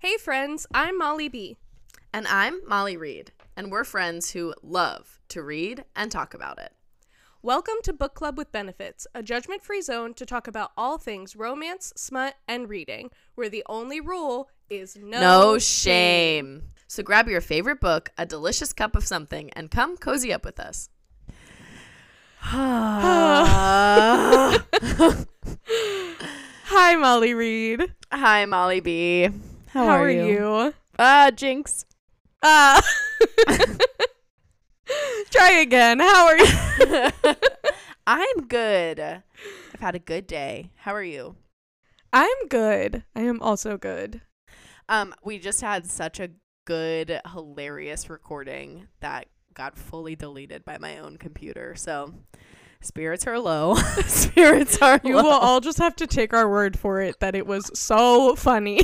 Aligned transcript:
Hey, 0.00 0.16
friends, 0.16 0.64
I'm 0.72 0.96
Molly 0.96 1.28
B. 1.28 1.56
And 2.12 2.28
I'm 2.28 2.60
Molly 2.68 2.96
Read, 2.96 3.32
and 3.56 3.72
we're 3.72 3.82
friends 3.82 4.30
who 4.30 4.54
love 4.62 5.18
to 5.30 5.42
read 5.42 5.82
and 5.96 6.12
talk 6.12 6.34
about 6.34 6.60
it. 6.60 6.72
Welcome 7.42 7.74
to 7.82 7.92
Book 7.92 8.14
Club 8.14 8.38
with 8.38 8.52
Benefits, 8.52 9.08
a 9.12 9.24
judgment 9.24 9.64
free 9.64 9.80
zone 9.80 10.14
to 10.14 10.24
talk 10.24 10.46
about 10.46 10.70
all 10.76 10.98
things 10.98 11.34
romance, 11.34 11.92
smut, 11.96 12.36
and 12.46 12.68
reading, 12.68 13.10
where 13.34 13.48
the 13.48 13.64
only 13.68 14.00
rule 14.00 14.50
is 14.70 14.94
no, 14.94 15.20
No 15.20 15.58
shame. 15.58 16.62
So 16.86 17.02
grab 17.02 17.26
your 17.28 17.40
favorite 17.40 17.80
book, 17.80 18.10
a 18.16 18.24
delicious 18.24 18.72
cup 18.72 18.94
of 18.94 19.04
something, 19.04 19.50
and 19.54 19.68
come 19.68 19.96
cozy 19.96 20.32
up 20.32 20.44
with 20.44 20.60
us. 20.60 20.90
Hi, 26.66 26.94
Molly 26.94 27.34
Read. 27.34 27.92
Hi, 28.12 28.44
Molly 28.44 28.78
B. 28.78 29.28
How, 29.78 29.86
How 29.86 30.02
are 30.02 30.10
you? 30.10 30.74
Ah, 30.98 31.30
Jinx. 31.30 31.84
Uh, 32.42 32.82
try 35.30 35.50
again. 35.52 36.00
How 36.00 36.26
are 36.26 36.36
you? 36.36 37.10
I'm 38.06 38.48
good. 38.48 38.98
I've 38.98 39.80
had 39.80 39.94
a 39.94 40.00
good 40.00 40.26
day. 40.26 40.72
How 40.78 40.92
are 40.94 41.02
you? 41.04 41.36
I'm 42.12 42.48
good. 42.48 43.04
I 43.14 43.20
am 43.20 43.40
also 43.40 43.76
good. 43.76 44.20
Um, 44.88 45.14
we 45.22 45.38
just 45.38 45.60
had 45.60 45.86
such 45.86 46.18
a 46.18 46.30
good, 46.64 47.20
hilarious 47.32 48.10
recording 48.10 48.88
that 48.98 49.26
got 49.54 49.78
fully 49.78 50.16
deleted 50.16 50.64
by 50.64 50.78
my 50.78 50.98
own 50.98 51.18
computer. 51.18 51.76
So 51.76 52.14
spirits 52.80 53.28
are 53.28 53.38
low. 53.38 53.74
spirits 54.06 54.82
are 54.82 55.00
You 55.04 55.18
low. 55.18 55.22
will 55.22 55.30
all 55.30 55.60
just 55.60 55.78
have 55.78 55.94
to 55.96 56.08
take 56.08 56.34
our 56.34 56.48
word 56.50 56.76
for 56.76 57.00
it 57.00 57.20
that 57.20 57.36
it 57.36 57.46
was 57.46 57.70
so 57.78 58.34
funny. 58.34 58.80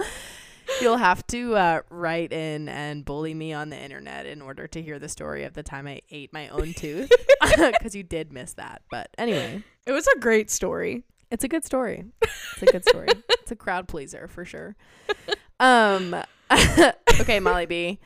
You'll 0.80 0.98
have 0.98 1.26
to 1.28 1.56
uh, 1.56 1.80
write 1.90 2.32
in 2.32 2.68
and 2.68 3.04
bully 3.04 3.34
me 3.34 3.52
on 3.52 3.70
the 3.70 3.76
internet 3.76 4.24
in 4.26 4.40
order 4.40 4.66
to 4.68 4.80
hear 4.80 4.98
the 5.00 5.08
story 5.08 5.44
of 5.44 5.52
the 5.54 5.62
time 5.64 5.86
I 5.88 6.00
ate 6.10 6.32
my 6.32 6.48
own 6.48 6.74
tooth 6.74 7.10
because 7.56 7.94
you 7.96 8.02
did 8.04 8.32
miss 8.32 8.52
that. 8.54 8.82
But 8.90 9.10
anyway, 9.18 9.64
It 9.86 9.92
was 9.92 10.06
a 10.06 10.18
great 10.20 10.48
story. 10.50 11.02
it's 11.30 11.42
a 11.44 11.48
good 11.48 11.64
story. 11.64 12.04
It's 12.22 12.62
a 12.62 12.66
good 12.66 12.84
story. 12.88 13.08
it's 13.30 13.50
a 13.50 13.56
crowd 13.56 13.88
pleaser 13.88 14.28
for 14.28 14.44
sure. 14.44 14.76
Um, 15.58 16.14
okay, 17.20 17.40
Molly 17.40 17.66
B, 17.66 17.98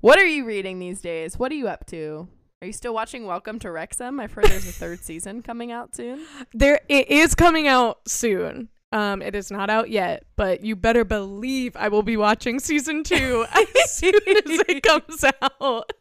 what 0.00 0.18
are 0.18 0.26
you 0.26 0.44
reading 0.44 0.78
these 0.78 1.00
days? 1.00 1.38
What 1.38 1.50
are 1.52 1.56
you 1.56 1.68
up 1.68 1.86
to? 1.86 2.28
Are 2.62 2.66
you 2.66 2.72
still 2.74 2.92
watching 2.92 3.24
Welcome 3.26 3.58
to 3.60 3.70
Wrexham? 3.70 4.20
I've 4.20 4.32
heard 4.32 4.44
there's 4.44 4.68
a 4.68 4.72
third 4.72 5.00
season 5.02 5.40
coming 5.42 5.72
out 5.72 5.96
soon. 5.96 6.24
There 6.52 6.80
it 6.90 7.08
is 7.08 7.34
coming 7.34 7.66
out 7.66 8.00
soon. 8.06 8.68
Um 8.92 9.22
it 9.22 9.34
is 9.34 9.50
not 9.50 9.70
out 9.70 9.90
yet, 9.90 10.24
but 10.36 10.64
you 10.64 10.74
better 10.76 11.04
believe 11.04 11.76
I 11.76 11.88
will 11.88 12.02
be 12.02 12.16
watching 12.16 12.58
season 12.58 13.04
2 13.04 13.46
as 13.52 13.90
soon 13.92 14.14
as 14.14 14.60
it 14.68 14.82
comes 14.82 15.24
out. 15.42 15.92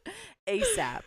ASAP. 0.47 1.01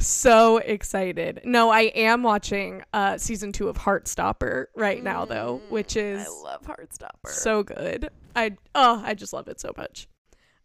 So 0.00 0.58
excited. 0.58 1.40
No, 1.44 1.70
I 1.70 1.82
am 1.82 2.22
watching 2.22 2.82
uh 2.92 3.18
season 3.18 3.52
2 3.52 3.68
of 3.68 3.78
Heartstopper 3.78 4.66
right 4.76 5.02
now 5.02 5.24
though, 5.24 5.60
which 5.68 5.96
is 5.96 6.26
I 6.26 6.30
love 6.42 6.62
Heartstopper. 6.62 7.28
so 7.28 7.62
good. 7.62 8.08
I 8.36 8.56
oh, 8.74 9.02
I 9.04 9.14
just 9.14 9.32
love 9.32 9.48
it 9.48 9.60
so 9.60 9.72
much. 9.76 10.08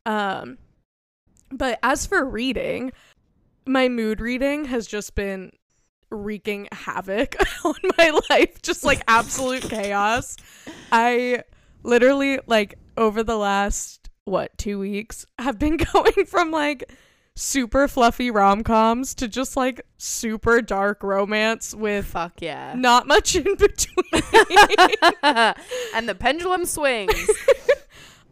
Um 0.06 0.58
but 1.52 1.78
as 1.84 2.06
for 2.08 2.26
reading, 2.26 2.92
my 3.68 3.88
mood 3.90 4.20
reading 4.20 4.66
has 4.66 4.88
just 4.88 5.14
been 5.16 5.52
wreaking 6.14 6.68
havoc 6.72 7.36
on 7.66 7.76
my 7.98 8.20
life, 8.30 8.62
just 8.62 8.84
like 8.84 9.04
absolute 9.08 9.64
chaos. 9.64 10.38
I 10.92 11.44
literally 11.84 12.40
like 12.48 12.78
over 12.98 13.24
the 13.24 13.38
last 13.38 14.10
what, 14.26 14.58
2 14.58 14.80
weeks 14.80 15.26
have 15.40 15.60
been 15.60 15.78
going 15.94 16.26
from 16.26 16.52
like 16.52 16.92
super 17.36 17.88
fluffy 17.88 18.30
rom-coms 18.30 19.16
to 19.16 19.28
just 19.28 19.58
like 19.58 19.82
super 19.98 20.62
dark 20.62 21.02
romance 21.02 21.74
with 21.74 22.06
fuck 22.06 22.34
yeah. 22.40 22.76
not 22.78 23.08
much 23.08 23.36
in 23.36 23.44
between. 23.58 24.22
and 25.96 26.08
the 26.08 26.16
pendulum 26.18 26.66
swings. 26.66 27.30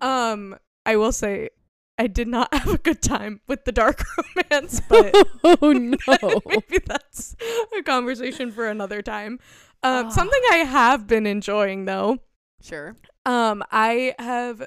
Um, 0.01 0.55
I 0.85 0.95
will 0.95 1.11
say 1.11 1.49
I 1.97 2.07
did 2.07 2.27
not 2.27 2.53
have 2.53 2.73
a 2.73 2.77
good 2.77 3.01
time 3.01 3.41
with 3.47 3.65
the 3.65 3.71
dark 3.71 4.03
romance, 4.51 4.81
but 4.89 5.13
oh 5.43 5.71
no. 5.71 6.41
maybe 6.47 6.83
that's 6.85 7.35
a 7.77 7.83
conversation 7.83 8.51
for 8.51 8.67
another 8.67 9.01
time. 9.01 9.39
Um, 9.83 10.07
Ah. 10.07 10.09
something 10.09 10.41
I 10.51 10.57
have 10.57 11.07
been 11.07 11.25
enjoying 11.27 11.85
though. 11.85 12.19
Sure. 12.61 12.95
Um, 13.25 13.63
I 13.71 14.15
have 14.19 14.63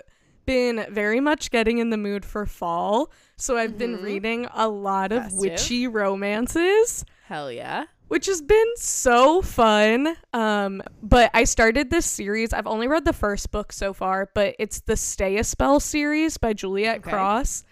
been 0.46 0.84
very 0.90 1.20
much 1.20 1.50
getting 1.50 1.78
in 1.78 1.90
the 1.90 1.96
mood 1.96 2.24
for 2.24 2.44
fall, 2.46 3.10
so 3.36 3.56
I've 3.56 3.78
been 3.78 3.98
Mhm. 3.98 4.02
reading 4.02 4.46
a 4.52 4.68
lot 4.68 5.10
of 5.12 5.22
Festive. 5.24 5.40
witchy 5.40 5.86
romances 5.86 7.04
Hell 7.26 7.50
yeah. 7.50 7.84
Which 8.08 8.26
has 8.26 8.42
been 8.42 8.72
so 8.76 9.42
fun. 9.42 10.14
Um, 10.32 10.82
but 11.02 11.30
I 11.34 11.44
started 11.44 11.90
this 11.90 12.06
series. 12.06 12.52
I've 12.52 12.66
only 12.66 12.86
read 12.86 13.04
the 13.04 13.12
first 13.12 13.50
book 13.50 13.72
so 13.72 13.92
far, 13.92 14.30
but 14.34 14.54
it's 14.58 14.80
the 14.80 14.96
Stay 14.96 15.38
a 15.38 15.44
Spell 15.44 15.80
series 15.80 16.36
by 16.36 16.52
Juliette 16.52 16.98
Okay. 16.98 17.10
Cross. 17.10 17.64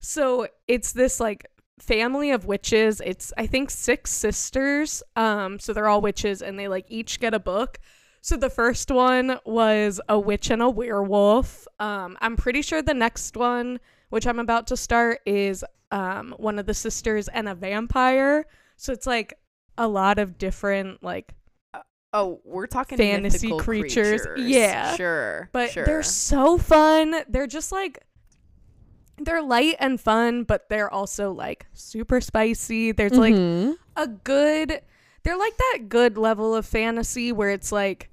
So 0.00 0.48
it's 0.68 0.92
this 0.92 1.20
like 1.20 1.46
family 1.78 2.30
of 2.30 2.46
witches. 2.46 3.00
It's 3.04 3.32
I 3.36 3.46
think 3.46 3.70
six 3.70 4.10
sisters. 4.10 5.02
Um, 5.14 5.58
so 5.58 5.72
they're 5.72 5.88
all 5.88 6.00
witches 6.00 6.42
and 6.42 6.58
they 6.58 6.68
like 6.68 6.86
each 6.88 7.20
get 7.20 7.32
a 7.32 7.38
book. 7.38 7.78
So 8.20 8.36
the 8.36 8.50
first 8.50 8.90
one 8.90 9.38
was 9.44 10.00
a 10.08 10.18
witch 10.18 10.50
and 10.50 10.60
a 10.60 10.68
werewolf. 10.68 11.66
Um, 11.78 12.18
I'm 12.20 12.36
pretty 12.36 12.62
sure 12.62 12.82
the 12.82 12.92
next 12.92 13.36
one, 13.36 13.78
which 14.08 14.26
I'm 14.26 14.40
about 14.40 14.66
to 14.68 14.76
start, 14.76 15.20
is 15.24 15.64
um 15.92 16.34
one 16.38 16.58
of 16.58 16.66
the 16.66 16.74
sisters 16.74 17.28
and 17.28 17.48
a 17.48 17.54
vampire. 17.54 18.46
So 18.76 18.92
it's 18.92 19.06
like 19.06 19.38
a 19.78 19.86
lot 19.88 20.18
of 20.18 20.38
different 20.38 21.02
like 21.02 21.32
Oh, 22.12 22.40
we're 22.44 22.66
talking 22.66 22.96
Fantasy 22.96 23.50
creatures. 23.58 24.22
creatures. 24.22 24.48
Yeah. 24.50 24.94
Sure. 24.96 25.50
but 25.52 25.70
sure. 25.72 25.84
they're 25.84 26.02
so 26.02 26.56
fun. 26.56 27.14
They're 27.28 27.46
just 27.46 27.72
like 27.72 27.98
they're 29.18 29.42
light 29.42 29.76
and 29.80 30.00
fun, 30.00 30.44
but 30.44 30.68
they're 30.68 30.90
also 30.92 31.32
like 31.32 31.66
super 31.74 32.20
spicy. 32.20 32.92
There's 32.92 33.12
like 33.12 33.34
Mhm. 33.34 33.76
a 33.96 34.06
good 34.08 34.80
they're 35.24 35.36
like 35.36 35.56
that 35.56 35.88
good 35.88 36.16
level 36.16 36.54
of 36.54 36.64
fantasy 36.64 37.32
where 37.32 37.50
it's 37.50 37.72
like 37.72 38.10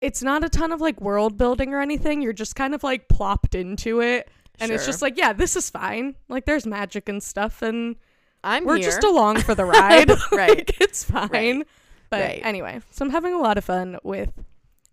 it's 0.00 0.22
not 0.22 0.42
a 0.44 0.48
ton 0.48 0.72
of 0.72 0.80
like 0.80 1.00
world 1.00 1.38
building 1.38 1.72
or 1.72 1.80
anything. 1.80 2.20
You're 2.22 2.32
just 2.32 2.56
kind 2.56 2.74
of 2.74 2.82
like 2.82 3.08
plopped 3.08 3.54
into 3.54 4.00
it. 4.00 4.28
And 4.60 4.70
it's 4.70 4.84
just 4.84 5.00
like, 5.00 5.16
yeah, 5.16 5.32
this 5.32 5.56
is 5.56 5.70
fine. 5.70 6.16
Like 6.28 6.44
there's 6.44 6.66
magic 6.66 7.08
and 7.08 7.22
stuff 7.22 7.62
and 7.62 7.96
I'm 8.44 8.64
we're 8.64 8.76
here. 8.76 8.84
just 8.86 9.04
along 9.04 9.38
for 9.42 9.54
the 9.54 9.64
ride. 9.66 10.10
Right. 10.32 10.56
Like, 10.58 10.80
it's 10.80 11.04
fine. 11.04 11.64
But 12.10 12.20
Right. 12.20 12.40
anyway, 12.44 12.80
so 12.90 13.04
I'm 13.04 13.10
having 13.10 13.32
a 13.34 13.38
lot 13.38 13.56
of 13.58 13.64
fun 13.64 13.98
with 14.02 14.30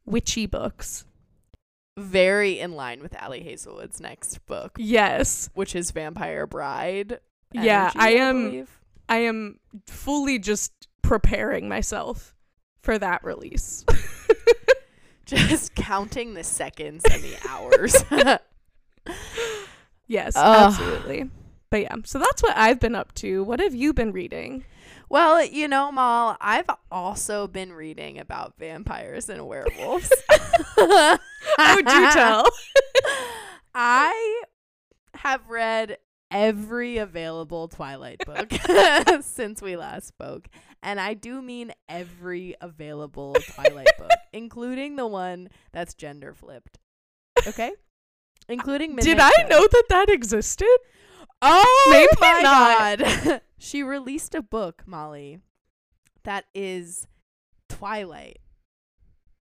witchy 0.06 0.46
books. 0.46 1.06
very 1.98 2.60
in 2.60 2.72
line 2.74 3.02
with 3.02 3.16
Ali 3.22 3.42
Hazelwood's 3.44 4.00
next 4.00 4.46
book, 4.46 4.74
Yes. 4.78 5.50
which 5.54 5.76
is 5.76 5.92
Vampire 5.92 6.48
Bride. 6.48 7.20
Yeah, 7.52 7.92
Energy, 7.96 8.00
I 8.00 8.10
am 8.22 8.44
believe. 8.46 8.80
I 9.10 9.18
am 9.18 9.60
fully 9.88 10.40
just 10.40 10.72
preparing 11.02 11.68
myself 11.68 12.36
for 12.82 12.98
that 13.00 13.24
release. 13.24 13.84
just 15.26 15.76
counting 15.76 16.36
the 16.36 16.44
seconds 16.44 17.04
and 17.12 17.22
the 17.24 17.36
hours. 17.50 17.96
yes, 20.08 20.34
Ugh. 20.36 20.72
absolutely. 20.72 21.30
But 21.70 21.82
yeah, 21.82 21.96
so 22.06 22.20
that's 22.20 22.42
what 22.42 22.58
I've 22.58 22.80
been 22.80 22.96
up 22.96 23.14
to. 23.16 23.44
What 23.44 23.60
have 23.60 23.76
you 23.76 23.94
been 23.94 24.12
reading? 24.12 24.66
well, 25.10 25.44
you 25.44 25.68
know, 25.68 25.92
Mal, 25.92 26.38
I've 26.40 26.70
also 26.92 27.48
been 27.48 27.74
reading 27.74 28.20
about 28.20 28.54
vampires 28.60 29.28
and 29.28 29.48
werewolves. 29.48 30.12
How 30.78 31.76
would 31.76 31.92
you 31.92 32.12
tell? 32.12 32.48
I 33.74 34.44
have 35.16 35.50
read 35.50 35.98
every 36.30 36.98
available 36.98 37.68
Twilight 37.68 38.24
book 38.24 38.54
since 39.22 39.64
we 39.64 39.76
last 39.76 40.08
spoke. 40.08 40.48
And 40.84 41.00
I 41.00 41.16
do 41.16 41.42
mean 41.42 41.74
every 41.90 42.56
available 42.62 43.36
Twilight 43.56 43.90
book, 43.98 44.12
including 44.32 44.96
the 44.96 45.08
one 45.08 45.50
that's 45.72 45.96
gender 45.96 46.36
flipped. 46.36 46.78
Okay? 47.48 47.70
Uh, 47.70 48.54
including 48.54 48.96
Did 48.96 49.20
I 49.20 49.32
know 49.50 49.68
that 49.68 49.84
that 49.90 50.10
existed? 50.10 50.68
Oh 51.42 51.88
Maybe 51.92 52.08
my 52.20 52.40
not. 52.42 53.00
god. 53.00 53.42
she 53.58 53.82
released 53.84 54.36
a 54.36 54.42
book, 54.42 54.84
Molly, 54.86 55.40
that 56.24 56.46
is 56.54 57.08
Twilight. 57.70 58.40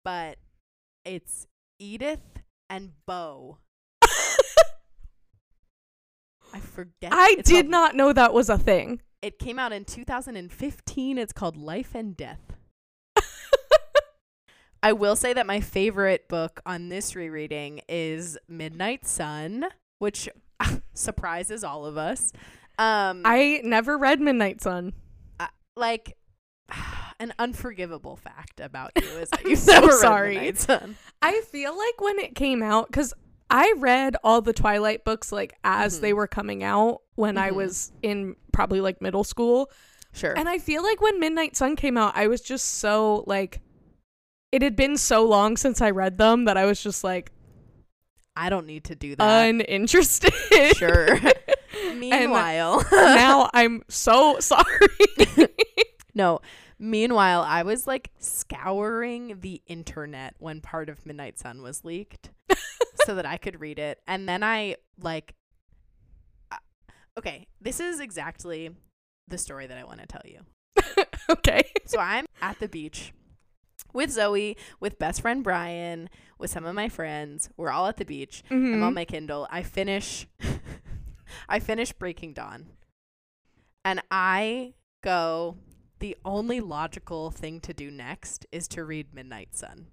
But 0.05 0.39
it's 1.05 1.47
Edith 1.79 2.43
and 2.69 2.93
Bo. 3.07 3.59
I 6.53 6.61
forget. 6.61 7.13
I 7.13 7.37
It's 7.39 7.49
did 7.51 7.65
called- 7.67 7.71
not 7.71 7.95
know 7.97 8.13
that 8.13 8.33
was 8.35 8.49
a 8.49 8.59
thing. 8.59 9.01
It 9.23 9.39
came 9.39 9.59
out 9.59 9.73
in 9.73 9.85
2015. 9.85 11.17
It's 11.19 11.33
called 11.33 11.57
Life 11.57 11.95
and 11.95 12.17
Death. 12.17 12.41
I 14.83 14.93
will 14.93 15.17
say 15.17 15.33
that 15.33 15.47
my 15.47 15.61
favorite 15.61 16.29
book 16.29 16.61
on 16.67 16.91
this 16.91 17.17
rereading 17.17 17.81
is 17.89 18.37
Midnight 18.49 19.07
Sun, 19.07 19.65
which 20.05 20.29
surprises 20.95 21.65
all 21.65 21.85
of 21.87 21.97
us. 21.97 22.33
Um, 22.79 23.23
I 23.25 23.61
never 23.65 23.99
read 23.99 24.21
Midnight 24.21 24.61
Sun. 24.63 24.93
like 25.77 26.17
an 27.21 27.33
unforgivable 27.39 28.17
fact 28.17 28.61
about 28.61 28.93
you 28.97 29.09
is 29.19 29.31
that 29.31 29.45
you've 29.47 29.59
so 29.59 29.73
never 29.73 29.87
read 29.89 29.99
sorry. 29.99 30.35
Midnight 30.37 30.59
Sun. 30.59 30.97
I 31.23 31.41
feel 31.51 31.77
like 31.77 32.01
when 32.01 32.19
it 32.21 32.35
came 32.35 32.63
out, 32.63 32.87
because 32.89 33.13
I 33.51 33.75
read 33.79 34.17
all 34.25 34.41
the 34.41 34.53
Twilight 34.53 35.05
books 35.05 35.31
like 35.33 35.55
as 35.65 35.99
Mhm. 35.99 36.01
they 36.03 36.13
were 36.13 36.27
coming 36.27 36.63
out 36.65 37.03
when 37.17 37.37
I 37.39 37.51
Mhm. 37.51 37.55
was 37.57 37.93
in 38.03 38.37
probably 38.53 38.81
like 38.81 39.01
middle 39.03 39.25
school. 39.25 39.71
Sure. 40.13 40.37
And 40.37 40.49
I 40.49 40.59
feel 40.59 40.83
like 40.83 41.01
when 41.01 41.19
Midnight 41.21 41.57
Sun 41.57 41.77
came 41.77 41.97
out, 41.99 42.13
I 42.17 42.27
was 42.29 42.41
just 42.41 42.67
so 42.79 43.25
like, 43.27 43.61
it 44.53 44.63
had 44.63 44.77
been 44.77 44.97
so 44.97 45.25
long 45.25 45.57
since 45.57 45.81
I 45.81 45.91
read 45.91 46.19
them 46.19 46.45
that 46.45 46.57
I 46.57 46.65
was 46.67 46.81
just 46.83 47.03
like 47.05 47.33
I 48.37 48.51
don't 48.51 48.67
need 48.67 48.85
to 48.85 48.95
do 48.95 49.17
that. 49.17 49.49
uninterested. 49.49 50.33
sure. 50.77 51.19
Meanwhile, 51.97 52.85
now 52.93 53.51
I'm 53.55 53.83
so 53.89 54.39
sorry. 54.41 54.65
no. 56.15 56.41
Meanwhile, 56.79 57.43
I 57.43 57.63
was 57.63 57.87
like 57.87 58.11
scouring 58.19 59.39
the 59.41 59.63
internet 59.67 60.35
when 60.39 60.61
part 60.61 60.89
of 60.89 61.07
Midnight 61.07 61.39
Sun 61.39 61.63
was 61.63 61.85
leaked 61.85 62.31
so 63.05 63.15
that 63.15 63.25
I 63.27 63.37
could 63.37 63.61
read 63.61 63.79
it. 63.79 64.01
And 64.09 64.29
then 64.29 64.43
I 64.43 64.77
like 65.01 65.35
uh, 66.51 66.57
Okay, 67.17 67.47
this 67.61 67.79
is 67.79 68.01
exactly 68.01 68.71
the 69.29 69.39
story 69.39 69.67
that 69.69 69.79
I 69.79 69.85
want 69.85 70.01
to 70.01 70.07
tell 70.07 70.23
you. 70.25 70.41
okay. 71.31 71.63
So 71.87 71.99
I'm 71.99 72.27
at 72.43 72.59
the 72.59 72.69
beach 72.69 73.13
with 73.93 74.11
Zoe, 74.11 74.57
with 74.81 74.99
best 74.99 75.23
friend 75.23 75.43
Brian, 75.45 76.11
with 76.39 76.51
some 76.51 76.65
of 76.65 76.75
my 76.75 76.89
friends. 76.89 77.49
We're 77.57 77.71
all 77.71 77.87
at 77.87 77.97
the 77.97 78.05
beach. 78.05 78.43
I'm 78.51 78.83
on 78.83 78.93
Mhm. 78.93 78.95
my 78.95 79.05
Kindle. 79.05 79.47
I 79.51 79.63
finish 79.63 80.27
I 81.49 81.59
finish 81.61 81.93
Breaking 81.93 82.33
Dawn. 82.33 82.67
And 83.85 84.01
I 84.11 84.75
go 85.03 85.57
the 85.99 86.17
only 86.25 86.61
logical 86.61 87.31
thing 87.31 87.61
to 87.61 87.73
do 87.75 87.91
next 87.91 88.47
is 88.53 88.69
to 88.69 88.85
read 88.85 89.15
Midnight 89.15 89.55
Sun. 89.55 89.87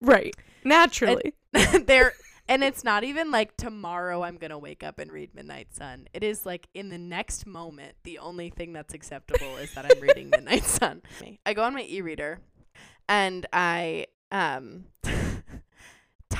Right. 0.00 0.34
Naturally. 0.64 1.34
there 1.84 2.12
and 2.48 2.64
it's 2.64 2.82
not 2.82 3.04
even 3.04 3.30
like 3.30 3.56
tomorrow 3.56 4.22
I'm 4.22 4.36
going 4.36 4.50
to 4.50 4.58
wake 4.58 4.82
up 4.82 4.98
and 4.98 5.12
read 5.12 5.34
Midnight 5.34 5.74
Sun. 5.74 6.08
It 6.12 6.24
is 6.24 6.44
like 6.44 6.68
in 6.74 6.88
the 6.88 6.98
next 6.98 7.46
moment 7.46 7.94
the 8.04 8.18
only 8.18 8.50
thing 8.50 8.72
that's 8.72 8.94
acceptable 8.94 9.56
is 9.58 9.72
that 9.74 9.84
I'm 9.84 10.00
reading 10.00 10.30
Midnight 10.34 10.64
Sun. 10.64 11.02
I 11.46 11.54
go 11.54 11.62
on 11.62 11.74
my 11.74 11.82
e-reader 11.82 12.40
and 13.08 13.46
I 13.52 14.06
um 14.32 14.84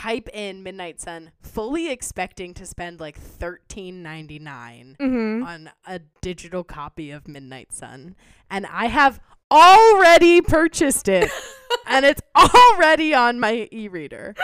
type 0.00 0.30
in 0.32 0.62
Midnight 0.62 0.98
Sun 0.98 1.30
fully 1.42 1.90
expecting 1.90 2.54
to 2.54 2.64
spend 2.64 3.00
like 3.00 3.20
13.99 3.20 4.96
mm-hmm. 4.96 5.42
on 5.42 5.70
a 5.86 6.00
digital 6.22 6.64
copy 6.64 7.10
of 7.10 7.28
Midnight 7.28 7.70
Sun 7.70 8.16
and 8.50 8.64
I 8.66 8.86
have 8.86 9.20
already 9.50 10.40
purchased 10.40 11.06
it 11.06 11.30
and 11.86 12.06
it's 12.06 12.22
already 12.34 13.12
on 13.12 13.38
my 13.38 13.68
e-reader. 13.70 14.34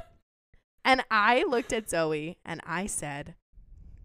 and 0.84 1.02
I 1.10 1.44
looked 1.44 1.72
at 1.72 1.88
Zoe 1.88 2.36
and 2.44 2.60
I 2.66 2.84
said 2.84 3.36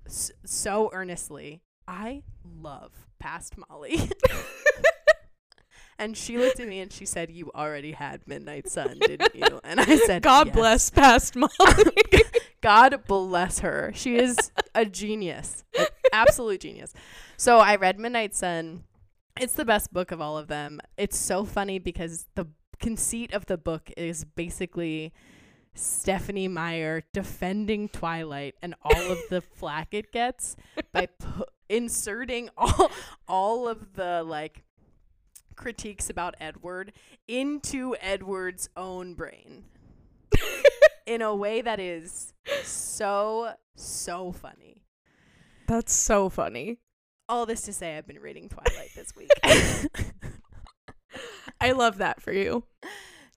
so 0.07 0.89
earnestly, 0.93 1.61
I 1.89 2.23
love 2.45 2.93
Past 3.19 3.55
Molly. 3.69 4.09
and 5.99 6.17
she 6.17 6.37
looked 6.37 6.59
at 6.59 6.67
me 6.67 6.79
and 6.79 6.91
she 6.91 7.05
said, 7.05 7.29
"You 7.29 7.51
already 7.53 7.91
had 7.91 8.21
Midnight 8.25 8.67
Sun, 8.69 8.99
didn't 8.99 9.35
you?" 9.35 9.59
And 9.63 9.79
I 9.79 9.97
said, 9.97 10.23
God 10.23 10.47
"Yes." 10.47 10.55
bless 10.55 10.89
past 10.89 11.35
Molly. 11.35 11.51
God 12.61 13.03
bless 13.07 13.59
her. 13.59 13.91
She 13.93 14.15
is 14.15 14.51
a 14.73 14.85
genius, 14.85 15.63
an 15.77 15.87
absolute 16.11 16.61
genius. 16.61 16.93
So 17.37 17.59
I 17.59 17.75
read 17.75 17.99
Midnight 17.99 18.35
Sun. 18.35 18.83
It's 19.39 19.53
the 19.53 19.65
best 19.65 19.93
book 19.93 20.11
of 20.11 20.19
all 20.19 20.37
of 20.37 20.47
them. 20.47 20.81
It's 20.97 21.17
so 21.17 21.45
funny 21.45 21.79
because 21.79 22.25
the 22.35 22.47
conceit 22.79 23.33
of 23.33 23.45
the 23.45 23.57
book 23.57 23.91
is 23.95 24.25
basically 24.25 25.13
Stephanie 25.73 26.47
Meyer 26.47 27.03
defending 27.13 27.87
Twilight 27.89 28.55
and 28.61 28.75
all 28.81 29.11
of 29.11 29.19
the 29.29 29.41
flack 29.41 29.93
it 29.93 30.11
gets 30.11 30.55
by 30.91 31.05
pu- 31.19 31.45
inserting 31.69 32.49
all 32.57 32.91
all 33.27 33.67
of 33.67 33.93
the 33.93 34.23
like 34.23 34.63
critiques 35.59 36.09
about 36.09 36.35
Edward 36.39 36.93
into 37.27 37.95
Edward's 37.99 38.69
own 38.77 39.13
brain 39.13 39.65
in 41.05 41.21
a 41.21 41.35
way 41.35 41.61
that 41.61 41.79
is 41.79 42.33
so 42.63 43.53
so 43.75 44.31
funny. 44.31 44.83
That's 45.67 45.93
so 45.93 46.29
funny. 46.29 46.79
All 47.27 47.45
this 47.45 47.61
to 47.63 47.73
say, 47.73 47.97
I've 47.97 48.07
been 48.07 48.19
reading 48.19 48.49
Twilight 48.49 48.89
this 48.95 49.13
week. 49.15 49.29
I 51.61 51.73
love 51.73 51.97
that 51.97 52.21
for 52.21 52.31
you. 52.31 52.63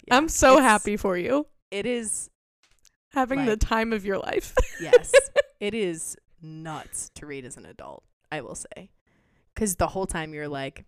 Yeah, 0.06 0.16
I'm 0.16 0.28
so 0.28 0.60
happy 0.60 0.96
for 0.96 1.18
you 1.18 1.46
It 1.70 1.86
is 1.86 2.30
having 3.12 3.44
the 3.44 3.56
time 3.56 3.92
of 3.92 4.06
your 4.06 4.18
life. 4.18 4.54
yes, 4.80 5.12
it 5.60 5.74
is 5.74 6.16
nuts 6.40 7.10
to 7.16 7.26
read 7.26 7.44
as 7.44 7.56
an 7.56 7.66
adult. 7.66 8.04
I 8.30 8.40
will 8.40 8.54
say, 8.54 8.90
because 9.54 9.76
the 9.76 9.88
whole 9.88 10.06
time 10.06 10.32
you're 10.32 10.48
like, 10.48 10.86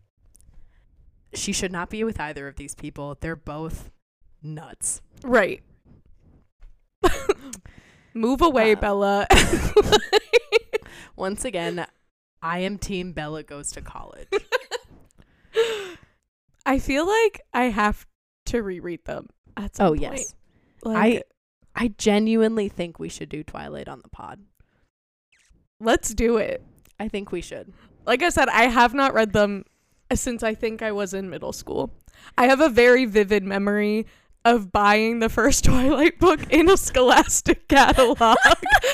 she 1.34 1.52
should 1.52 1.72
not 1.72 1.90
be 1.90 2.04
with 2.04 2.18
either 2.20 2.46
of 2.48 2.56
these 2.56 2.74
people. 2.74 3.16
They're 3.20 3.36
both 3.36 3.90
nuts. 4.42 5.00
right. 5.22 5.62
Move 8.14 8.42
away, 8.42 8.72
Um, 8.74 8.80
Bella. 8.80 9.26
Once 11.16 11.44
again, 11.44 11.84
I 12.42 12.60
am 12.60 12.78
Team 12.78 13.12
Bella 13.12 13.42
goes 13.42 13.72
to 13.72 13.80
college. 13.82 14.28
I 16.66 16.78
feel 16.78 17.06
like 17.06 17.40
I 17.52 17.64
have 17.64 18.06
to 18.46 18.62
reread 18.62 19.04
them 19.04 19.28
at 19.56 19.76
some 19.76 19.86
Oh 19.86 19.90
point. 19.90 20.02
yes, 20.02 20.34
Like, 20.82 21.24
I 21.74 21.88
genuinely 21.98 22.68
think 22.68 22.98
we 22.98 23.08
should 23.08 23.28
do 23.28 23.42
Twilight 23.42 23.88
on 23.88 24.00
the 24.00 24.08
pod. 24.08 24.40
let's 25.80 26.14
do 26.14 26.36
it. 26.36 26.62
I 27.00 27.08
think 27.08 27.32
we 27.32 27.40
should. 27.40 27.72
Like 28.06 28.22
I 28.22 28.28
said, 28.28 28.48
I 28.48 28.64
have 28.68 28.94
not 28.94 29.12
read 29.12 29.32
them 29.32 29.64
since 30.12 30.42
I 30.42 30.54
think 30.54 30.82
I 30.82 30.92
was 30.92 31.14
in 31.14 31.30
middle 31.30 31.52
school. 31.52 31.92
I 32.36 32.46
have 32.46 32.60
a 32.60 32.68
very 32.68 33.04
vivid 33.04 33.44
memory 33.44 34.06
of 34.44 34.70
buying 34.70 35.20
the 35.20 35.28
first 35.28 35.64
Twilight 35.64 36.18
book 36.18 36.40
in 36.50 36.68
a 36.68 36.76
Scholastic 36.76 37.68
catalog 37.68 38.36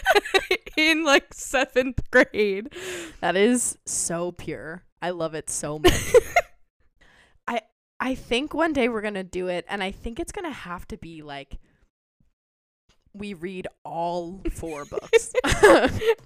in 0.76 1.04
like 1.04 1.34
seventh 1.34 2.00
grade. 2.10 2.74
That 3.20 3.36
is 3.36 3.78
so 3.84 4.32
pure. 4.32 4.84
I 5.02 5.10
love 5.10 5.34
it 5.34 5.50
so 5.50 5.78
much. 5.78 6.14
I 7.48 7.62
I 7.98 8.14
think 8.14 8.54
one 8.54 8.72
day 8.72 8.88
we're 8.88 9.00
gonna 9.00 9.24
do 9.24 9.48
it, 9.48 9.64
and 9.68 9.82
I 9.82 9.90
think 9.90 10.20
it's 10.20 10.32
gonna 10.32 10.52
have 10.52 10.86
to 10.88 10.96
be 10.96 11.22
like 11.22 11.58
we 13.12 13.34
read 13.34 13.66
all 13.84 14.40
four 14.52 14.84
books 14.90 15.32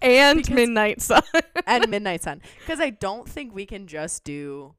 and 0.02 0.38
Because- 0.38 0.50
Midnight 0.50 1.00
Sun. 1.02 1.22
and 1.66 1.88
Midnight 1.88 2.22
Sun, 2.22 2.42
because 2.60 2.80
I 2.80 2.90
don't 2.90 3.28
think 3.28 3.54
we 3.54 3.66
can 3.66 3.86
just 3.86 4.24
do 4.24 4.74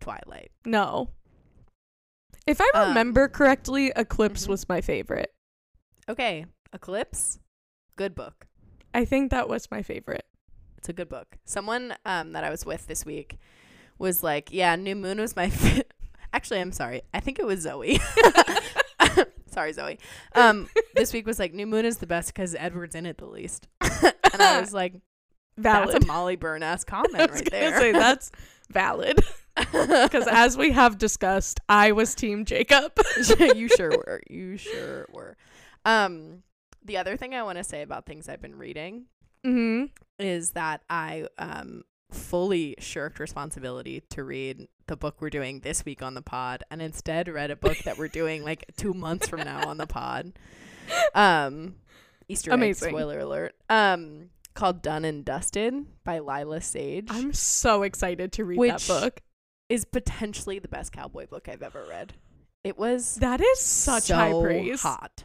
Twilight. 0.00 0.50
no. 0.64 1.10
If 2.46 2.60
I 2.60 2.70
Um, 2.74 2.88
remember 2.90 3.26
correctly, 3.26 3.90
Eclipse 3.96 4.46
mhm. 4.46 4.50
was 4.50 4.68
my 4.68 4.80
favorite. 4.80 5.34
Okay, 6.08 6.46
Eclipse, 6.72 7.40
good 7.96 8.14
book. 8.14 8.46
I 8.94 9.04
think 9.04 9.32
that 9.32 9.48
was 9.48 9.68
my 9.70 9.82
favorite. 9.82 10.24
It's 10.78 10.88
a 10.88 10.92
good 10.92 11.08
book. 11.08 11.38
Someone 11.44 11.94
um 12.04 12.32
that 12.32 12.44
I 12.44 12.50
was 12.50 12.64
with 12.64 12.86
this 12.86 13.04
week 13.04 13.38
was 13.98 14.22
like, 14.22 14.52
"Yeah, 14.52 14.76
New 14.76 14.94
Moon 14.94 15.18
was 15.20 15.34
my." 15.34 15.50
Fi-. 15.50 15.82
Actually, 16.32 16.60
I'm 16.60 16.70
sorry. 16.70 17.02
I 17.12 17.18
think 17.18 17.40
it 17.40 17.46
was 17.46 17.60
Zoe. 17.62 17.98
sorry, 19.56 19.72
Zoe. 19.72 19.98
Um, 20.34 20.68
this 20.94 21.14
week 21.14 21.26
was 21.26 21.38
like 21.38 21.54
New 21.54 21.66
Moon 21.66 21.86
is 21.86 21.96
the 21.96 22.06
best 22.06 22.34
because 22.34 22.54
Edward's 22.54 22.94
in 22.94 23.06
it 23.06 23.16
the 23.16 23.26
least, 23.26 23.68
and 23.80 24.12
I 24.42 24.60
was 24.60 24.74
like, 24.74 24.94
Valid. 25.56 25.94
"That's 25.94 26.04
a 26.04 26.06
Molly 26.06 26.36
Byrne 26.36 26.62
ass 26.62 26.84
I 26.88 26.90
comment 26.90 27.30
was 27.30 27.40
right 27.40 27.50
there." 27.50 27.78
say 27.78 27.92
that's 27.92 28.30
valid 28.70 29.18
because 29.56 30.26
as 30.30 30.58
we 30.58 30.72
have 30.72 30.98
discussed, 30.98 31.60
I 31.68 31.92
was 31.92 32.14
Team 32.14 32.44
Jacob. 32.44 32.92
you 33.54 33.68
sure 33.68 33.90
were. 33.90 34.20
You 34.28 34.58
sure 34.58 35.06
were. 35.10 35.36
Um, 35.86 36.42
the 36.84 36.98
other 36.98 37.16
thing 37.16 37.34
I 37.34 37.42
want 37.42 37.56
to 37.56 37.64
say 37.64 37.80
about 37.80 38.04
things 38.04 38.28
I've 38.28 38.42
been 38.42 38.56
reading 38.56 39.06
hmm 39.44 39.84
is 40.18 40.50
that 40.50 40.82
I 40.90 41.28
um 41.38 41.84
fully 42.10 42.74
shirked 42.78 43.18
responsibility 43.18 44.02
to 44.10 44.22
read 44.24 44.68
the 44.86 44.96
book 44.96 45.16
we're 45.20 45.30
doing 45.30 45.60
this 45.60 45.84
week 45.84 46.02
on 46.02 46.14
the 46.14 46.22
pod 46.22 46.62
and 46.70 46.80
instead 46.80 47.26
read 47.28 47.50
a 47.50 47.56
book 47.56 47.76
that 47.84 47.98
we're 47.98 48.06
doing 48.08 48.44
like 48.44 48.64
2 48.76 48.94
months 48.94 49.28
from 49.28 49.40
now 49.40 49.66
on 49.68 49.76
the 49.78 49.86
pod. 49.86 50.32
Um 51.14 51.76
Easter 52.28 52.50
egg, 52.50 52.54
Amazing. 52.54 52.90
spoiler 52.90 53.18
alert. 53.20 53.54
Um 53.68 54.30
called 54.54 54.82
Done 54.82 55.04
and 55.04 55.24
Dusted 55.24 55.74
by 56.04 56.18
Lyla 56.20 56.60
Sage 56.62 57.08
I'm 57.10 57.32
so 57.34 57.82
excited 57.82 58.32
to 58.32 58.44
read 58.44 58.58
that 58.70 58.86
book. 58.86 59.20
is 59.68 59.84
potentially 59.84 60.58
the 60.58 60.68
best 60.68 60.92
cowboy 60.92 61.26
book 61.26 61.48
I've 61.48 61.62
ever 61.62 61.84
read. 61.88 62.14
It 62.64 62.78
was 62.78 63.16
That 63.16 63.40
is 63.40 63.60
such 63.60 64.04
so 64.04 64.14
high 64.14 64.32
praise. 64.42 64.82
hot. 64.82 65.24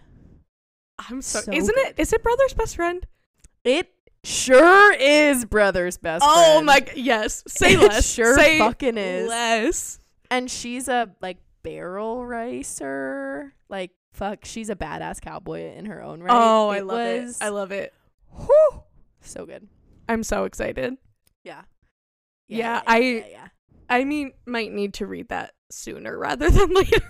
I'm 1.09 1.21
so, 1.21 1.39
So 1.41 1.51
isn't 1.53 1.77
it? 1.77 1.95
Is 1.97 2.11
it 2.13 2.21
brother's 2.23 2.53
best 2.53 2.75
friend? 2.75 3.05
It 3.63 3.89
sure 4.23 4.93
is 4.93 5.45
brother's 5.45 5.97
best 5.97 6.23
Oh 6.25 6.53
friend. 6.53 6.65
my 6.65 6.85
yes. 6.95 7.43
Say 7.47 7.73
It 7.75 7.79
less. 7.81 8.11
sure 8.11 8.35
Say 8.37 8.59
fucking 8.59 8.97
is. 8.97 9.27
less. 9.27 9.99
And 10.29 10.49
she's 10.49 10.87
a 10.87 11.09
like 11.21 11.37
barrel 11.63 12.25
racer. 12.25 13.53
Like 13.69 13.91
fuck, 14.13 14.45
she's 14.45 14.69
a 14.69 14.75
badass 14.75 15.21
cowboy 15.21 15.73
in 15.75 15.85
her 15.85 16.01
own 16.03 16.21
right. 16.21 16.31
Oh, 16.33 16.69
I 16.69 16.79
love 16.79 16.97
was, 17.23 17.37
it. 17.39 17.43
I 17.43 17.49
love 17.49 17.71
it. 17.71 17.93
Whew, 18.35 18.83
so 19.21 19.45
good. 19.45 19.67
I'm 20.09 20.23
so 20.23 20.43
excited. 20.45 20.95
Yeah. 21.43 21.61
Yeah, 22.47 22.81
I- 22.85 22.99
yeah, 22.99 23.25
yeah. 23.29 23.47
I 23.89 24.03
mean, 24.05 24.31
might 24.45 24.71
need 24.71 24.93
to 24.95 25.05
read 25.07 25.29
that 25.29 25.53
sooner 25.69 26.17
rather 26.17 26.49
than 26.49 26.73
later. 26.73 27.01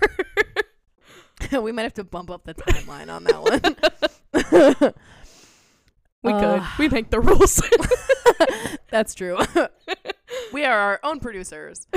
we 1.62 1.70
might 1.72 1.82
have 1.82 1.94
to 1.94 2.04
bump 2.04 2.30
up 2.30 2.44
the 2.44 2.54
timeline 2.54 3.08
on 3.12 3.24
that 3.24 4.72
one. 4.82 4.94
We 6.22 6.32
could. 6.32 6.62
We 6.78 6.88
make 6.88 7.10
the 7.10 7.20
rules. 7.20 7.62
That's 8.90 9.14
true. 9.14 9.38
we 10.52 10.64
are 10.64 10.78
our 10.78 11.00
own 11.02 11.20
producers. 11.20 11.86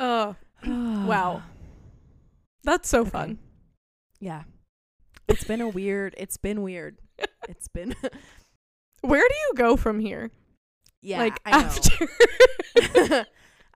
Oh, 0.00 0.36
wow. 0.66 1.42
That's 2.62 2.88
so 2.88 3.00
Okay. 3.00 3.10
fun. 3.10 3.38
Yeah. 4.20 4.44
It's 5.26 5.42
been 5.42 5.60
a 5.60 5.68
weird. 5.68 6.14
It's 6.16 6.36
been 6.36 6.62
weird. 6.62 6.98
It's 7.48 7.66
been. 7.66 7.94
Where 9.00 9.20
do 9.28 9.34
you 9.34 9.52
go 9.56 9.76
from 9.76 9.98
here? 10.00 10.30
yeah. 11.02 11.18
like 11.18 11.40
I 11.44 11.50
after 11.50 12.08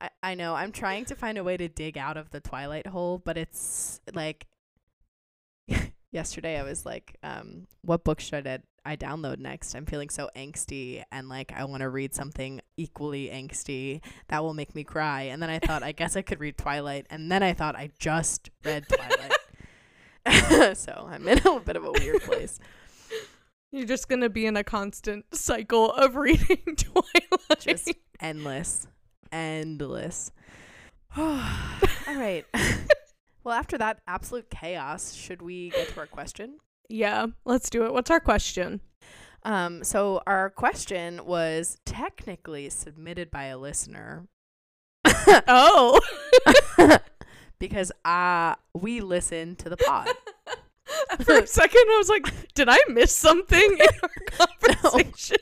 I, 0.00 0.10
I 0.22 0.34
know. 0.34 0.54
I'm 0.54 0.70
trying 0.72 1.04
to 1.06 1.14
find 1.14 1.38
a 1.38 1.44
way 1.44 1.56
to 1.56 1.68
dig 1.68 1.98
out 1.98 2.16
of 2.16 2.30
the 2.30 2.40
Twilight 2.40 2.86
hole, 2.86 3.18
but 3.18 3.36
it's 3.36 4.00
like 4.14 4.46
yesterday 6.12 6.58
I 6.58 6.62
was 6.62 6.86
like, 6.86 7.16
um, 7.22 7.66
what 7.82 8.04
book 8.04 8.20
should 8.20 8.46
I, 8.46 8.60
I 8.84 8.96
download 8.96 9.38
next? 9.38 9.74
I'm 9.74 9.86
feeling 9.86 10.10
so 10.10 10.30
angsty 10.36 11.02
and 11.10 11.28
like 11.28 11.52
I 11.56 11.64
want 11.64 11.80
to 11.80 11.88
read 11.88 12.14
something 12.14 12.60
equally 12.76 13.28
angsty 13.28 14.02
that 14.28 14.42
will 14.42 14.54
make 14.54 14.74
me 14.74 14.84
cry. 14.84 15.22
And 15.22 15.42
then 15.42 15.50
I 15.50 15.58
thought, 15.58 15.82
I 15.82 15.92
guess 15.92 16.16
I 16.16 16.22
could 16.22 16.38
read 16.38 16.56
Twilight. 16.56 17.06
And 17.10 17.32
then 17.32 17.42
I 17.42 17.54
thought 17.54 17.74
I 17.74 17.90
just 17.98 18.50
read 18.64 18.84
Twilight. 20.24 20.76
so 20.76 21.08
I'm 21.10 21.26
in 21.26 21.38
a 21.38 21.60
bit 21.60 21.76
of 21.76 21.84
a 21.84 21.92
weird 21.92 22.22
place. 22.22 22.60
You're 23.72 23.86
just 23.86 24.08
gonna 24.08 24.28
be 24.28 24.44
in 24.44 24.56
a 24.56 24.62
constant 24.62 25.24
cycle 25.34 25.90
of 25.90 26.14
reading 26.14 26.76
Twilight. 26.76 27.58
Just 27.58 27.90
endless. 28.20 28.86
Endless. 29.32 30.30
All 31.16 31.34
right. 32.06 32.44
Well, 33.44 33.54
after 33.54 33.76
that 33.78 34.00
absolute 34.06 34.50
chaos, 34.50 35.14
should 35.14 35.42
we 35.42 35.70
get 35.70 35.88
to 35.88 36.00
our 36.00 36.06
question? 36.06 36.58
yeah, 36.88 37.26
let's 37.44 37.70
do 37.70 37.84
it. 37.84 37.92
What's 37.92 38.10
our 38.10 38.20
question? 38.20 38.80
Um, 39.44 39.82
so 39.82 40.22
our 40.26 40.50
question 40.50 41.24
was 41.24 41.78
technically 41.86 42.68
submitted 42.68 43.30
by 43.30 43.44
a 43.46 43.58
listener 43.58 44.28
Oh, 45.48 45.98
because 47.58 47.90
uh 48.04 48.54
we 48.74 49.00
listen 49.00 49.56
to 49.56 49.68
the 49.68 49.76
pod. 49.76 50.08
for 51.22 51.38
a 51.38 51.46
second 51.46 51.80
I 51.88 51.96
was 51.98 52.08
like, 52.08 52.52
did 52.54 52.68
I 52.68 52.78
miss 52.88 53.12
something 53.14 53.78
in 53.78 53.88
our 54.02 54.46
conversation? 54.70 55.38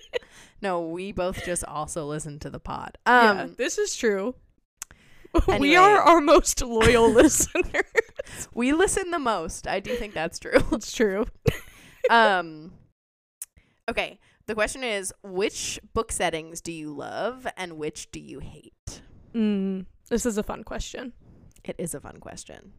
no, 0.62 0.82
we 0.88 1.12
both 1.12 1.44
just 1.44 1.64
also 1.64 2.06
listen 2.06 2.38
to 2.40 2.50
the 2.50 2.60
pod. 2.60 2.96
yeah, 3.06 3.42
Um, 3.42 3.54
this 3.58 3.76
is 3.78 3.96
true. 3.96 4.34
anyway. 5.48 5.58
We 5.60 5.76
are 5.76 5.98
our 6.02 6.20
most 6.20 6.62
loyal 6.62 7.10
listener. 7.12 7.82
we 8.54 8.72
listen 8.72 9.10
the 9.10 9.18
most. 9.18 9.66
I 9.66 9.80
do 9.80 9.94
think 9.96 10.14
that's 10.14 10.38
true. 10.38 10.58
It's 10.72 10.92
true. 10.92 11.26
um 12.10 12.72
okay 13.88 14.18
the 14.46 14.54
question 14.54 14.82
is 14.82 15.12
which 15.22 15.78
book 15.92 16.10
settings 16.10 16.60
do 16.62 16.72
you 16.72 16.90
love 16.92 17.46
and 17.56 17.74
which 17.74 18.10
do 18.10 18.18
you 18.20 18.38
hate 18.40 19.02
Mm, 19.34 19.86
this 20.08 20.26
is 20.26 20.38
a 20.38 20.42
fun 20.42 20.64
question. 20.64 21.12
it 21.62 21.76
is 21.78 21.94
a 21.94 22.00
fun 22.00 22.16
question 22.18 22.72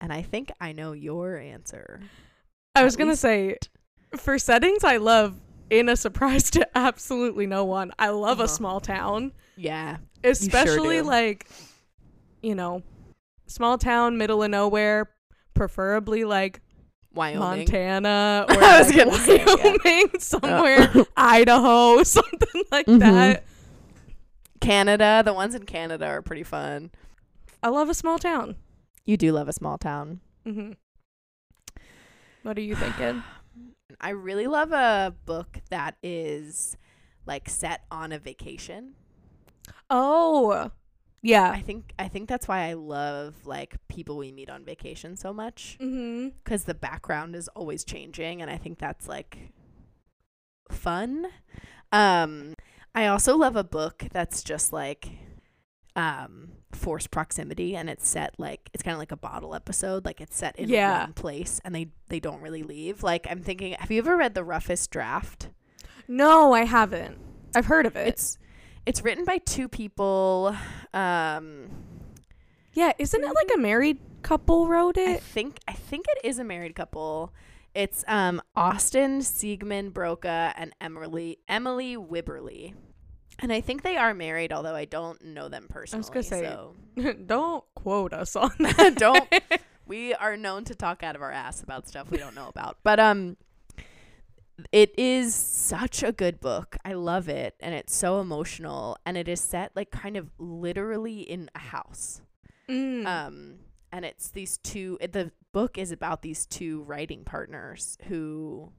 and 0.00 0.10
i 0.12 0.22
think 0.22 0.50
i 0.60 0.72
know 0.72 0.92
your 0.92 1.36
answer 1.36 2.00
I 2.74 2.82
was 2.84 2.96
gonna 2.96 3.16
say, 3.16 3.56
for 4.18 4.38
settings, 4.38 4.84
I 4.84 4.96
love 4.98 5.34
in 5.70 5.88
a 5.88 5.96
surprise 5.96 6.50
to 6.50 6.68
absolutely 6.76 7.46
no 7.46 7.64
one. 7.64 7.90
I 7.98 8.08
love 8.10 8.38
Uh-huh. 8.38 8.44
a 8.44 8.48
small 8.48 8.80
town, 8.80 9.32
yeah 9.56 9.96
especially 10.24 10.98
do. 10.98 11.04
like, 11.04 11.46
you 12.42 12.54
know, 12.54 12.82
small 13.46 13.78
town, 13.78 14.16
middle 14.18 14.42
of 14.42 14.50
nowhere, 14.50 15.10
preferably 15.54 16.24
like 16.24 16.60
wyoming 17.14 17.40
Montana 17.40 18.44
or 18.50 18.54
I 18.62 18.78
was 18.78 18.88
like 18.94 19.04
gonna 19.06 19.18
say, 19.18 19.36
yeah. 19.38 19.54
Wyoming, 19.54 20.08
somewhere, 20.18 20.92
Idaho, 21.16 22.02
something 22.02 22.62
like 22.70 22.86
Mhm. 22.86 22.98
that. 23.00 23.44
canada 24.60 25.22
the 25.24 25.32
ones 25.32 25.54
in 25.54 25.64
canada 25.64 26.06
are 26.06 26.20
pretty 26.22 26.42
fun 26.42 26.90
I 27.62 27.68
love 27.68 27.88
a 27.88 27.94
small 27.94 28.18
town. 28.18 28.56
you 29.04 29.16
do 29.16 29.32
love 29.32 29.48
a 29.48 29.52
small 29.52 29.78
town 29.78 30.20
Mm-hmm. 30.46 30.72
What 32.42 32.56
are 32.56 32.60
you 32.62 32.74
thinking? 32.76 33.22
i 34.00 34.10
really 34.10 34.46
love 34.46 34.72
a 34.72 35.14
book 35.24 35.58
that 35.70 35.96
is 36.02 36.76
like 37.26 37.48
set 37.48 37.82
on 37.90 38.12
a 38.12 38.18
vacation 38.18 38.94
Oh, 39.88 40.70
yeah. 41.22 41.50
i 41.50 41.60
think 41.60 41.92
i 41.98 42.08
think 42.08 42.28
that's 42.28 42.46
why 42.48 42.68
i 42.68 42.72
love 42.74 43.34
like 43.46 43.76
people 43.88 44.16
we 44.16 44.30
meet 44.32 44.48
on 44.50 44.64
vacation 44.64 45.16
so 45.16 45.32
much 45.32 45.76
Mm-hmm. 45.80 46.28
because 46.44 46.64
the 46.64 46.74
background 46.74 47.34
is 47.34 47.48
always 47.48 47.84
changing 47.84 48.42
and 48.42 48.50
i 48.50 48.56
think 48.56 48.78
that's 48.78 49.08
like 49.08 49.52
fun 50.70 51.26
um 51.92 52.54
i 52.94 53.06
also 53.06 53.36
love 53.36 53.56
a 53.56 53.64
book 53.64 54.04
that's 54.12 54.42
just 54.42 54.72
like 54.72 55.08
um 55.94 56.48
forced 56.72 57.10
proximity 57.10 57.74
and 57.76 57.88
it's 57.88 58.06
set 58.06 58.34
like 58.38 58.68
it's 58.74 58.82
kind 58.82 58.92
of 58.92 58.98
like 58.98 59.12
a 59.12 59.16
bottle 59.16 59.54
episode 59.54 60.04
like 60.04 60.20
it's 60.20 60.36
set 60.36 60.54
in 60.58 60.68
Yeah. 60.68 61.04
one 61.04 61.12
place 61.14 61.60
and 61.64 61.74
they 61.74 61.88
they 62.08 62.20
don't 62.20 62.42
really 62.42 62.62
leave 62.62 63.02
like 63.02 63.26
i'm 63.30 63.40
thinking 63.42 63.74
have 63.78 63.90
you 63.90 63.98
ever 63.98 64.16
read 64.16 64.34
the 64.34 64.44
roughest 64.44 64.90
draft 64.90 65.48
No, 66.08 66.52
I 66.52 66.64
haven't. 66.64 67.18
I've 67.56 67.66
heard 67.66 67.86
of 67.86 67.96
it. 67.96 68.06
it's 68.08 68.38
it's 68.86 69.02
written 69.02 69.24
by 69.24 69.38
two 69.38 69.68
people 69.68 70.56
um 70.94 71.68
yeah, 72.72 72.92
isn't 72.98 73.22
it 73.24 73.34
like 73.34 73.50
a 73.54 73.58
married 73.58 73.98
couple 74.22 74.66
wrote 74.68 74.96
it? 74.98 75.08
I 75.16 75.20
think 75.20 75.58
I 75.66 75.72
think 75.72 76.04
it 76.16 76.26
is 76.26 76.38
a 76.38 76.44
married 76.44 76.74
couple. 76.74 77.32
It's 77.74 78.04
um 78.08 78.40
Austin 78.54 79.20
Siegemund-Broka 79.20 80.52
and 80.56 80.72
Emily 80.80 81.38
Emily 81.48 81.96
Wibberley. 81.96 82.74
And 83.38 83.52
I 83.52 83.60
think 83.60 83.82
they 83.82 83.96
are 83.98 84.14
married, 84.14 84.50
although 84.52 84.74
I 84.74 84.86
don't 84.86 85.22
know 85.22 85.48
them 85.50 85.66
personally. 85.68 86.06
gonna 86.10 86.22
say- 86.22 86.42
so 86.44 86.74
Don't 87.26 87.64
quote 87.74 88.12
us 88.12 88.34
on 88.36 88.50
that. 88.60 88.94
Don't. 88.96 89.26
we 89.86 90.14
are 90.14 90.36
known 90.36 90.64
to 90.64 90.74
talk 90.74 91.02
out 91.02 91.16
of 91.16 91.22
our 91.22 91.32
ass 91.32 91.62
about 91.62 91.86
stuff 91.88 92.10
we 92.10 92.18
don't 92.18 92.34
know 92.34 92.48
about. 92.48 92.78
But 92.82 92.98
um 93.00 93.36
it 94.72 94.98
is 94.98 95.34
such 95.34 96.02
a 96.02 96.12
good 96.12 96.40
book. 96.40 96.76
I 96.84 96.94
love 96.94 97.28
it 97.28 97.54
and 97.60 97.74
it's 97.74 97.94
so 97.94 98.20
emotional 98.20 98.96
and 99.04 99.16
it 99.16 99.28
is 99.28 99.40
set 99.40 99.72
like 99.76 99.90
kind 99.90 100.16
of 100.16 100.30
literally 100.38 101.20
in 101.20 101.50
a 101.54 101.58
house. 101.58 102.22
Mm. 102.68 103.06
Um, 103.06 103.54
and 103.92 104.04
it's 104.04 104.30
these 104.30 104.58
two. 104.58 104.98
it- 105.00 105.12
The 105.12 105.32
book 105.52 105.76
is 105.78 105.92
about 105.92 106.22
these 106.22 106.46
two 106.46 106.82
writing 106.82 107.24
partners 107.24 107.96
who 108.08 108.72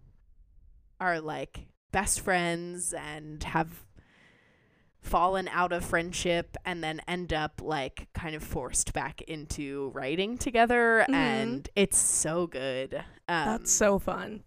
are 1.00 1.20
like 1.22 1.68
best 1.92 2.22
friends 2.22 2.94
and 2.94 3.44
have 3.44 3.86
fallen 5.00 5.48
out 5.50 5.72
of 5.72 5.86
friendship 5.86 6.58
and 6.66 6.84
then 6.84 7.02
end 7.08 7.32
up 7.32 7.62
like 7.64 8.08
kind 8.14 8.36
of 8.36 8.44
forced 8.44 8.94
back 8.94 9.22
into 9.22 9.90
writing 9.94 10.38
together 10.38 11.06
Mhm. 11.08 11.14
and 11.14 11.70
it's 11.76 11.98
so 11.98 12.46
good 12.48 12.96
um 13.30 13.46
That's 13.46 13.72
so 13.72 14.00
fun. 14.00 14.44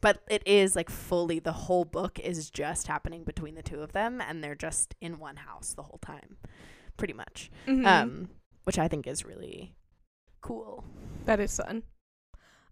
But 0.00 0.22
it 0.30 0.42
is 0.46 0.74
like 0.76 0.88
fully 0.90 1.38
the 1.38 1.52
whole 1.52 1.84
book 1.84 2.18
is 2.18 2.50
just 2.50 2.86
happening 2.86 3.24
between 3.24 3.54
the 3.54 3.62
two 3.62 3.80
of 3.82 3.92
them 3.92 4.20
and 4.20 4.42
they're 4.42 4.54
just 4.54 4.94
in 5.00 5.18
one 5.18 5.36
house 5.36 5.74
the 5.74 5.82
whole 5.82 5.98
time 6.02 6.36
pretty 6.96 7.12
much 7.14 7.50
Mhm. 7.66 7.86
um, 7.86 8.28
which 8.64 8.78
I 8.78 8.88
think 8.88 9.06
is 9.06 9.24
really 9.24 9.74
cool. 10.42 10.84
that 11.26 11.40
is 11.40 11.56
fun. 11.56 11.82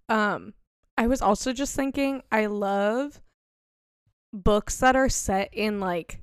Um, 0.09 0.55
I 0.97 1.07
was 1.07 1.21
also 1.23 1.53
just 1.53 1.77
thinking, 1.77 2.23
I 2.33 2.47
love 2.47 3.21
books 4.33 4.79
that 4.79 4.97
are 4.97 5.09
set 5.09 5.49
in 5.53 5.81
like 5.81 6.23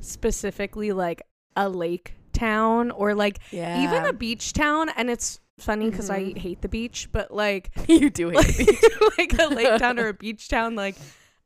specifically 0.00 0.92
like 0.92 1.22
a 1.56 1.68
lake 1.68 2.14
town 2.32 2.90
or 2.90 3.14
like 3.14 3.38
Yeah, 3.50 3.82
even 3.82 4.04
a 4.06 4.12
beach 4.12 4.52
town. 4.52 4.88
And 4.96 5.08
it's 5.10 5.40
funny 5.58 5.90
because 5.90 6.10
I 6.10 6.20
Mhm. 6.20 6.38
hate 6.38 6.62
the 6.62 6.68
beach, 6.68 7.08
but 7.12 7.30
like 7.32 7.70
you 7.88 8.10
do 8.10 8.30
hate 8.30 8.36
like, 8.58 9.18
like 9.18 9.38
a 9.38 9.46
lake 9.54 9.78
town 9.78 9.98
or 9.98 10.08
a 10.08 10.14
beach 10.14 10.48
town 10.48 10.74
like 10.74 10.96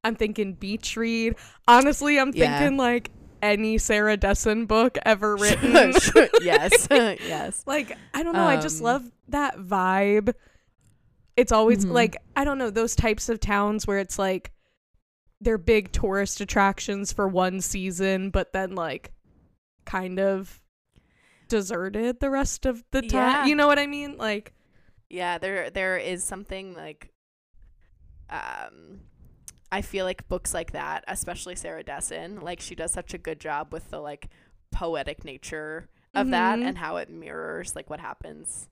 i'm 0.05 0.15
thinking 0.15 0.55
beach 0.55 0.97
read 0.97 1.35
honestly 1.67 2.19
i'm 2.21 2.31
Yeah. 2.35 2.59
thinking 2.61 2.77
like 2.77 3.11
any 3.43 3.79
Sarah 3.79 4.17
Dessen 4.17 4.67
book 4.67 4.97
ever 5.05 5.37
written. 5.37 5.93
sure. 5.93 6.29
yes. 6.41 6.89
yes. 6.91 7.63
like 7.67 7.97
I 8.15 8.23
don't 8.25 8.35
know, 8.35 8.45
I 8.47 8.57
just 8.61 8.79
Um, 8.81 8.85
love 8.85 9.11
that 9.29 9.57
vibe. 9.59 10.35
It's 11.37 11.53
always 11.53 11.85
Mhm. 11.85 11.93
like 11.93 12.17
I 12.35 12.43
don't 12.45 12.59
know 12.59 12.71
those 12.71 12.97
types 12.97 13.29
of 13.29 13.39
towns 13.39 13.87
where 13.87 13.99
it's 13.99 14.19
like 14.19 14.51
they're 15.41 15.57
big 15.59 15.93
tourist 15.93 16.41
attractions 16.41 17.13
for 17.13 17.29
one 17.29 17.61
season, 17.61 18.31
but 18.31 18.53
then 18.53 18.75
like 18.75 19.13
kind 19.85 20.19
of 20.19 20.61
deserted 21.49 22.21
the 22.21 22.31
rest 22.31 22.67
of 22.67 22.85
the 22.91 23.03
time. 23.03 23.11
Yeah. 23.11 23.47
You 23.47 23.55
know 23.57 23.67
what 23.67 23.79
I 23.79 23.87
mean? 23.87 24.17
Like 24.19 24.53
Yeah, 25.11 25.39
there 25.39 25.71
there 25.71 25.97
is 25.99 26.23
something 26.25 26.75
like 26.75 27.11
um 28.31 29.01
I 29.71 29.83
feel 29.83 30.07
like 30.07 30.27
books 30.29 30.55
like 30.55 30.73
that, 30.73 31.05
especially 31.09 31.55
Sarah 31.55 31.83
Dessen, 31.83 32.41
like 32.41 32.61
she 32.61 32.75
does 32.75 32.93
such 32.93 33.13
a 33.13 33.19
good 33.19 33.39
job 33.39 33.73
with 33.73 33.91
the 33.91 34.01
like 34.01 34.29
poetic 34.71 35.25
nature 35.25 35.89
of 36.15 36.31
that 36.31 36.59
Mhm. 36.59 36.67
and 36.69 36.79
how 36.79 36.97
it 36.97 37.11
mirrors 37.11 37.77
like 37.77 37.91
what 37.91 38.01
happens 38.01 38.69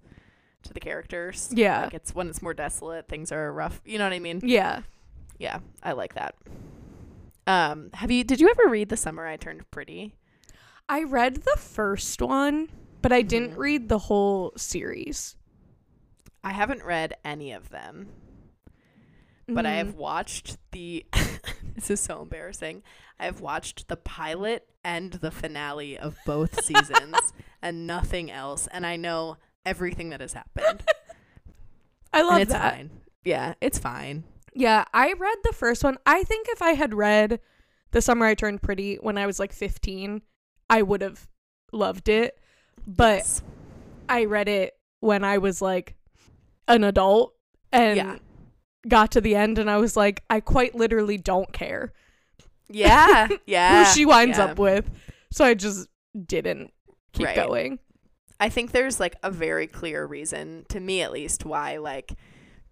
to 0.63 0.73
the 0.73 0.81
characters. 0.81 1.51
Yeah. 1.55 1.83
Like 1.85 1.95
it's 1.95 2.15
when 2.15 2.29
it's 2.29 2.41
more 2.43 2.55
desolate, 2.55 3.09
things 3.09 3.31
are 3.31 3.53
rough. 3.53 3.81
You 3.85 3.99
know 3.99 4.05
what 4.05 4.13
I 4.15 4.19
mean? 4.21 4.41
yeah. 4.43 4.83
Yeah, 5.39 5.59
I 5.83 5.93
like 5.93 6.15
that. 6.15 6.35
Um, 7.47 7.91
have 7.93 8.11
you 8.11 8.25
did 8.25 8.41
you 8.41 8.49
ever 8.49 8.71
read 8.71 8.89
The 8.89 8.97
Summer 8.97 9.27
I 9.27 9.37
Turned 9.37 9.71
Pretty? 9.71 10.15
I 10.89 11.03
read 11.03 11.37
the 11.43 11.57
first 11.59 12.23
one, 12.23 12.69
but 13.03 13.13
I 13.13 13.23
didn't 13.23 13.55
Mhm. 13.55 13.59
read 13.59 13.89
the 13.89 13.99
whole 13.99 14.53
series. 14.57 15.37
I 16.45 16.53
haven't 16.53 16.85
read 16.85 17.15
any 17.25 17.53
of 17.53 17.71
them. 17.71 18.09
but 19.49 19.65
I 19.65 19.75
have 19.75 19.91
Mhm. 19.95 19.99
watched 19.99 20.59
the. 20.73 21.07
this 21.77 21.89
is 21.89 22.01
so 22.01 22.21
embarrassing. 22.23 22.83
I 23.21 23.27
have 23.27 23.41
watched 23.41 23.87
the 23.87 23.97
pilot 23.97 24.69
and 24.83 25.13
the 25.13 25.31
finale 25.31 25.97
of 25.97 26.19
both 26.27 26.61
seasons 26.65 27.33
and 27.63 27.87
nothing 27.87 28.29
else, 28.29 28.67
and 28.73 28.85
I 28.85 28.97
know 28.97 29.37
everything 29.65 30.09
that 30.11 30.21
has 30.21 30.33
happened. 30.33 30.83
I 32.13 32.23
love 32.23 32.33
and 32.33 32.43
it's 32.43 32.53
that. 32.53 32.75
fine. 32.75 32.91
Yeah, 33.25 33.55
it's 33.61 33.79
fine. 33.79 34.25
Yeah, 34.53 34.85
I 34.93 35.13
read 35.13 35.39
the 35.45 35.53
first 35.53 35.85
one. 35.85 35.99
I 36.05 36.25
think 36.25 36.49
if 36.51 36.61
I 36.61 36.73
had 36.73 36.93
read 36.93 37.39
The 37.93 38.03
Summer 38.03 38.27
I 38.27 38.35
Turned 38.35 38.63
Pretty 38.63 38.97
when 38.97 39.17
I 39.17 39.27
was 39.27 39.39
like 39.39 39.53
15, 39.53 40.23
I 40.69 40.83
would 40.83 41.03
have 41.03 41.29
loved 41.73 42.09
it. 42.09 42.39
But 42.87 43.19
Yes. 43.19 43.43
I 44.09 44.25
read 44.25 44.49
it 44.49 44.75
when 45.01 45.25
I 45.25 45.39
was 45.39 45.61
like 45.61 45.97
an 46.69 46.85
adult 46.85 47.35
and 47.73 47.97
Yeah. 47.97 48.19
got 48.89 49.13
to 49.13 49.21
the 49.21 49.35
end 49.35 49.59
and 49.59 49.71
I 49.71 49.79
was 49.79 49.97
like, 49.97 50.23
I 50.31 50.41
quite 50.41 50.75
literally 50.75 51.19
don't 51.19 51.53
care 51.53 51.93
yeah, 52.69 53.29
yeah, 53.47 53.85
who 53.85 53.93
she 53.95 54.05
winds 54.05 54.39
yeah. 54.39 54.45
up 54.47 54.59
with. 54.59 54.91
So 55.31 55.45
I 55.45 55.55
just 55.55 55.89
didn't 56.27 56.73
keep 57.13 57.27
Right. 57.27 57.37
going. 57.37 57.79
I 58.41 58.49
think 58.49 58.73
there's 58.73 58.99
like 59.01 59.17
a 59.23 59.31
very 59.31 59.67
clear 59.67 60.05
reason, 60.05 60.67
to 60.71 60.81
me 60.81 61.01
at 61.03 61.13
least, 61.13 61.45
why 61.45 61.77
like 61.79 62.13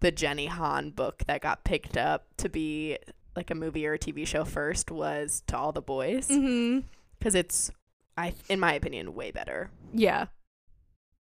the 0.01 0.11
Jenny 0.11 0.45
Han 0.47 0.91
book 0.91 1.23
that 1.27 1.41
got 1.41 1.63
picked 1.63 1.97
up 1.97 2.25
to 2.37 2.49
be 2.49 2.97
like 3.35 3.49
a 3.51 3.55
movie 3.55 3.87
or 3.87 3.93
a 3.93 3.99
TV 3.99 4.27
show 4.27 4.43
first 4.45 4.91
was 4.91 5.43
To 5.47 5.57
All 5.57 5.71
the 5.71 5.81
Boys. 5.81 6.27
hmm 6.27 6.79
because 7.17 7.33
it's 7.35 7.71
i 8.17 8.33
in 8.49 8.59
my 8.59 8.73
opinion 8.73 9.13
way 9.13 9.31
better 9.31 9.69
Yeah. 9.93 10.27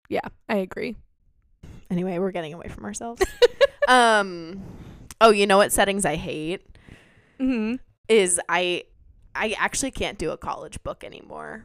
Yeah, 0.09 0.29
I 0.49 0.57
agree. 0.57 0.97
anyway 1.91 2.19
we're 2.19 2.33
getting 2.33 2.53
away 2.53 2.69
from 2.69 2.85
ourselves 2.85 3.23
um 3.89 4.63
oh 5.21 5.31
you 5.31 5.47
know 5.47 5.57
what 5.57 5.73
settings 5.73 6.05
i 6.05 6.17
hate 6.17 6.67
Mm-hmm. 7.41 7.77
is 8.09 8.41
i 8.49 8.85
i 9.35 9.55
actually 9.59 9.91
can't 9.91 10.19
do 10.19 10.31
a 10.31 10.37
college 10.37 10.83
book 10.83 11.03
anymore 11.05 11.65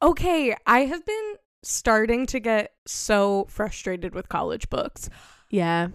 Okay, 0.00 0.54
I 0.64 0.80
have 0.84 1.04
been 1.04 1.34
starting 1.64 2.26
to 2.26 2.38
get 2.38 2.72
so 2.86 3.46
frustrated 3.48 4.14
with 4.14 4.28
college 4.28 4.68
books. 4.70 5.08
yeah 5.50 5.88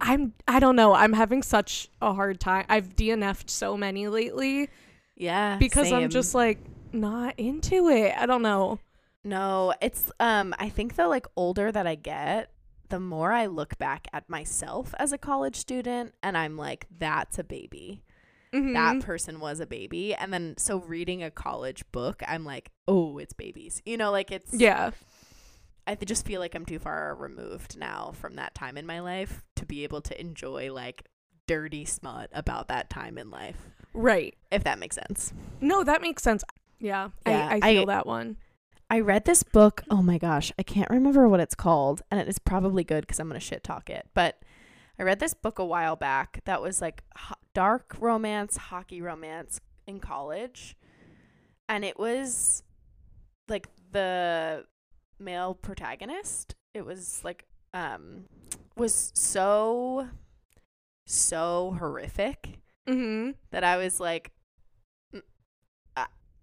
I'm 0.00 0.32
I 0.48 0.58
don't 0.58 0.74
know. 0.74 0.94
I'm 0.94 1.12
having 1.12 1.42
such 1.42 1.88
a 2.02 2.12
hard 2.14 2.40
time. 2.40 2.64
I've 2.68 2.96
DNF'd 2.96 3.50
so 3.50 3.76
many 3.76 4.08
lately 4.08 4.68
yeah 5.16 5.58
because 5.58 5.92
I'm 5.92 6.08
just 6.08 6.34
like 6.34 6.58
not 6.92 7.34
into 7.38 7.88
it. 7.88 8.14
I 8.16 8.26
don't 8.26 8.42
know. 8.42 8.78
no 9.22 9.74
it's 9.82 10.10
um 10.18 10.54
i 10.58 10.68
think 10.70 10.96
the 10.96 11.06
like 11.06 11.26
older 11.36 11.70
that 11.70 11.86
i 11.86 11.94
get 11.94 12.50
the 12.88 12.98
more 12.98 13.32
i 13.32 13.44
look 13.44 13.76
back 13.78 14.08
at 14.14 14.26
myself 14.30 14.94
as 14.98 15.12
a 15.12 15.18
college 15.18 15.56
student 15.56 16.14
and 16.22 16.38
i'm 16.38 16.56
like 16.56 16.86
that's 16.98 17.38
a 17.38 17.44
baby 17.44 18.02
Mhm. 18.54 18.72
that 18.72 19.04
person 19.04 19.38
was 19.38 19.60
a 19.60 19.66
baby 19.66 20.14
and 20.14 20.32
then 20.32 20.54
so 20.58 20.78
reading 20.78 21.22
a 21.22 21.30
college 21.30 21.84
book 21.92 22.22
i'm 22.26 22.44
like 22.46 22.70
oh 22.88 23.18
it's 23.18 23.34
babies 23.34 23.82
you 23.84 23.96
know 23.98 24.10
like 24.10 24.30
it's 24.32 24.52
yeah. 24.54 24.90
I 25.86 25.94
just 25.96 26.24
feel 26.26 26.40
like 26.40 26.54
I'm 26.54 26.66
too 26.66 26.78
far 26.78 27.16
removed 27.16 27.76
now 27.76 28.12
from 28.14 28.36
that 28.36 28.54
time 28.54 28.76
in 28.78 28.86
my 28.86 29.00
life 29.00 29.42
to 29.56 29.66
be 29.66 29.82
able 29.82 30.00
to 30.02 30.20
enjoy 30.20 30.72
like 30.72 31.08
dirty 31.48 31.84
smut 31.84 32.30
about 32.32 32.68
that 32.68 32.90
time 32.90 33.18
in 33.18 33.30
life, 33.30 33.56
Right. 33.92 34.36
if 34.52 34.62
that 34.64 34.78
makes 34.78 34.94
sense. 34.94 35.32
No, 35.60 35.82
that 35.82 36.00
makes 36.00 36.22
sense. 36.22 36.44
Yeah. 36.80 37.10
Yeah, 37.26 37.48
I, 37.50 37.56
I 37.56 37.74
feel 37.74 37.82
I- 37.82 37.94
that 37.94 38.06
one. 38.06 38.36
I 38.92 38.98
read 38.98 39.24
this 39.24 39.44
book. 39.44 39.82
Oh 39.88 40.02
my 40.02 40.18
gosh, 40.18 40.50
I 40.58 40.64
can't 40.64 40.90
remember 40.90 41.28
what 41.28 41.38
it's 41.38 41.54
called, 41.54 42.02
and 42.10 42.18
it 42.18 42.26
is 42.26 42.40
probably 42.40 42.82
good 42.82 43.02
because 43.02 43.20
I'm 43.20 43.28
gonna 43.28 43.38
shit 43.38 43.62
talk 43.62 43.88
it. 43.88 44.08
But 44.14 44.42
I 44.98 45.04
read 45.04 45.20
this 45.20 45.32
book 45.32 45.60
a 45.60 45.64
while 45.64 45.94
back 45.94 46.40
that 46.44 46.60
was 46.60 46.80
like 46.80 47.04
ho- 47.16 47.36
dark 47.54 47.94
romance, 48.00 48.56
hockey 48.56 49.00
romance 49.00 49.60
in 49.86 50.00
college, 50.00 50.76
and 51.68 51.84
it 51.84 52.00
was 52.00 52.64
like 53.48 53.68
the 53.92 54.64
male 55.20 55.54
protagonist. 55.54 56.56
It 56.74 56.84
was 56.84 57.20
like 57.22 57.44
um 57.72 58.24
was 58.76 59.12
so 59.14 60.08
so 61.06 61.76
horrific 61.78 62.58
Mhm. 62.88 63.34
that 63.50 63.62
I 63.64 63.76
was 63.76 64.00
like, 64.00 64.26
"N- 64.28 64.32
uh, 64.32 64.39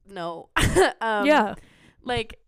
no, 0.09 0.49
um, 1.01 1.25
yeah. 1.25 1.55
like 2.03 2.39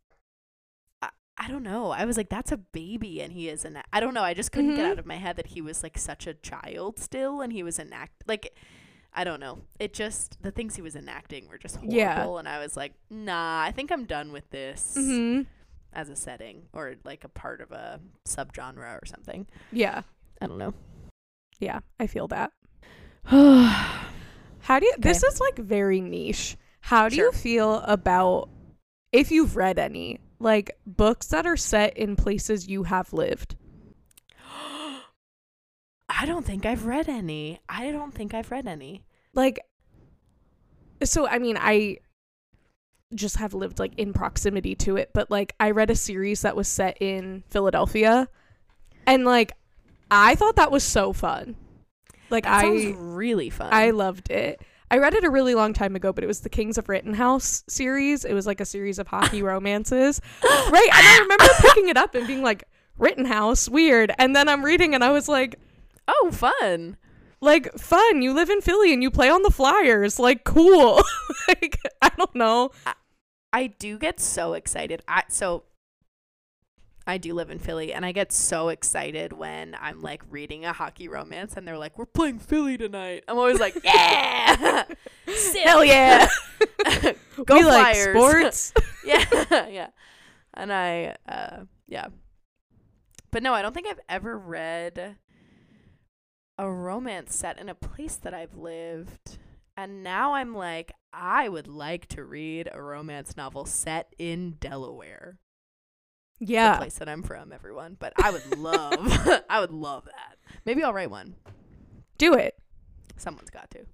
I, 1.01 1.09
I 1.37 1.47
don't 1.47 1.63
know. 1.63 1.91
I 1.91 2.05
was 2.05 2.17
like, 2.17 2.29
that's 2.29 2.51
a 2.51 2.57
baby, 2.57 3.21
and 3.21 3.31
he 3.33 3.49
is 3.49 3.65
an. 3.65 3.79
I 3.93 3.99
don't 3.99 4.13
know. 4.13 4.23
I 4.23 4.33
just 4.33 4.51
couldn't 4.51 4.75
get 4.75 4.85
Mhm. 4.85 4.91
out 4.91 4.99
of 4.99 5.05
my 5.05 5.15
head 5.15 5.35
that 5.37 5.47
he 5.47 5.61
was 5.61 5.83
like 5.83 5.97
such 5.97 6.27
a 6.27 6.33
child 6.33 6.99
still, 6.99 7.41
and 7.41 7.51
he 7.53 7.63
was 7.63 7.79
an 7.79 7.93
act 7.93 8.23
like. 8.27 8.55
I 9.11 9.23
don't 9.23 9.39
know. 9.39 9.57
It 9.79 9.93
just 9.95 10.39
the 10.43 10.51
things 10.51 10.75
he 10.75 10.83
was 10.83 10.95
enacting 10.95 11.47
were 11.49 11.57
just 11.57 11.77
horrible, 11.77 11.95
Yeah. 11.97 12.37
and 12.37 12.47
I 12.47 12.59
was 12.59 12.77
like, 12.77 12.93
nah. 13.09 13.59
I 13.63 13.71
think 13.71 13.91
I'm 13.91 14.05
done 14.05 14.31
with 14.31 14.47
this 14.51 14.95
Mhm. 14.95 15.47
as 15.91 16.09
a 16.09 16.15
setting 16.15 16.67
or 16.73 16.93
like 17.03 17.23
a 17.23 17.27
part 17.27 17.59
of 17.59 17.71
a 17.71 17.99
subgenre 18.27 19.01
or 19.01 19.05
something. 19.07 19.47
Yeah. 19.71 20.03
I 20.39 20.45
don't 20.45 20.59
know. 20.59 20.75
Yeah. 21.59 21.79
I 21.99 22.05
feel 22.05 22.27
that. 22.27 22.51
How 23.23 24.79
do 24.79 24.85
you 24.85 24.93
this 24.99 25.23
is 25.23 25.39
like 25.39 25.57
very 25.57 26.01
niche. 26.01 26.55
How 26.89 27.07
do 27.07 27.17
Sure. 27.17 27.25
you 27.25 27.31
feel 27.31 27.75
about 27.81 28.49
if 29.11 29.29
you've 29.29 29.55
read 29.55 29.77
any 29.77 30.19
like 30.39 30.71
books 30.87 31.27
that 31.27 31.45
are 31.45 31.55
set 31.55 31.95
in 31.95 32.15
places 32.15 32.67
you 32.67 32.81
have 32.81 33.13
lived? 33.13 33.55
I 36.09 36.25
don't 36.25 36.43
think 36.43 36.65
I've 36.65 36.87
read 36.87 37.07
any. 37.07 37.59
I 37.69 37.91
don't 37.91 38.11
think 38.11 38.33
I've 38.33 38.49
read 38.49 38.65
any. 38.65 39.03
Like 39.35 39.59
so 41.03 41.27
I 41.27 41.37
mean 41.37 41.57
I 41.59 41.97
just 43.13 43.37
have 43.37 43.53
lived 43.53 43.77
like 43.77 43.93
in 43.99 44.11
proximity 44.11 44.73
to 44.77 44.95
it, 44.95 45.11
but 45.13 45.29
like 45.29 45.53
I 45.59 45.69
read 45.69 45.91
a 45.91 45.95
series 45.95 46.41
that 46.41 46.55
was 46.55 46.67
set 46.67 46.99
in 46.99 47.43
Philadelphia 47.49 48.27
and 49.05 49.25
like 49.25 49.51
I 50.09 50.33
thought 50.33 50.55
that 50.55 50.71
was 50.71 50.83
so 50.83 51.13
fun. 51.13 51.55
Like 52.31 52.45
That 52.45 52.65
I 52.65 52.95
really 52.97 53.51
fun. 53.51 53.69
I 53.71 53.91
loved 53.91 54.31
it. 54.31 54.59
I 54.91 54.97
read 54.97 55.13
it 55.13 55.23
a 55.23 55.29
really 55.29 55.53
long 55.55 55.73
time 55.73 55.95
ago, 55.95 56.11
but 56.11 56.23
it 56.23 56.27
was 56.27 56.41
the 56.41 56.49
Kings 56.49 56.77
of 56.77 56.89
Rittenhouse 56.89 57.63
series. 57.67 58.25
It 58.25 58.33
was 58.33 58.47
like 58.47 58.59
a 58.59 58.65
series 58.65 58.97
of 58.99 59.07
hockey 59.07 59.43
romances. 59.43 60.19
Right. 60.43 60.89
And 60.93 61.07
I 61.07 61.19
remember 61.21 61.45
picking 61.59 61.89
it 61.89 61.97
up 61.97 62.15
and 62.15 62.25
being 62.25 62.41
like, 62.41 62.63
Rittenhouse, 62.97 63.69
weird. 63.69 64.11
And 64.17 64.35
then 64.35 64.49
I'm 64.49 64.63
reading 64.65 64.93
and 64.95 65.03
I 65.03 65.11
was 65.11 65.27
like, 65.27 65.59
oh, 66.07 66.31
fun. 66.31 66.97
like, 67.39 67.71
fun. 67.77 68.21
You 68.21 68.33
live 68.33 68.49
in 68.49 68.61
Philly 68.61 68.91
and 68.91 69.01
you 69.03 69.11
play 69.11 69.29
on 69.29 69.43
the 69.43 69.51
Flyers. 69.51 70.19
Like, 70.19 70.43
cool. 70.43 71.01
like, 71.47 71.79
I 72.01 72.09
don't 72.17 72.35
know. 72.35 72.71
I 73.53 73.67
do 73.67 73.97
get 73.97 74.19
so 74.19 74.53
excited. 74.53 75.01
I 75.07 75.23
so 75.29 75.63
I 77.09 77.17
do 77.17 77.33
live 77.33 77.49
in 77.49 77.57
Philly 77.57 77.91
and 77.91 78.05
I 78.05 78.11
get 78.11 78.31
so 78.31 78.69
excited 78.69 79.33
when 79.33 79.75
I'm 79.81 79.99
like 79.99 80.21
reading 80.29 80.63
a 80.63 80.73
hockey 80.73 81.07
romance 81.07 81.57
and 81.57 81.67
they're 81.67 81.77
like, 81.77 81.97
We're 81.97 82.05
playing 82.05 82.37
Philly 82.37 82.77
tonight. 82.77 83.23
I'm 83.27 83.37
always 83.37 83.59
like, 83.59 83.83
Yeah. 83.83 84.83
Hell 85.63 85.83
yeah. 85.83 86.27
Go 87.45 87.55
we 87.55 87.63
like 87.63 87.95
Flyers. 87.95 88.15
sports. 88.15 88.73
yeah. 89.05 89.25
yeah. 89.67 89.87
And 90.53 90.71
I 90.71 91.15
uh 91.27 91.63
yeah. 91.87 92.09
But 93.31 93.41
no, 93.41 93.55
I 93.55 93.63
don't 93.63 93.73
think 93.73 93.87
I've 93.87 93.99
ever 94.07 94.37
read 94.37 95.15
a 96.59 96.71
romance 96.71 97.35
set 97.35 97.59
in 97.59 97.69
a 97.69 97.75
place 97.75 98.17
that 98.17 98.35
I've 98.35 98.55
lived. 98.55 99.39
And 99.75 100.03
now 100.03 100.35
I'm 100.35 100.53
like, 100.53 100.91
I 101.11 101.49
would 101.49 101.67
like 101.67 102.05
to 102.09 102.23
read 102.23 102.69
a 102.71 102.81
romance 102.83 103.35
novel 103.35 103.65
set 103.65 104.13
in 104.19 104.57
Delaware. 104.59 105.39
The 106.39 106.45
Yeah. 106.53 106.77
place 106.77 106.95
that 106.95 107.09
I'm 107.09 107.23
from, 107.23 107.51
everyone. 107.51 107.97
But 107.99 108.13
I 108.21 108.31
would 108.31 108.57
love, 108.57 108.97
I 109.49 109.59
would 109.59 109.71
love 109.71 110.05
that. 110.05 110.37
Maybe 110.65 110.83
I'll 110.83 110.93
write 110.93 111.09
one. 111.11 111.35
Do 112.17 112.33
it. 112.33 112.55
Someone's 113.17 113.49
got 113.49 113.69
to. 113.71 113.85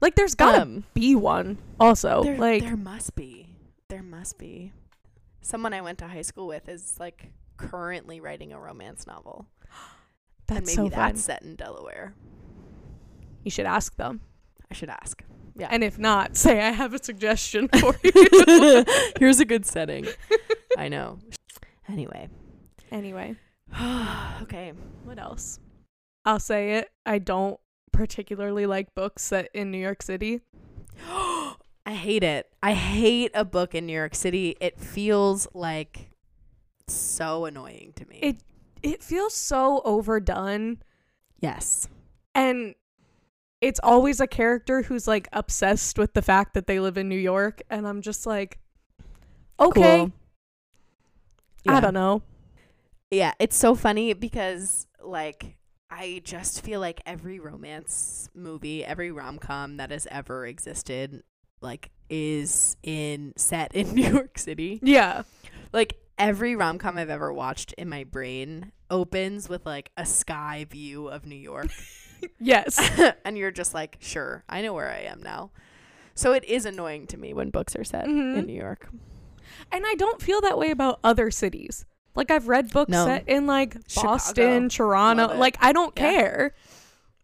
Like 0.00 0.14
there's 0.16 0.34
gotta 0.34 0.62
Um, 0.62 0.84
be 0.94 1.14
one 1.14 1.58
also. 1.78 2.24
there, 2.24 2.36
like 2.36 2.62
there 2.62 2.76
must 2.76 3.14
be, 3.14 3.48
there 3.88 4.02
must 4.02 4.36
be. 4.38 4.72
Someone 5.42 5.72
I 5.72 5.80
went 5.80 5.98
to 5.98 6.08
high 6.08 6.22
school 6.22 6.46
with 6.48 6.68
is 6.68 6.94
like 6.98 7.30
currently 7.56 8.20
writing 8.20 8.52
a 8.52 8.58
romance 8.60 9.06
novel, 9.06 9.46
and 10.48 10.58
that's 10.58 10.76
maybe 10.76 10.88
so 10.88 10.90
fun. 10.90 10.90
that's 10.90 11.22
set 11.22 11.42
in 11.42 11.54
Delaware. 11.54 12.14
You 13.44 13.50
should 13.52 13.66
ask 13.66 13.94
them. 13.96 14.20
I 14.70 14.74
should 14.74 14.88
ask. 14.90 15.22
Yeah. 15.54 15.68
And 15.70 15.84
if 15.84 15.98
not, 15.98 16.36
say 16.36 16.60
I 16.60 16.70
have 16.70 16.94
a 16.94 17.02
suggestion 17.02 17.68
for 17.68 17.94
you. 18.02 18.84
Here's 19.18 19.38
a 19.38 19.44
good 19.44 19.66
setting. 19.66 20.06
I 20.78 20.88
know. 20.88 21.18
Anyway. 21.88 22.28
anyway, 22.90 23.36
okay. 24.42 24.72
what 25.04 25.18
else? 25.18 25.58
I'll 26.24 26.40
say 26.40 26.74
it. 26.74 26.90
I 27.04 27.18
don't 27.18 27.58
particularly 27.92 28.66
like 28.66 28.94
books 28.94 29.22
set 29.22 29.48
in 29.52 29.70
New 29.70 29.78
York 29.78 30.02
City. 30.02 30.40
I 31.84 31.94
hate 31.94 32.22
it. 32.22 32.48
I 32.62 32.74
hate 32.74 33.32
a 33.34 33.44
book 33.44 33.74
in 33.74 33.86
New 33.86 33.92
York 33.92 34.14
City. 34.14 34.56
It 34.60 34.78
feels 34.78 35.48
like 35.52 36.10
so 36.86 37.44
annoying 37.44 37.92
to 37.96 38.06
me. 38.06 38.18
It 38.22 38.36
it 38.82 39.02
feels 39.02 39.34
so 39.34 39.80
overdone 39.84 40.78
yes. 41.40 41.88
and 42.34 42.74
it's 43.60 43.78
always 43.80 44.20
a 44.20 44.26
character 44.26 44.82
who's 44.82 45.06
like 45.06 45.28
obsessed 45.32 45.98
with 45.98 46.14
the 46.14 46.22
fact 46.22 46.54
that 46.54 46.66
they 46.66 46.80
live 46.80 46.98
in 46.98 47.08
New 47.08 47.14
York 47.14 47.62
and 47.70 47.86
I'm 47.86 48.02
just 48.02 48.26
like 48.26 48.58
okay, 49.60 49.98
Cool. 49.98 50.12
I 51.68 51.74
Yeah. 51.74 51.80
don't 51.80 51.94
know. 51.94 52.22
Yeah, 53.10 53.32
it's 53.38 53.56
so 53.56 53.74
funny 53.74 54.12
because 54.14 54.86
like 55.02 55.56
I 55.90 56.22
just 56.24 56.62
feel 56.64 56.80
like 56.80 57.00
every 57.04 57.38
romance 57.38 58.30
movie, 58.34 58.84
every 58.84 59.10
rom 59.12 59.38
com 59.38 59.76
that 59.76 59.90
has 59.90 60.06
ever 60.10 60.46
existed, 60.46 61.22
like 61.60 61.90
is 62.08 62.76
in 62.82 63.32
set 63.36 63.74
in 63.74 63.90
New 63.94 64.08
York 64.08 64.38
City. 64.38 64.80
Yeah. 64.82 65.22
Like 65.72 65.98
every 66.18 66.56
rom 66.56 66.78
com 66.78 66.96
I've 66.96 67.10
ever 67.10 67.32
watched 67.32 67.72
in 67.74 67.88
my 67.88 68.04
brain 68.04 68.72
opens 68.90 69.48
with 69.48 69.66
like 69.66 69.90
a 69.96 70.06
sky 70.06 70.66
view 70.70 71.08
of 71.08 71.26
New 71.26 71.36
York. 71.36 71.70
Yes. 72.38 72.78
and 73.24 73.36
you're 73.36 73.50
just 73.50 73.74
like, 73.74 73.96
sure, 73.98 74.44
I 74.48 74.62
know 74.62 74.72
where 74.74 74.88
I 74.88 75.00
am 75.00 75.20
now. 75.22 75.50
So 76.14 76.32
it 76.32 76.44
is 76.44 76.64
annoying 76.64 77.08
to 77.08 77.16
me 77.18 77.34
when 77.34 77.50
books 77.50 77.74
are 77.74 77.82
set 77.82 78.04
Mhm. 78.06 78.36
in 78.38 78.46
New 78.46 78.54
York. 78.54 78.88
And 79.70 79.84
I 79.86 79.94
don't 79.94 80.20
feel 80.20 80.40
that 80.42 80.58
way 80.58 80.70
about 80.70 81.00
other 81.04 81.30
cities. 81.30 81.84
Like 82.14 82.30
I've 82.30 82.48
read 82.48 82.70
books 82.70 82.90
No. 82.90 83.06
set 83.06 83.28
in 83.28 83.46
like 83.46 83.74
Chicago. 83.88 84.08
Boston, 84.12 84.68
Toronto. 84.68 85.36
Like 85.36 85.56
I 85.60 85.72
don't 85.72 85.92
Yeah. 85.96 86.10
care. 86.10 86.54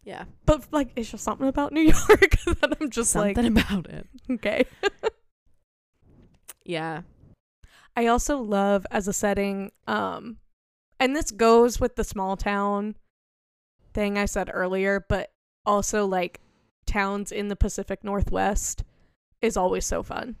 Yeah. 0.03 0.23
But 0.45 0.65
like 0.71 0.89
it's 0.95 1.11
just 1.11 1.23
something 1.23 1.47
about 1.47 1.71
New 1.73 1.81
York 1.81 2.35
that 2.45 2.77
I'm 2.79 2.89
just 2.89 3.15
like. 3.15 3.35
Something 3.35 3.57
about 3.57 3.87
it. 3.89 4.07
okay. 4.31 4.65
Yeah. 6.65 7.01
I 7.95 8.07
also 8.07 8.37
love 8.37 8.85
as 8.91 9.07
a 9.07 9.13
setting, 9.13 9.71
um, 9.87 10.37
and 10.99 11.15
this 11.15 11.31
goes 11.31 11.79
with 11.79 11.95
the 11.95 12.03
small 12.03 12.37
town 12.37 12.95
thing 13.93 14.17
I 14.17 14.25
said 14.25 14.49
earlier, 14.53 15.03
but 15.09 15.31
also 15.65 16.05
like 16.05 16.39
towns 16.85 17.31
in 17.31 17.47
the 17.47 17.55
Pacific 17.55 18.03
Northwest 18.03 18.83
is 19.41 19.57
always 19.57 19.85
so 19.85 20.03
fun. 20.03 20.35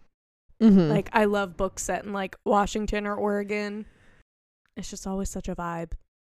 Mm-hmm. 0.61 0.89
Like 0.89 1.09
I 1.13 1.25
love 1.25 1.55
books 1.57 1.83
set 1.83 2.03
in 2.05 2.11
like 2.13 2.35
Washington 2.45 3.07
or 3.07 3.15
Oregon. 3.15 3.85
It's 4.75 4.89
just 4.89 5.07
always 5.07 5.29
such 5.29 5.47
a 5.47 5.55
vibe. 5.55 5.93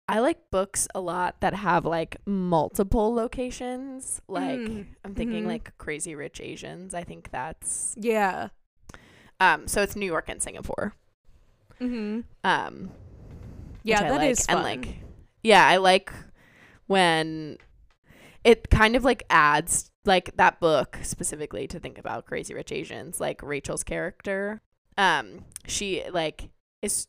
I 0.09 0.19
like 0.19 0.51
books 0.51 0.89
a 0.95 1.01
lot 1.01 1.41
that 1.41 1.55
have 1.55 1.85
like 1.85 2.17
multiple 2.27 3.15
locations. 3.15 4.21
Like 4.29 4.59
Mm, 4.59 4.87
I'm 5.05 5.15
thinking 5.15 5.45
mhm. 5.45 5.49
like 5.49 5.77
Crazy 5.79 6.15
Rich 6.15 6.41
Asians. 6.41 6.95
I 6.95 7.05
think 7.05 7.31
that's 7.31 7.95
Yeah. 7.99 8.49
um 9.39 9.69
so 9.69 9.83
it's 9.83 9.97
New 9.97 10.07
York 10.07 10.29
and 10.29 10.43
Singapore. 10.43 10.95
Mm-hmm. 11.81 12.21
Um 12.45 12.91
Yeah, 13.85 14.03
that 14.03 14.23
is 14.23 14.45
fun. 14.47 14.57
and 14.57 14.65
like 14.65 14.97
yeah, 15.43 15.67
I 15.67 15.77
like 15.79 16.13
when 16.89 17.57
it 18.45 18.69
kind 18.71 18.97
of 18.97 19.05
like 19.05 19.23
adds 19.31 19.90
like 20.05 20.37
that 20.37 20.61
book 20.61 20.99
specifically 21.03 21.67
to 21.69 21.79
think 21.79 21.99
about 21.99 22.27
Crazy 22.27 22.55
Rich 22.55 22.73
Asians, 22.73 23.21
like 23.21 23.43
Rachel's 23.43 23.85
character. 23.85 24.61
Um 24.97 25.45
she 25.67 26.03
like 26.11 26.51
is 26.83 27.07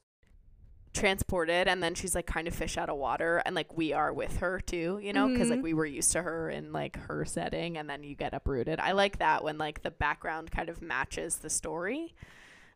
transported 0.93 1.69
and 1.69 1.81
then 1.81 1.95
she's 1.95 2.13
like 2.15 2.25
kind 2.25 2.49
of 2.49 2.53
fish 2.53 2.77
out 2.77 2.89
of 2.89 2.97
water 2.97 3.41
and 3.45 3.55
like 3.55 3.77
we 3.77 3.93
are 3.93 4.11
with 4.11 4.37
her 4.39 4.59
too 4.59 4.99
you 5.01 5.13
know 5.13 5.29
because 5.29 5.49
like 5.49 5.59
Mhm. 5.59 5.63
we 5.63 5.73
were 5.73 5.85
used 5.85 6.11
to 6.11 6.21
her 6.21 6.49
in 6.49 6.73
like 6.73 6.97
her 7.07 7.23
setting 7.23 7.77
and 7.77 7.89
then 7.89 8.03
you 8.03 8.13
get 8.13 8.33
uprooted 8.33 8.77
i 8.81 8.91
like 8.91 9.19
that 9.19 9.41
when 9.41 9.57
like 9.57 9.83
the 9.83 9.91
background 9.91 10.51
kind 10.51 10.67
of 10.67 10.81
matches 10.81 11.37
the 11.37 11.49
story 11.49 12.13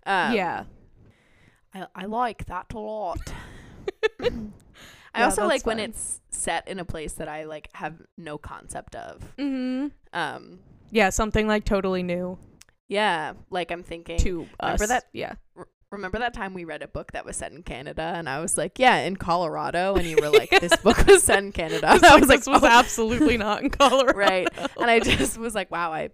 um, 0.06 0.34
yeah. 0.34 0.64
I, 1.74 1.88
I 1.94 2.06
like 2.06 2.46
that 2.46 2.72
a 2.74 2.80
lot 2.80 3.20
i 5.16 5.20
Yeah, 5.20 5.26
also 5.26 5.48
like 5.48 5.66
when 5.66 5.80
it's 5.80 6.22
set 6.30 6.68
in 6.68 6.80
a 6.80 6.86
place 6.86 7.14
that 7.14 7.28
i 7.28 7.46
like 7.46 7.70
have 7.74 8.02
no 8.18 8.38
concept 8.38 8.96
of 8.96 9.22
Mm-hmm. 9.38 9.88
um 10.14 10.60
Yeah, 10.92 11.10
something 11.10 11.48
like 11.48 11.66
totally 11.66 12.04
new 12.04 12.38
yeah 12.88 13.34
like 13.50 13.72
i'm 13.72 13.84
thinking 13.84 14.18
to 14.20 14.48
Remember 14.62 14.84
us. 14.84 14.90
that- 14.90 15.06
Yeah. 15.14 15.34
remember 15.92 16.20
that 16.20 16.34
time 16.34 16.54
we 16.54 16.66
read 16.66 16.82
a 16.84 16.88
book 16.88 17.14
that 17.14 17.26
was 17.26 17.38
set 17.38 17.52
in 17.54 17.64
Canada 17.64 18.02
and 18.16 18.28
I 18.28 18.42
was 18.42 18.58
like, 18.58 18.80
yeah, 18.80 18.98
in 19.08 19.16
Colorado 19.16 19.96
and 19.96 20.06
you 20.06 20.18
were 20.20 20.30
like, 20.30 20.50
this 20.60 20.76
book 20.78 21.06
was 21.08 21.24
set 21.24 21.40
in 21.42 21.54
Canada. 21.54 21.88
And 21.92 22.04
I 22.14 22.20
was 22.20 22.28
like, 22.28 22.40
this 22.40 22.48
was 22.48 22.64
"Oh." 22.64 22.68
absolutely 22.68 23.38
not 23.46 23.64
in 23.64 23.70
Colorado. 23.70 24.18
right. 24.18 24.48
And 24.78 24.92
I 24.92 25.00
just 25.00 25.38
was 25.38 25.56
like, 25.56 25.72
wow, 25.72 25.94
I 25.94 26.10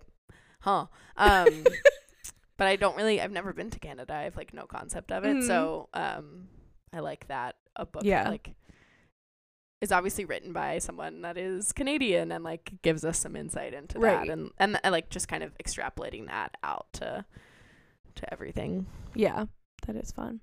huh. 0.59 0.85
Um 1.17 1.63
but 2.57 2.67
I 2.67 2.75
don't 2.75 2.95
really 2.95 3.19
I've 3.19 3.31
never 3.31 3.53
been 3.53 3.71
to 3.71 3.79
Canada. 3.79 4.13
I 4.13 4.23
have 4.23 4.37
like 4.37 4.53
no 4.53 4.65
concept 4.65 5.11
of 5.11 5.25
it. 5.25 5.37
Mhm. 5.37 5.47
So 5.47 5.89
um 5.95 6.47
I 6.93 6.99
like 6.99 7.27
that 7.29 7.55
a 7.75 7.85
book 7.85 8.03
Yeah. 8.05 8.29
like 8.29 8.53
is 9.81 9.91
obviously 9.91 10.25
written 10.25 10.53
by 10.53 10.77
someone 10.77 11.21
that 11.23 11.37
is 11.37 11.71
Canadian 11.73 12.31
and 12.31 12.43
like 12.43 12.71
gives 12.83 13.03
us 13.03 13.17
some 13.19 13.35
insight 13.35 13.73
into 13.73 13.99
Right. 13.99 14.27
that 14.27 14.31
and, 14.31 14.51
and 14.57 14.79
and 14.83 14.91
like 14.91 15.09
just 15.09 15.27
kind 15.27 15.43
of 15.43 15.57
extrapolating 15.57 16.27
that 16.27 16.55
out 16.63 16.87
to 16.93 17.25
to 18.15 18.31
everything. 18.33 18.85
Yeah, 19.15 19.45
that 19.87 19.95
is 19.95 20.11
fun. 20.11 20.41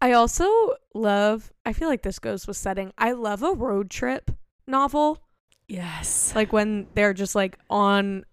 I 0.00 0.12
also 0.12 0.74
love, 0.94 1.52
I 1.64 1.72
feel 1.72 1.88
like 1.88 2.02
this 2.02 2.18
goes 2.18 2.46
with 2.46 2.56
setting. 2.58 2.92
I 2.98 3.12
love 3.12 3.42
a 3.42 3.52
road 3.52 3.88
trip 3.90 4.30
novel. 4.66 5.22
Yes. 5.68 6.32
Like 6.34 6.52
when 6.52 6.86
they're 6.94 7.14
just 7.14 7.34
like 7.34 7.58
on 7.70 8.24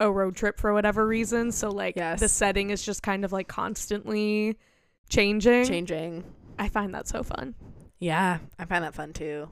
a 0.00 0.10
road 0.10 0.36
trip 0.36 0.58
for 0.58 0.72
whatever 0.72 1.06
reason. 1.06 1.50
So 1.52 1.70
like 1.70 1.94
the 1.96 2.28
setting 2.28 2.70
is 2.70 2.82
just 2.82 3.02
kind 3.02 3.24
of 3.24 3.32
like 3.32 3.48
constantly 3.48 4.56
changing. 5.08 5.64
changing. 5.64 6.24
I 6.58 6.68
find 6.68 6.94
that 6.94 7.08
so 7.08 7.22
fun. 7.22 7.54
Yeah, 7.98 8.38
I 8.58 8.64
find 8.64 8.82
that 8.84 8.94
fun 8.94 9.12
too. 9.12 9.48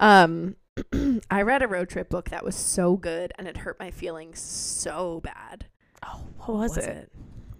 Um, 0.00 0.56
I 1.30 1.42
read 1.42 1.62
a 1.62 1.68
road 1.68 1.88
trip 1.88 2.08
book 2.08 2.30
that 2.30 2.44
was 2.44 2.56
so 2.56 2.96
good 2.96 3.32
and 3.38 3.46
it 3.46 3.58
hurt 3.58 3.78
my 3.78 3.90
feelings 3.90 4.40
so 4.40 5.20
bad. 5.22 5.66
Oh, 6.04 6.22
what 6.38 6.58
was, 6.58 6.76
it? 6.78 7.12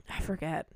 I 0.09 0.21
forget. 0.21 0.67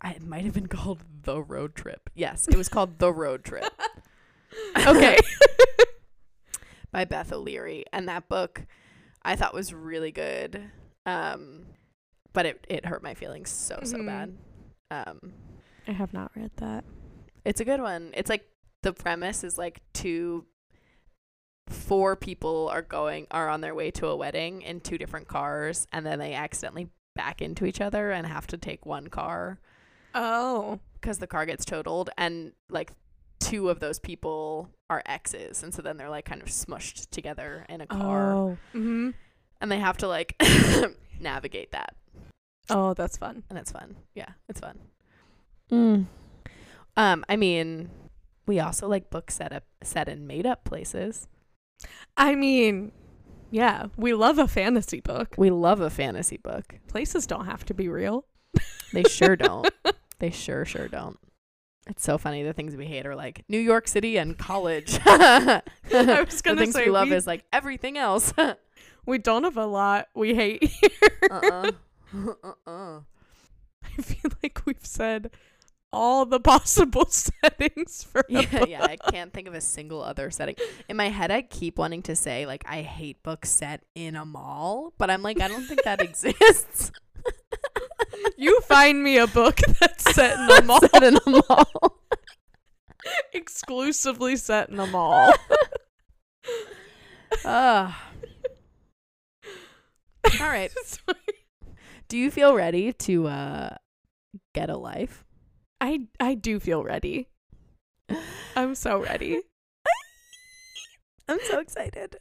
I, 0.00 0.12
it 0.12 0.22
might 0.22 0.44
have 0.44 0.54
been 0.54 0.66
called 0.68 1.00
The 1.22 1.40
Road 1.42 1.74
Trip. 1.74 2.10
Yes, 2.14 2.46
it 2.46 2.56
was 2.56 2.68
called 2.68 2.98
The 2.98 3.12
Road 3.12 3.42
Trip 3.44 3.64
Okay. 4.86 5.18
by 6.92 7.04
Beth 7.04 7.32
O'Leary. 7.32 7.84
And 7.92 8.08
that 8.08 8.28
book 8.28 8.66
I 9.22 9.34
thought 9.34 9.54
was 9.54 9.72
really 9.74 10.12
good. 10.12 10.70
Um, 11.06 11.66
but 12.34 12.44
it, 12.46 12.66
it 12.68 12.86
hurt 12.86 13.02
my 13.02 13.14
feelings 13.14 13.50
so, 13.50 13.80
so 13.82 13.96
Mhm. 13.98 14.06
bad. 14.06 14.36
Um, 14.90 15.32
I 15.86 15.92
have 15.92 16.12
not 16.12 16.30
read 16.36 16.50
that. 16.56 16.84
It's 17.44 17.60
a 17.60 17.64
good 17.64 17.80
one. 17.80 18.10
It's 18.14 18.28
like 18.28 18.46
the 18.82 18.92
premise 18.92 19.42
is 19.42 19.56
like 19.58 19.80
two 19.94 20.44
four 21.68 22.16
people 22.16 22.68
are 22.72 22.82
going 22.82 23.26
are 23.30 23.48
on 23.48 23.60
their 23.60 23.74
way 23.74 23.90
to 23.92 24.06
a 24.06 24.16
wedding 24.16 24.62
in 24.62 24.80
two 24.80 24.98
different 24.98 25.28
cars 25.28 25.86
and 25.92 26.04
then 26.06 26.18
they 26.18 26.34
accidentally 26.34 26.88
back 27.14 27.42
into 27.42 27.64
each 27.66 27.80
other 27.80 28.10
and 28.10 28.26
have 28.26 28.46
to 28.46 28.56
take 28.56 28.86
one 28.86 29.08
car 29.08 29.58
Oh. 30.14 30.80
cuz 31.00 31.18
the 31.18 31.26
car 31.26 31.44
gets 31.46 31.64
totaled 31.64 32.10
and 32.16 32.52
like 32.70 32.92
two 33.40 33.68
of 33.68 33.80
those 33.80 33.98
people 33.98 34.70
are 34.90 35.02
exes 35.06 35.62
and 35.62 35.72
so 35.74 35.82
then 35.82 35.96
they're 35.96 36.08
like 36.10 36.24
kind 36.24 36.42
of 36.42 36.48
smushed 36.48 37.10
together 37.10 37.66
in 37.68 37.80
a 37.80 37.86
car 37.86 38.32
Oh. 38.32 38.58
Mm-hmm. 38.74 39.10
and 39.60 39.70
they 39.72 39.78
have 39.78 39.96
to 39.98 40.08
like 40.08 40.34
navigate 41.20 41.72
that 41.72 41.94
Oh, 42.70 42.92
that's 42.92 43.16
fun. 43.16 43.44
and 43.48 43.58
it's 43.58 43.72
fun. 43.72 43.96
Yeah, 44.14 44.28
it's 44.46 44.60
fun. 44.60 44.78
Mm. 45.72 46.04
Um, 46.98 47.24
I 47.26 47.36
mean, 47.36 47.88
we 48.46 48.60
also 48.60 48.86
like 48.86 49.08
books 49.08 49.36
set 49.36 49.54
up 49.54 49.64
set 49.82 50.06
in 50.06 50.26
made 50.26 50.44
up 50.44 50.64
places. 50.64 51.28
I 52.16 52.34
mean, 52.34 52.92
Yeah, 53.50 53.86
we 53.96 54.12
love 54.12 54.38
a 54.38 54.46
fantasy 54.46 55.00
book. 55.00 55.34
We 55.38 55.50
love 55.50 55.80
a 55.80 55.90
fantasy 55.90 56.36
book. 56.36 56.74
Places 56.86 57.26
don't 57.26 57.46
have 57.46 57.64
to 57.66 57.74
be 57.74 57.88
real. 57.88 58.26
They 58.92 59.04
sure 59.04 59.36
don't. 59.36 59.70
they 60.18 60.30
sure 60.30 60.64
sure 60.64 60.88
don't. 60.88 61.18
It's 61.86 62.02
so 62.02 62.18
funny. 62.18 62.42
The 62.42 62.52
things 62.52 62.76
we 62.76 62.84
hate 62.86 63.06
are 63.06 63.16
like 63.16 63.44
New 63.48 63.58
York 63.58 63.88
City 63.88 64.18
and 64.18 64.36
college. 64.36 64.98
I 65.06 65.62
was 65.90 65.94
the 65.94 66.40
gonna 66.44 66.60
things 66.60 66.74
say 66.74 66.84
we 66.84 66.90
love 66.90 67.08
we, 67.08 67.16
is 67.16 67.26
like 67.26 67.44
everything 67.50 67.96
else. 67.96 68.34
we 69.06 69.16
don't 69.16 69.44
have 69.44 69.56
a 69.56 69.64
lot 69.64 70.08
we 70.14 70.34
hate 70.34 70.70
uh-uh. 71.30 71.72
here. 72.12 72.36
uh-uh. 72.36 72.52
uh-uh. 72.66 73.00
I 73.82 74.02
feel 74.02 74.30
like 74.42 74.60
we've 74.66 74.84
said 74.84 75.30
all 75.92 76.26
the 76.26 76.40
possible 76.52 77.06
settings 77.06 78.04
for 78.04 78.24
Yeah, 78.28 78.64
yeah. 78.66 78.84
I 78.84 78.96
can't 78.96 79.32
think 79.32 79.48
of 79.48 79.54
a 79.54 79.60
single 79.60 80.02
other 80.02 80.30
setting. 80.30 80.56
In 80.88 80.96
my 80.96 81.08
head, 81.08 81.30
I 81.30 81.42
keep 81.42 81.78
wanting 81.78 82.02
to 82.02 82.16
say 82.16 82.46
like 82.46 82.64
I 82.66 82.82
hate 82.82 83.22
books 83.22 83.50
set 83.50 83.82
in 83.94 84.16
a 84.16 84.24
mall, 84.24 84.92
but 84.98 85.10
I'm 85.10 85.22
like 85.22 85.40
I 85.40 85.48
don't 85.48 85.64
think 85.64 85.82
that 85.84 86.00
exists. 86.08 86.92
You 88.36 88.60
find 88.62 89.02
me 89.02 89.18
a 89.18 89.26
book 89.26 89.58
that's 89.80 90.14
set 90.14 90.38
in 90.38 90.50
a 90.50 90.62
mall, 90.62 90.80
set 90.80 91.02
in 91.02 91.16
a 91.16 91.30
mall. 91.30 91.98
exclusively 93.32 94.36
set 94.36 94.68
in 94.68 94.78
a 94.78 94.86
mall. 94.86 95.32
Ugh. 97.44 97.92
All 100.40 100.46
right. 100.48 100.72
Do 102.08 102.16
you 102.18 102.30
feel 102.30 102.54
ready 102.54 102.92
to 102.92 103.26
uh 103.28 103.76
get 104.54 104.70
a 104.70 104.76
life? 104.76 105.24
I 105.80 106.00
I 106.20 106.34
do 106.34 106.58
feel 106.60 106.82
ready. 106.82 107.28
I'm 108.56 108.74
so 108.74 108.98
ready. 109.02 109.40
I'm 111.28 111.38
so 111.44 111.60
excited. 111.60 112.16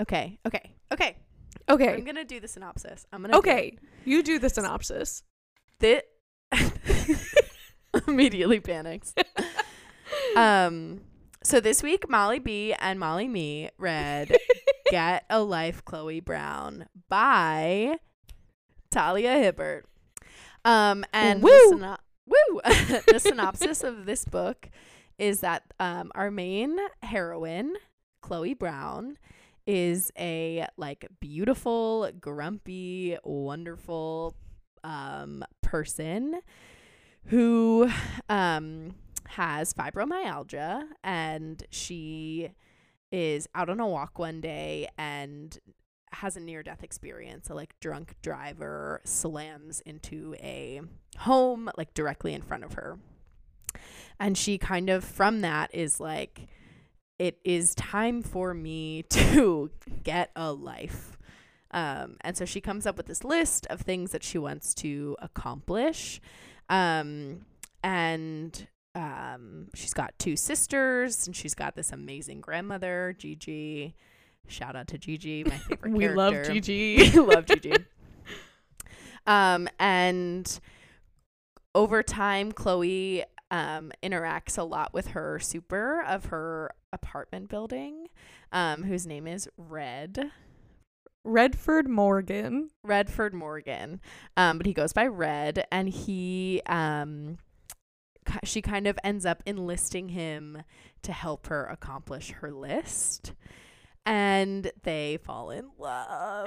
Okay, 0.00 0.38
okay, 0.46 0.74
okay. 0.92 1.16
Okay. 1.70 1.94
I'm 1.94 2.04
gonna 2.04 2.24
do 2.24 2.40
the 2.40 2.48
synopsis. 2.48 3.06
I'm 3.12 3.22
gonna 3.22 3.32
do 3.34 3.38
Okay. 3.38 3.78
You 4.04 4.22
do 4.22 4.38
the 4.38 4.50
synopsis. 4.50 5.22
it. 5.80 6.04
Immediately 8.08 8.60
panics. 8.60 9.14
um. 10.36 11.00
So 11.42 11.60
this 11.60 11.82
week, 11.82 12.08
Molly 12.08 12.38
B 12.38 12.74
and 12.78 12.98
Molly 12.98 13.28
Me 13.28 13.70
read 13.78 14.36
"Get 14.90 15.24
a 15.30 15.42
Life, 15.42 15.84
Chloe 15.84 16.20
Brown" 16.20 16.86
by 17.08 17.96
Talia 18.90 19.34
Hibbert. 19.38 19.86
Um, 20.64 21.04
and 21.12 21.42
Woo! 21.42 21.50
the, 21.50 21.76
syno- 21.76 21.98
woo! 22.26 22.60
the 22.64 23.18
synopsis 23.18 23.82
of 23.82 24.06
this 24.06 24.24
book 24.24 24.68
is 25.18 25.40
that 25.40 25.62
um, 25.78 26.10
our 26.14 26.30
main 26.30 26.78
heroine, 27.02 27.74
Chloe 28.20 28.54
Brown, 28.54 29.18
is 29.66 30.10
a 30.18 30.66
like 30.76 31.06
beautiful, 31.20 32.10
grumpy, 32.20 33.16
wonderful 33.24 34.34
um, 34.82 35.44
person 35.62 36.40
who 37.26 37.90
um, 38.28 38.94
has 39.28 39.72
fibromyalgia 39.72 40.84
and 41.02 41.64
she 41.70 42.50
is 43.10 43.48
out 43.54 43.70
on 43.70 43.80
a 43.80 43.86
walk 43.86 44.18
one 44.18 44.40
day 44.40 44.88
and 44.98 45.58
has 46.16 46.36
a 46.36 46.40
near 46.40 46.62
death 46.62 46.82
experience. 46.82 47.50
A 47.50 47.54
like 47.54 47.78
drunk 47.80 48.14
driver 48.22 49.00
slams 49.04 49.80
into 49.80 50.34
a 50.40 50.80
home 51.18 51.70
like 51.76 51.94
directly 51.94 52.34
in 52.34 52.42
front 52.42 52.64
of 52.64 52.74
her. 52.74 52.98
And 54.20 54.38
she 54.38 54.58
kind 54.58 54.90
of 54.90 55.04
from 55.04 55.40
that 55.40 55.74
is 55.74 56.00
like 56.00 56.48
it 57.18 57.38
is 57.44 57.74
time 57.74 58.22
for 58.22 58.54
me 58.54 59.02
to 59.10 59.70
get 60.02 60.30
a 60.36 60.52
life. 60.52 61.16
Um, 61.70 62.16
and 62.20 62.36
so 62.36 62.44
she 62.44 62.60
comes 62.60 62.86
up 62.86 62.96
with 62.96 63.06
this 63.06 63.24
list 63.24 63.66
of 63.68 63.80
things 63.80 64.12
that 64.12 64.22
she 64.22 64.38
wants 64.38 64.74
to 64.74 65.16
accomplish. 65.20 66.20
Um, 66.68 67.46
and 67.82 68.68
um, 68.94 69.68
she's 69.74 69.92
got 69.92 70.16
two 70.18 70.36
sisters, 70.36 71.26
and 71.26 71.34
she's 71.34 71.54
got 71.54 71.74
this 71.74 71.90
amazing 71.90 72.40
grandmother, 72.40 73.16
Gigi. 73.18 73.96
Shout 74.46 74.76
out 74.76 74.88
to 74.88 74.98
Gigi, 74.98 75.44
my 75.44 75.50
favorite 75.68 75.92
We 75.92 76.00
character. 76.00 76.16
love 76.16 76.34
Gigi. 76.46 77.10
we 77.14 77.20
love 77.20 77.46
Gigi. 77.46 77.72
Um, 79.26 79.68
and 79.80 80.60
over 81.74 82.02
time, 82.02 82.52
Chloe 82.52 83.24
um, 83.50 83.90
interacts 84.02 84.58
a 84.58 84.62
lot 84.62 84.92
with 84.92 85.08
her 85.08 85.38
super 85.38 86.02
of 86.02 86.26
her 86.26 86.72
apartment 86.92 87.48
building, 87.48 88.08
um, 88.52 88.82
whose 88.82 89.06
name 89.06 89.26
is 89.26 89.48
Red. 89.56 90.30
Redford 91.24 91.88
Morgan. 91.88 92.68
Redford 92.82 93.32
Morgan. 93.32 94.02
Um, 94.36 94.58
but 94.58 94.66
he 94.66 94.74
goes 94.74 94.92
by 94.92 95.06
Red, 95.06 95.64
and 95.72 95.88
he 95.88 96.60
um, 96.66 97.38
she 98.44 98.60
kind 98.60 98.86
of 98.86 98.98
ends 99.02 99.24
up 99.24 99.42
enlisting 99.46 100.10
him 100.10 100.62
to 101.02 101.12
help 101.12 101.46
her 101.46 101.64
accomplish 101.64 102.30
her 102.32 102.50
list, 102.50 103.32
and 104.06 104.70
they 104.82 105.18
fall 105.24 105.50
in 105.50 105.70
love. 105.78 106.46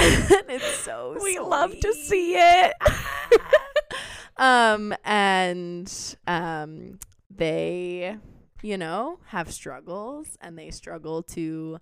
and 0.00 0.44
it's 0.48 0.78
so 0.78 1.16
We 1.22 1.38
love 1.38 1.78
to 1.80 1.92
see 1.94 2.34
it. 2.36 2.72
um, 4.36 4.94
and 5.04 6.16
um, 6.26 6.98
they, 7.30 8.16
you 8.62 8.78
know, 8.78 9.18
have 9.26 9.52
struggles, 9.52 10.36
and 10.40 10.58
they 10.58 10.70
struggle 10.70 11.22
to 11.22 11.78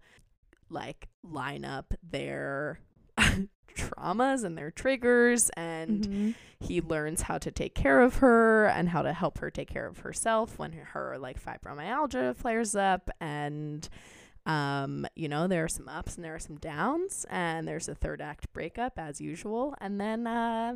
like 0.68 1.08
line 1.22 1.64
up 1.64 1.94
their 2.08 2.80
traumas 3.76 4.44
and 4.44 4.56
their 4.58 4.70
triggers 4.70 5.48
and 5.56 6.06
Mhm. 6.06 6.34
he 6.60 6.80
learns 6.80 7.22
how 7.22 7.38
to 7.38 7.50
take 7.50 7.74
care 7.74 8.00
of 8.00 8.16
her 8.16 8.66
and 8.66 8.88
how 8.90 9.02
to 9.02 9.12
help 9.12 9.38
her 9.38 9.50
take 9.50 9.68
care 9.68 9.86
of 9.86 10.00
herself 10.00 10.58
when 10.58 10.72
her 10.72 11.16
like 11.18 11.42
fibromyalgia 11.42 12.36
flares 12.36 12.74
up 12.76 13.10
and 13.20 13.88
um 14.46 15.06
you 15.14 15.28
know 15.28 15.46
there 15.46 15.64
are 15.64 15.68
some 15.68 15.88
ups 15.88 16.16
and 16.16 16.24
there 16.24 16.34
are 16.34 16.38
some 16.38 16.56
downs 16.56 17.26
and 17.30 17.68
there's 17.68 17.88
a 17.88 17.94
third 17.94 18.20
act 18.22 18.50
breakup 18.52 18.98
as 18.98 19.20
usual 19.20 19.74
and 19.80 20.00
then 20.00 20.26
uh 20.26 20.74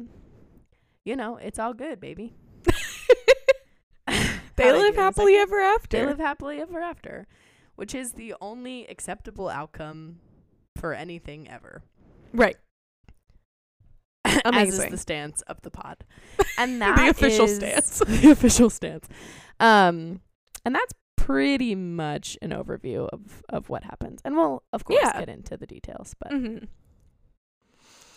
you 1.05 1.17
know 1.17 1.37
it's 1.37 1.59
all 1.59 1.73
good 1.73 1.99
baby 2.01 2.35
They 4.57 4.71
live? 4.71 4.93
Is 4.93 4.97
happily 4.97 5.35
ever 5.37 5.59
after. 5.61 5.99
they 5.99 6.07
live 6.07 6.19
happily 6.19 6.61
ever 6.61 6.81
after 6.81 7.27
which 7.75 7.95
is 7.95 8.13
the 8.13 8.35
only 8.41 8.87
acceptable 8.87 9.49
outcome 9.49 10.21
for 10.77 10.93
anything 10.95 11.49
ever 11.51 11.83
right. 12.33 12.57
Amazing. 14.45 14.69
as 14.81 14.85
is 14.85 14.91
the 14.91 14.99
stance 14.99 15.43
of 15.43 15.61
the 15.63 15.71
pod. 15.71 16.05
And 16.59 16.81
that 16.83 16.97
The 16.97 17.09
official 17.11 17.47
is- 17.47 17.57
stance. 17.57 17.99
the 17.99 18.31
official 18.31 18.71
stance. 18.71 19.09
Um, 19.59 20.21
and 20.65 20.75
that's 20.75 20.93
pretty 21.27 21.75
much 21.75 22.37
an 22.43 22.51
overview 22.51 23.09
of 23.09 23.43
of 23.49 23.69
what 23.69 23.85
happens. 23.85 24.21
And 24.25 24.37
we'll 24.37 24.63
of 24.73 24.85
course 24.85 25.01
Yeah. 25.03 25.19
get 25.19 25.29
into 25.29 25.57
the 25.57 25.67
details. 25.67 26.15
But 26.19 26.33
hmm 26.33 26.59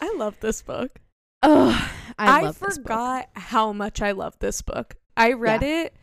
I 0.02 0.14
love 0.18 0.36
this 0.40 0.62
book. 0.62 0.92
oh, 1.44 1.90
I, 2.20 2.40
I, 2.40 2.42
love 2.44 2.60
this 2.60 2.78
book. 2.78 2.84
forgot 2.88 3.30
how 3.34 3.72
much 3.74 4.02
I 4.02 4.12
love 4.12 4.38
this 4.40 4.62
book. 4.62 4.96
I 5.16 5.34
read 5.34 5.64
it 5.64 5.96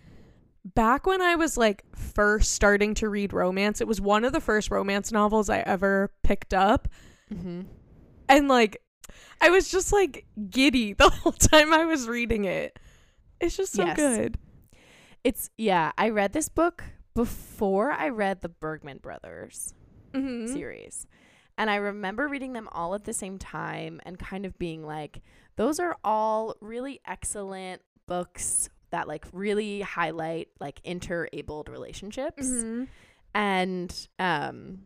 back 0.65 1.07
when 1.07 1.21
I 1.23 1.37
was 1.37 1.57
like 1.57 1.85
first 1.97 2.53
starting 2.53 2.95
to 2.95 3.09
read 3.09 3.33
romance. 3.33 3.81
It 3.81 3.87
was 3.87 4.01
one 4.01 4.25
of 4.25 4.33
the 4.33 4.41
first 4.41 4.71
romance 4.71 5.13
novels 5.13 5.49
I 5.49 5.59
ever 5.61 6.11
picked 6.25 6.55
up. 6.55 6.89
Mm-hmm. 7.33 7.63
And 8.29 8.49
like 8.49 8.79
I 9.41 9.51
was 9.51 9.71
just 9.71 9.93
like 9.93 10.27
giddy 10.51 10.93
the 10.95 11.11
whole 11.11 11.33
time 11.33 11.73
I 11.73 11.85
was 11.85 12.09
reading 12.09 12.45
it. 12.47 12.79
It's 13.41 13.57
just 13.57 13.75
so 13.75 13.85
Yes. 13.85 13.97
good. 13.97 14.39
It's 15.25 15.51
yeah. 15.57 15.91
I 15.99 16.11
read 16.11 16.33
this 16.33 16.49
book 16.49 16.85
before 17.15 17.91
I 17.91 18.11
read 18.11 18.43
the 18.43 18.49
Bergman 18.49 18.99
Brothers. 18.99 19.75
Mm-hmm. 20.15 20.53
series. 20.53 21.07
And 21.59 21.69
I 21.69 21.77
remember 21.77 22.29
reading 22.29 22.53
them 22.53 22.69
all 22.71 22.95
at 22.95 23.05
the 23.05 23.13
same 23.13 23.39
time 23.39 24.01
and 24.05 24.19
kind 24.19 24.47
of 24.47 24.59
being 24.59 24.85
like, 24.85 25.23
those 25.57 25.81
are 25.81 25.97
all 26.05 26.55
really 26.61 27.01
excellent 27.07 27.83
books 28.07 28.69
that 28.91 29.09
like 29.09 29.25
really 29.33 29.81
highlight 29.81 30.49
like 30.61 30.81
inter-abled 30.85 31.69
relationships. 31.69 32.47
Mm-hmm. 32.47 32.85
And 33.35 34.09
um 34.19 34.83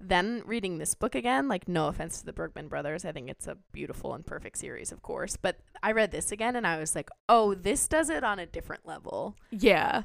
then 0.00 0.42
reading 0.46 0.78
this 0.78 0.94
book 0.94 1.14
again, 1.14 1.46
like 1.48 1.68
no 1.68 1.88
offense 1.88 2.20
to 2.20 2.26
the 2.26 2.32
Bergman 2.32 2.68
brothers, 2.68 3.04
I 3.04 3.12
think 3.12 3.28
it's 3.28 3.46
a 3.46 3.58
beautiful 3.72 4.14
and 4.14 4.24
perfect 4.24 4.56
series, 4.58 4.92
of 4.92 5.02
course. 5.02 5.36
But 5.36 5.58
I 5.82 5.92
read 5.92 6.10
this 6.10 6.32
again 6.32 6.56
and 6.56 6.66
I 6.66 6.78
was 6.78 6.94
like, 6.94 7.10
oh, 7.28 7.54
this 7.54 7.86
does 7.86 8.08
it 8.08 8.24
on 8.24 8.38
a 8.38 8.46
different 8.46 8.86
level 8.86 9.36
Yeah. 9.50 10.04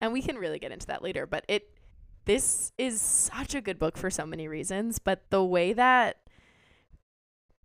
and 0.00 0.12
we 0.12 0.20
can 0.22 0.36
really 0.36 0.58
get 0.58 0.72
into 0.72 0.86
that 0.88 1.02
later 1.02 1.26
but 1.26 1.44
it 1.48 1.70
this 2.24 2.72
is 2.78 3.00
such 3.00 3.54
a 3.54 3.60
good 3.60 3.78
book 3.78 3.96
for 3.96 4.10
so 4.10 4.24
many 4.26 4.46
reasons 4.48 4.98
but 4.98 5.22
the 5.30 5.42
way 5.44 5.72
that 5.72 6.18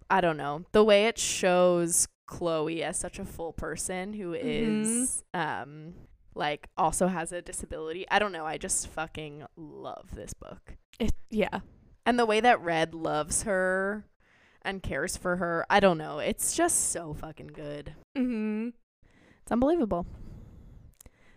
i 0.10 0.20
don't 0.22 0.38
know 0.38 0.64
the 0.72 0.84
way 0.84 1.06
it 1.06 1.18
shows 1.18 2.08
chloe 2.28 2.84
as 2.84 2.98
such 2.98 3.20
a 3.20 3.26
full 3.26 3.54
person 3.54 4.14
who 4.14 4.34
is 4.34 5.24
um 5.34 5.94
like 6.36 6.68
also 6.78 7.08
has 7.08 7.32
a 7.32 7.42
disability 7.42 8.06
i 8.12 8.20
don't 8.20 8.32
know 8.32 8.46
i 8.46 8.58
just 8.58 8.88
fucking 8.88 9.44
love 9.56 10.10
this 10.16 10.34
book 10.34 10.76
It 11.00 11.14
yeah. 11.30 11.60
And 12.06 12.18
the 12.18 12.26
way 12.26 12.40
that 12.40 12.62
Red 12.62 12.94
loves 12.94 13.44
her 13.44 14.06
and 14.62 14.82
cares 14.82 15.18
for 15.18 15.38
her, 15.38 15.66
I 15.70 15.80
don't 15.80 15.98
know. 15.98 16.20
It's 16.20 16.56
just 16.56 16.92
so 16.92 17.14
fucking 17.14 17.48
good. 17.48 17.94
Mm-hmm. 18.18 18.70
It's 19.42 19.52
unbelievable. 19.52 20.06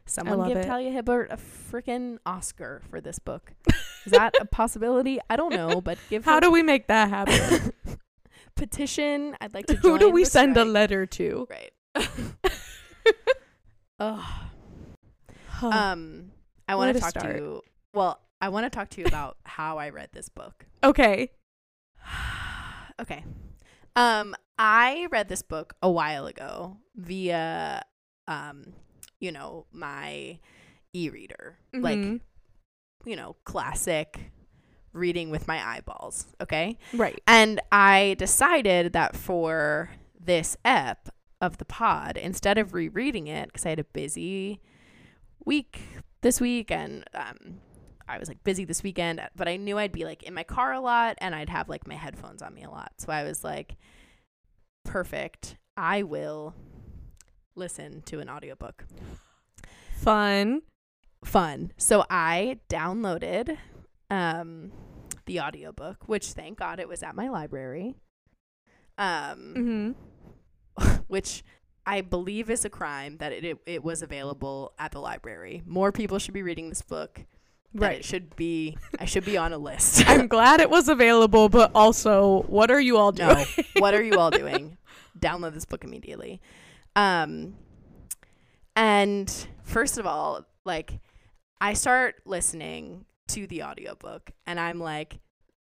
Someone 0.07 0.39
love 0.39 0.49
give 0.49 0.57
it. 0.59 0.67
Talia 0.67 0.91
Hibbert 0.91 1.31
a 1.31 1.37
freaking 1.37 2.19
Oscar 2.27 2.83
for 2.91 3.01
this 3.01 3.19
book. 3.19 3.53
Is 3.69 3.77
that 4.13 4.35
a 4.41 4.45
possibility? 4.45 5.21
I 5.29 5.37
don't 5.37 5.55
know, 5.55 5.81
but 5.81 5.99
give 6.09 6.25
How 6.25 6.41
do 6.41 6.51
we 6.51 6.63
make 6.63 6.89
that 6.89 7.09
happen? 7.09 7.73
petition. 8.57 9.37
I'd 9.41 9.55
like 9.55 9.67
to. 9.67 9.77
Who 9.77 9.99
do 9.99 10.11
we 10.11 10.25
send 10.25 10.57
a 10.57 10.65
letter 10.65 11.07
to? 11.07 11.49
Right. 11.51 11.73
Ugh. 14.01 14.25
Um, 15.63 16.33
I 16.69 16.75
want 16.75 16.95
to 16.95 16.95
to 16.95 17.01
talk 17.01 17.23
to 17.23 17.29
you. 17.29 17.63
Well, 17.93 18.21
I 18.41 18.49
want 18.49 18.65
to 18.67 18.71
talk 18.71 18.89
to 18.91 19.01
you 19.01 19.07
about 19.07 19.37
how 19.45 19.79
I 19.79 19.91
read 19.91 20.11
this 20.13 20.29
book. 20.29 20.67
okay. 20.83 21.31
okay. 23.01 23.25
Um, 23.97 24.35
I 24.59 25.09
read 25.11 25.29
this 25.29 25.43
book 25.43 25.75
a 25.83 25.91
while 25.91 26.27
ago 26.27 26.77
via, 26.95 27.83
um, 28.29 28.73
you 29.19 29.33
know, 29.33 29.67
my 29.73 30.39
e-reader, 30.93 31.59
like 31.73 31.99
Mhm. 31.99 32.21
you 33.05 33.17
know, 33.17 33.37
classic 33.45 34.31
reading 34.93 35.31
with 35.31 35.47
my 35.49 35.65
eyeballs. 35.67 36.27
Okay. 36.41 36.77
Right. 36.93 37.21
And 37.27 37.61
I 37.73 38.17
decided 38.19 38.93
that 38.93 39.17
for 39.17 39.91
this 40.19 40.57
ep 40.65 41.09
of 41.41 41.57
the 41.59 41.65
pod, 41.65 42.17
instead 42.17 42.59
of 42.59 42.75
rereading 42.75 43.27
it, 43.27 43.47
because 43.49 43.65
I 43.65 43.71
had 43.71 43.79
a 43.79 43.85
busy 43.85 44.61
week 45.45 45.81
this 46.21 46.41
week 46.41 46.71
and 46.71 47.05
um, 47.15 47.61
I 48.11 48.19
was 48.19 48.29
like 48.29 48.43
busy 48.45 48.65
this 48.65 48.83
weekend, 48.83 49.21
but 49.37 49.49
I 49.49 49.57
knew 49.57 49.79
I'd 49.79 49.93
be 49.93 50.05
like 50.05 50.23
in 50.23 50.35
my 50.35 50.45
car 50.45 50.73
a 50.73 50.81
lot 50.81 51.17
and 51.19 51.35
I'd 51.35 51.51
have 51.51 51.69
like 51.69 51.87
my 51.87 51.95
headphones 51.95 52.43
on 52.43 52.55
me 52.55 52.63
a 52.63 52.71
lot. 52.71 52.93
So 52.99 53.13
I 53.13 53.25
was 53.25 53.45
like, 53.45 53.77
perfect. 54.85 55.57
I 55.77 56.03
will 56.03 56.55
listen 57.55 58.03
to 58.03 58.21
an 58.21 58.29
audiobook. 58.29 58.85
Fun. 59.95 60.63
Fun. 61.25 61.73
So 61.77 62.05
I 62.11 62.59
downloaded 62.69 63.57
um, 64.11 64.73
the 65.27 65.41
audiobook, 65.41 66.09
which 66.09 66.29
thank 66.29 66.59
God 66.59 66.81
it 66.81 66.89
was 66.89 67.03
at 67.03 67.15
my 67.15 67.29
library. 67.29 67.97
Um, 68.99 69.95
Mm-hmm. 70.79 70.95
which 71.09 71.43
I 71.87 72.01
believe 72.03 72.51
is 72.51 72.65
a 72.65 72.71
crime 72.71 73.17
that 73.19 73.33
it, 73.33 73.45
it 73.45 73.59
it 73.67 73.85
was 73.85 74.03
available 74.03 74.73
at 74.79 74.93
the 74.93 75.01
library. 75.01 75.63
More 75.67 75.93
people 75.93 76.19
should 76.19 76.35
be 76.35 76.43
reading 76.43 76.69
this 76.69 76.83
book. 76.83 77.25
Right. 77.73 77.99
It 77.99 78.05
should 78.05 78.35
be 78.37 78.77
I 78.99 79.05
should 79.05 79.25
be 79.25 79.37
on 79.37 79.53
a 79.53 79.59
list. 79.59 80.03
I'm 80.09 80.27
glad 80.27 80.61
it 80.61 80.71
was 80.71 80.89
available, 80.89 81.49
but 81.49 81.71
also, 81.75 82.43
what 82.49 82.71
are 82.71 82.81
you 82.81 82.97
all 82.97 83.13
doing? 83.13 83.47
no. 83.57 83.65
what 83.79 83.95
are 83.95 84.03
you 84.03 84.15
all 84.15 84.31
doing? 84.43 84.77
Download 85.19 85.55
this 85.55 85.65
book 85.65 85.85
immediately. 85.85 86.41
Um 86.97 87.55
and 88.77 89.47
first 89.63 89.99
of 89.99 90.07
all, 90.07 90.47
like 90.65 90.99
I 91.61 91.75
start 91.75 92.17
listening 92.25 93.05
to 93.29 93.47
the 93.47 93.63
audiobook 93.63 94.33
and 94.47 94.59
I'm 94.59 94.81
like 94.81 95.21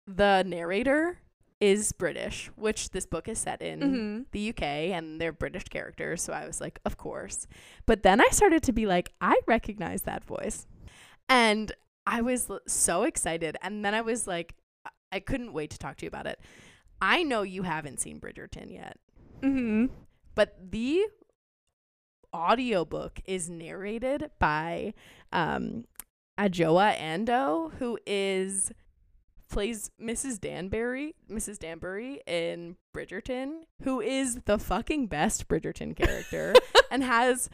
the 0.06 0.42
narrator 0.46 1.18
is 1.60 1.92
British, 1.92 2.50
which 2.56 2.90
this 2.90 3.06
book 3.06 3.28
is 3.28 3.38
set 3.38 3.62
in. 3.62 3.80
Mm-hmm. 3.80 4.22
the 4.32 4.50
UK 4.50 4.62
and 4.62 5.20
they're 5.20 5.32
British 5.32 5.64
characters. 5.64 6.20
So 6.20 6.32
I 6.32 6.46
was 6.46 6.60
like, 6.60 6.80
of 6.84 6.96
course. 6.96 7.46
But 7.86 8.02
then 8.02 8.20
I 8.20 8.26
started 8.32 8.62
to 8.64 8.72
be 8.72 8.84
like, 8.86 9.12
I 9.20 9.38
recognize 9.46 10.02
that 10.02 10.24
voice. 10.24 10.66
And 11.28 11.72
I 12.06 12.20
was 12.20 12.48
l- 12.50 12.60
so 12.66 13.02
excited. 13.04 13.56
And 13.62 13.84
then 13.84 13.94
I 13.94 14.00
was 14.00 14.26
like, 14.26 14.54
I- 14.84 14.90
I 15.12 15.20
couldn't 15.20 15.52
wait 15.52 15.70
to 15.70 15.78
talk 15.78 15.96
to 15.98 16.04
you 16.04 16.08
about 16.08 16.26
it. 16.26 16.38
I 17.00 17.22
know 17.22 17.42
you 17.42 17.62
haven't 17.62 18.00
seen 18.00 18.20
Bridgerton 18.20 18.72
yet, 18.72 18.98
Mm-hmm. 19.42 19.86
but 20.34 20.56
the 20.70 21.04
audiobook 22.34 23.20
is 23.26 23.48
narrated 23.48 24.30
by 24.38 24.94
um, 25.32 25.84
Adjoa 26.38 26.96
Andoh, 26.98 27.72
who 27.74 27.98
is 28.06 28.72
plays 29.50 29.90
Mrs. 30.02 30.40
Danbury, 30.40 31.14
Mrs. 31.30 31.58
Danbury 31.58 32.20
in 32.26 32.76
Bridgerton, 32.96 33.60
who 33.82 34.00
is 34.00 34.40
the 34.46 34.58
fucking 34.58 35.06
best 35.06 35.46
Bridgerton 35.46 35.94
character 35.94 36.54
and 36.90 37.04
has 37.04 37.48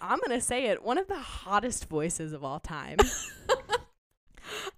I'm 0.00 0.18
going 0.18 0.36
to 0.38 0.44
say 0.44 0.64
it, 0.66 0.82
one 0.82 0.98
of 0.98 1.06
the 1.06 1.18
hottest 1.18 1.88
voices 1.88 2.32
of 2.32 2.42
all 2.42 2.58
time. 2.60 2.96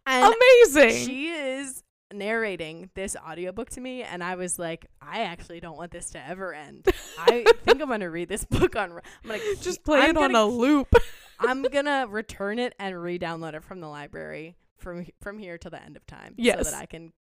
and 0.06 0.34
Amazing. 0.34 1.06
she 1.06 1.28
is 1.28 1.82
narrating 2.12 2.88
this 2.94 3.16
audiobook 3.16 3.68
to 3.70 3.80
me 3.80 4.02
and 4.02 4.22
I 4.22 4.36
was 4.36 4.58
like, 4.58 4.86
I 5.02 5.22
actually 5.22 5.58
don't 5.60 5.76
want 5.76 5.90
this 5.90 6.10
to 6.10 6.24
ever 6.28 6.54
end. 6.54 6.86
I 7.18 7.44
think 7.64 7.82
I'm 7.82 7.88
going 7.88 8.00
to 8.00 8.10
read 8.10 8.28
this 8.28 8.44
book 8.50 8.76
on 8.76 8.92
I'm 8.92 9.28
going 9.28 9.40
to 9.56 9.62
Just 9.62 9.82
play 9.84 10.00
I'm 10.00 10.10
it 10.10 10.16
on 10.16 10.32
gonna- 10.32 10.44
a 10.44 10.46
loop. 10.46 10.94
I'm 11.38 11.62
gonna 11.64 12.06
return 12.08 12.58
it 12.58 12.74
and 12.78 12.98
re-download 12.98 13.52
it 13.54 13.62
from 13.62 13.80
the 13.80 13.88
library 13.88 14.56
from 14.78 15.06
from 15.20 15.38
here 15.38 15.58
till 15.58 15.70
the 15.70 15.82
end 15.82 15.94
of 15.96 16.06
time, 16.06 16.34
yes. 16.38 16.64
so 16.64 16.70
that 16.70 16.80
I 16.80 16.86
can 16.86 17.12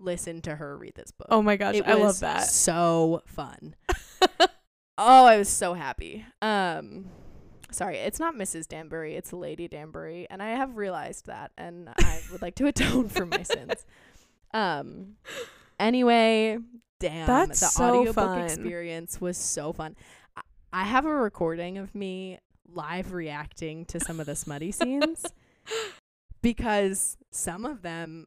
listen 0.00 0.40
to 0.42 0.56
her 0.56 0.76
read 0.76 0.94
this 0.96 1.12
book. 1.12 1.28
Oh 1.30 1.40
my 1.40 1.54
gosh, 1.56 1.76
It 1.76 1.86
I 1.86 1.94
love 1.94 2.18
that. 2.18 2.48
So 2.48 3.22
fun. 3.26 3.76
oh, 4.98 5.24
I 5.26 5.36
was 5.38 5.48
so 5.48 5.74
happy. 5.74 6.24
Um, 6.42 7.06
sorry, 7.70 7.98
it's 7.98 8.18
not 8.20 8.34
Mrs. 8.34 8.66
Danbury, 8.68 9.14
it's 9.16 9.32
Lady 9.32 9.68
Danbury, 9.68 10.26
and 10.30 10.42
I 10.42 10.50
have 10.50 10.76
realized 10.76 11.26
that, 11.26 11.52
and 11.58 11.88
I 11.98 12.20
would 12.32 12.42
like 12.42 12.54
to 12.56 12.66
atone 12.66 13.08
for 13.08 13.26
my 13.26 13.42
sins. 13.42 13.86
Um, 14.54 15.16
anyway, 15.78 16.56
damn, 17.00 17.26
That's 17.26 17.60
the 17.60 17.66
so 17.66 17.98
audiobook 18.00 18.14
fun. 18.14 18.40
experience 18.40 19.20
was 19.20 19.36
so 19.36 19.74
fun. 19.74 19.94
I, 20.34 20.40
I 20.72 20.84
have 20.84 21.04
a 21.04 21.12
recording 21.14 21.76
of 21.76 21.94
me 21.94 22.38
live 22.66 23.12
reacting 23.12 23.84
to 23.84 24.00
some 24.00 24.20
of 24.20 24.26
the 24.26 24.34
smutty 24.34 24.72
scenes 24.72 25.26
because 26.42 27.18
some 27.30 27.66
of 27.66 27.82
them 27.82 28.26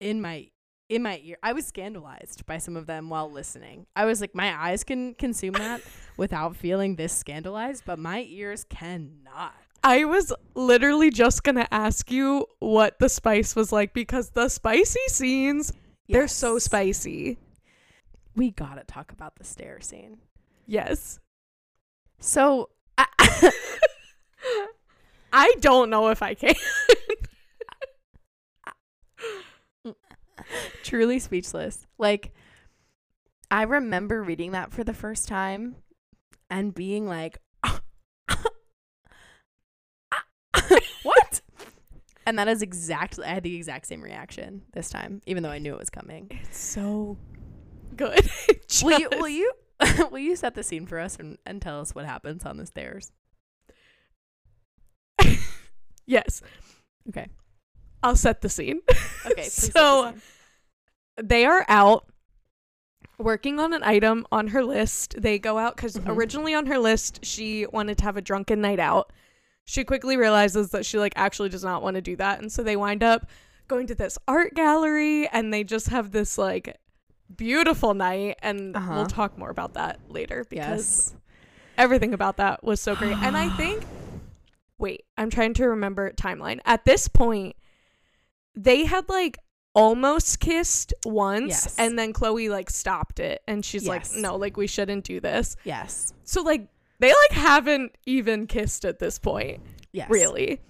in 0.00 0.20
my 0.20 0.48
in 0.88 1.02
my 1.02 1.20
ear 1.24 1.36
I 1.42 1.52
was 1.52 1.66
scandalized 1.66 2.46
by 2.46 2.58
some 2.58 2.76
of 2.76 2.86
them 2.86 3.08
while 3.08 3.30
listening. 3.30 3.86
I 3.96 4.04
was 4.04 4.20
like 4.20 4.34
my 4.34 4.54
eyes 4.54 4.84
can 4.84 5.14
consume 5.14 5.54
that 5.54 5.80
without 6.16 6.56
feeling 6.56 6.96
this 6.96 7.12
scandalized, 7.12 7.84
but 7.86 7.98
my 7.98 8.24
ears 8.28 8.64
cannot. 8.64 9.54
I 9.82 10.04
was 10.04 10.32
literally 10.54 11.10
just 11.10 11.42
gonna 11.42 11.68
ask 11.70 12.10
you 12.10 12.46
what 12.58 12.98
the 12.98 13.08
spice 13.08 13.54
was 13.54 13.72
like 13.72 13.92
because 13.92 14.30
the 14.30 14.48
spicy 14.48 15.00
scenes, 15.08 15.72
they're 16.08 16.28
so 16.28 16.58
spicy. 16.58 17.38
We 18.36 18.50
got 18.50 18.74
to 18.74 18.84
talk 18.84 19.12
about 19.12 19.36
the 19.36 19.44
stair 19.44 19.80
scene. 19.80 20.18
Yes. 20.66 21.20
So 22.18 22.70
I, 22.98 23.06
I 25.32 25.54
don't 25.60 25.90
know 25.90 26.08
if 26.08 26.22
I 26.22 26.34
can. 26.34 26.54
truly 30.82 31.18
speechless. 31.18 31.86
Like 31.98 32.32
I 33.50 33.62
remember 33.62 34.22
reading 34.22 34.52
that 34.52 34.72
for 34.72 34.84
the 34.84 34.94
first 34.94 35.28
time 35.28 35.76
and 36.50 36.74
being 36.74 37.06
like 37.06 37.38
what? 41.02 41.40
And 42.26 42.38
that 42.38 42.48
is 42.48 42.62
exactly 42.62 43.24
I 43.26 43.34
had 43.34 43.42
the 43.42 43.56
exact 43.56 43.86
same 43.86 44.02
reaction 44.02 44.62
this 44.72 44.88
time, 44.88 45.20
even 45.26 45.42
though 45.42 45.50
I 45.50 45.58
knew 45.58 45.74
it 45.74 45.78
was 45.78 45.90
coming. 45.90 46.28
It's 46.30 46.58
so 46.58 47.16
good. 47.96 48.28
It 48.48 48.82
Will 48.82 48.98
you 48.98 49.08
will 49.12 49.28
you 49.28 49.52
will 50.10 50.18
you 50.18 50.34
set 50.36 50.54
the 50.54 50.62
scene 50.62 50.86
for 50.86 50.98
us 50.98 51.16
and, 51.16 51.38
and 51.46 51.62
tell 51.62 51.80
us 51.80 51.94
what 51.94 52.06
happens 52.06 52.44
on 52.44 52.56
the 52.56 52.66
stairs? 52.66 53.12
yes. 56.06 56.42
Okay. 57.08 57.28
I'll 58.04 58.16
set 58.16 58.40
the 58.42 58.48
scene. 58.48 58.80
Okay, 59.26 59.42
So- 59.48 60.10
scene. 60.12 60.22
they 61.22 61.44
are 61.46 61.64
out 61.68 62.04
working 63.18 63.58
on 63.60 63.72
an 63.72 63.82
item 63.82 64.26
on 64.32 64.48
her 64.48 64.64
list. 64.64 65.14
They 65.20 65.38
go 65.38 65.58
out 65.58 65.76
because 65.76 65.96
Mhm. 65.96 66.08
originally 66.16 66.54
on 66.54 66.66
her 66.66 66.78
list 66.78 67.24
she 67.24 67.66
wanted 67.66 67.98
to 67.98 68.04
have 68.04 68.16
a 68.16 68.20
drunken 68.22 68.60
night 68.60 68.80
out. 68.80 69.12
She 69.64 69.84
quickly 69.84 70.16
realizes 70.16 70.70
that 70.70 70.84
she 70.84 70.98
like 70.98 71.14
actually 71.16 71.48
does 71.48 71.64
not 71.64 71.82
want 71.82 71.94
to 71.94 72.02
do 72.02 72.16
that, 72.16 72.40
and 72.40 72.52
so 72.52 72.62
they 72.62 72.76
wind 72.76 73.02
up 73.02 73.28
going 73.68 73.86
to 73.86 73.94
this 73.94 74.18
art 74.28 74.52
gallery 74.54 75.26
and 75.28 75.52
they 75.54 75.64
just 75.64 75.88
have 75.88 76.10
this 76.10 76.36
like 76.36 76.76
beautiful 77.34 77.94
night. 77.94 78.36
And 78.42 78.76
Uh-huh. 78.76 78.92
we'll 78.94 79.06
talk 79.06 79.38
more 79.38 79.48
about 79.50 79.74
that 79.74 79.98
later 80.10 80.44
because 80.50 81.12
Yes. 81.12 81.14
everything 81.78 82.12
about 82.12 82.36
that 82.36 82.62
was 82.62 82.80
so 82.80 82.94
great. 82.94 83.16
and 83.16 83.36
I 83.36 83.48
think, 83.56 83.84
wait, 84.76 85.04
I'm 85.16 85.30
trying 85.30 85.54
to 85.54 85.68
remember 85.68 86.10
timeline. 86.12 86.58
At 86.66 86.84
this 86.84 87.08
point, 87.08 87.56
they 88.54 88.84
had 88.84 89.08
like 89.08 89.38
almost 89.74 90.38
kissed 90.40 90.94
once, 91.04 91.48
Yes. 91.50 91.74
and 91.78 91.98
then 91.98 92.12
Chloe 92.12 92.48
like 92.48 92.70
stopped 92.70 93.18
it, 93.20 93.42
and 93.48 93.64
she's 93.64 93.84
Yes. 93.86 94.12
like, 94.12 94.20
no, 94.22 94.36
like 94.36 94.56
we 94.56 94.66
shouldn't 94.66 95.04
do 95.04 95.20
this. 95.20 95.56
Yes. 95.64 96.12
So 96.24 96.42
like 96.42 96.68
they 97.00 97.08
like 97.08 97.32
haven't 97.32 97.96
even 98.06 98.46
kissed 98.46 98.84
at 98.84 98.98
this 99.00 99.18
point, 99.18 99.60
Yes. 99.92 100.08
really. 100.10 100.60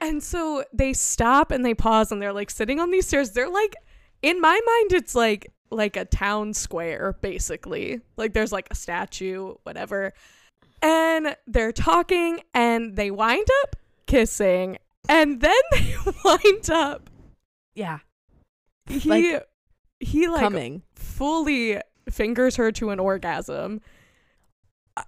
And 0.00 0.22
so 0.22 0.64
they 0.72 0.92
stop 0.92 1.50
and 1.52 1.64
they 1.64 1.74
pause 1.74 2.10
and 2.12 2.20
they're 2.22 2.32
like 2.32 2.50
sitting 2.50 2.80
on 2.80 2.90
these 2.90 3.06
stairs. 3.06 3.32
They're 3.32 3.48
like 3.50 3.74
in 4.22 4.40
my 4.40 4.58
mind 4.66 4.92
it's 4.92 5.14
like 5.14 5.52
like 5.70 5.96
a 5.96 6.04
town 6.04 6.54
square 6.54 7.16
basically. 7.22 8.00
Like 8.16 8.32
there's 8.34 8.52
like 8.52 8.68
a 8.70 8.74
statue, 8.74 9.54
whatever. 9.64 10.12
And 10.80 11.36
they're 11.46 11.72
talking 11.72 12.40
and 12.54 12.96
they 12.96 13.10
wind 13.10 13.46
up 13.62 13.76
kissing 14.06 14.78
and 15.08 15.40
then 15.40 15.52
they 15.72 15.94
wind 16.24 16.70
up 16.70 17.10
Yeah. 17.74 17.98
he 18.88 19.08
Like, 19.08 19.46
he 20.00 20.28
like 20.28 20.40
Coming. 20.40 20.82
fully 20.94 21.78
fingers 22.10 22.56
her 22.56 22.72
to 22.72 22.90
an 22.90 22.98
orgasm 22.98 23.80
uh, 24.96 25.02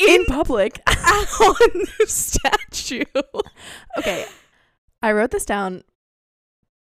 In 0.00 0.20
in 0.22 0.24
public. 0.26 0.80
on 0.86 1.70
the 1.98 2.06
statue. 2.06 3.04
okay. 3.98 4.26
I 5.02 5.12
wrote 5.12 5.30
this 5.30 5.44
down 5.46 5.82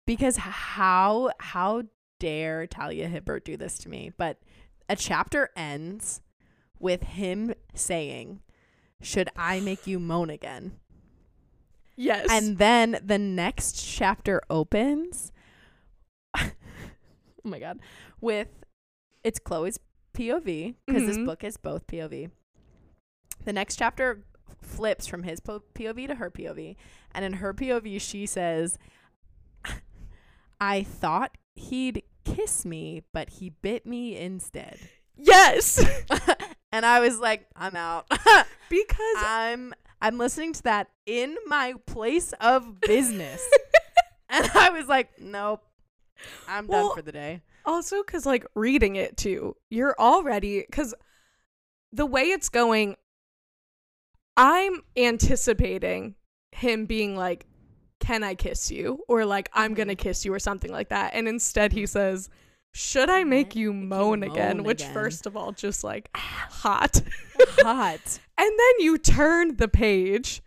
because 0.06 0.36
how 0.36 1.30
how 1.38 1.84
dare 2.20 2.66
Talia 2.66 3.08
Hibbert 3.08 3.44
do 3.44 3.56
this 3.56 3.78
to 3.78 3.88
me? 3.88 4.12
But 4.18 4.38
a 4.88 4.96
chapter 4.96 5.50
ends 5.56 6.20
with 6.78 7.02
him 7.04 7.54
saying, 7.74 8.40
"Should 9.00 9.30
I 9.36 9.60
make 9.60 9.86
you 9.86 9.98
moan 9.98 10.28
again?" 10.28 10.72
Yes. 11.96 12.26
And 12.30 12.58
then 12.58 12.98
the 13.04 13.18
next 13.18 13.72
chapter 13.72 14.40
opens. 14.48 15.30
oh 16.36 16.50
my 17.44 17.58
god, 17.58 17.78
with 18.20 18.48
it's 19.22 19.38
Chloe's 19.38 19.78
POV 20.14 20.74
because 20.86 21.06
this 21.06 21.16
Mhm. 21.18 21.26
book 21.26 21.44
is 21.44 21.56
both 21.56 21.86
POV. 21.86 22.30
The 23.44 23.52
next 23.52 23.76
chapter 23.76 24.24
flips 24.60 25.06
from 25.06 25.24
his 25.24 25.40
po- 25.40 25.62
POV 25.74 26.06
to 26.08 26.14
her 26.16 26.30
POV, 26.30 26.76
and 27.12 27.24
in 27.24 27.34
her 27.34 27.52
POV 27.52 28.00
she 28.00 28.26
says, 28.26 28.78
"I 30.60 30.82
thought 30.82 31.36
he'd 31.54 32.02
kiss 32.24 32.64
me, 32.64 33.02
but 33.12 33.30
he 33.30 33.50
bit 33.50 33.86
me 33.86 34.16
instead." 34.16 34.78
yes. 35.16 35.78
and 36.72 36.86
I 36.86 37.00
was 37.00 37.18
like, 37.18 37.46
"I'm 37.56 37.76
out." 37.76 38.06
because 38.70 39.16
I'm 39.18 39.74
I'm 40.02 40.18
listening 40.18 40.52
to 40.54 40.62
that 40.64 40.88
in 41.06 41.36
my 41.46 41.74
place 41.86 42.32
of 42.40 42.80
business. 42.86 43.42
and 44.28 44.50
I 44.54 44.70
was 44.70 44.86
like, 44.88 45.10
nope. 45.18 45.62
I'm 46.48 46.66
Well, 46.66 46.88
done 46.88 46.96
for 46.96 47.02
the 47.02 47.12
day. 47.12 47.42
also 47.64 48.02
cuz 48.02 48.26
like 48.26 48.44
reading 48.54 48.96
it 48.96 49.16
too. 49.16 49.56
You're 49.70 49.94
already 49.98 50.64
cuz 50.70 50.92
the 51.92 52.06
way 52.06 52.24
it's 52.24 52.48
going 52.48 52.96
I'm 54.36 54.82
anticipating 54.96 56.14
him 56.52 56.86
being 56.86 57.16
like 57.16 57.46
can 58.00 58.24
I 58.24 58.34
kiss 58.34 58.70
you 58.70 59.04
or 59.08 59.24
like 59.24 59.48
I'm 59.52 59.74
going 59.74 59.86
to 59.88 59.94
Mhm. 59.94 59.98
kiss 59.98 60.24
you 60.24 60.34
or 60.34 60.40
something 60.40 60.72
like 60.72 60.88
that 60.88 61.14
and 61.14 61.28
instead 61.28 61.72
he 61.72 61.86
says 61.86 62.28
should 62.72 63.10
I 63.10 63.24
make 63.24 63.54
you 63.54 63.72
you 63.72 63.72
moan 63.72 64.22
again? 64.22 64.58
moan 64.58 64.66
Which, 64.66 64.84
first 64.84 65.26
of 65.26 65.36
all, 65.36 65.52
just 65.52 65.84
like 65.84 66.08
hot. 66.14 67.00
Hot. 67.60 68.18
And 68.38 68.50
then 68.58 68.74
you 68.84 68.98
turn 68.98 69.56
the 69.56 69.68
page 69.68 70.42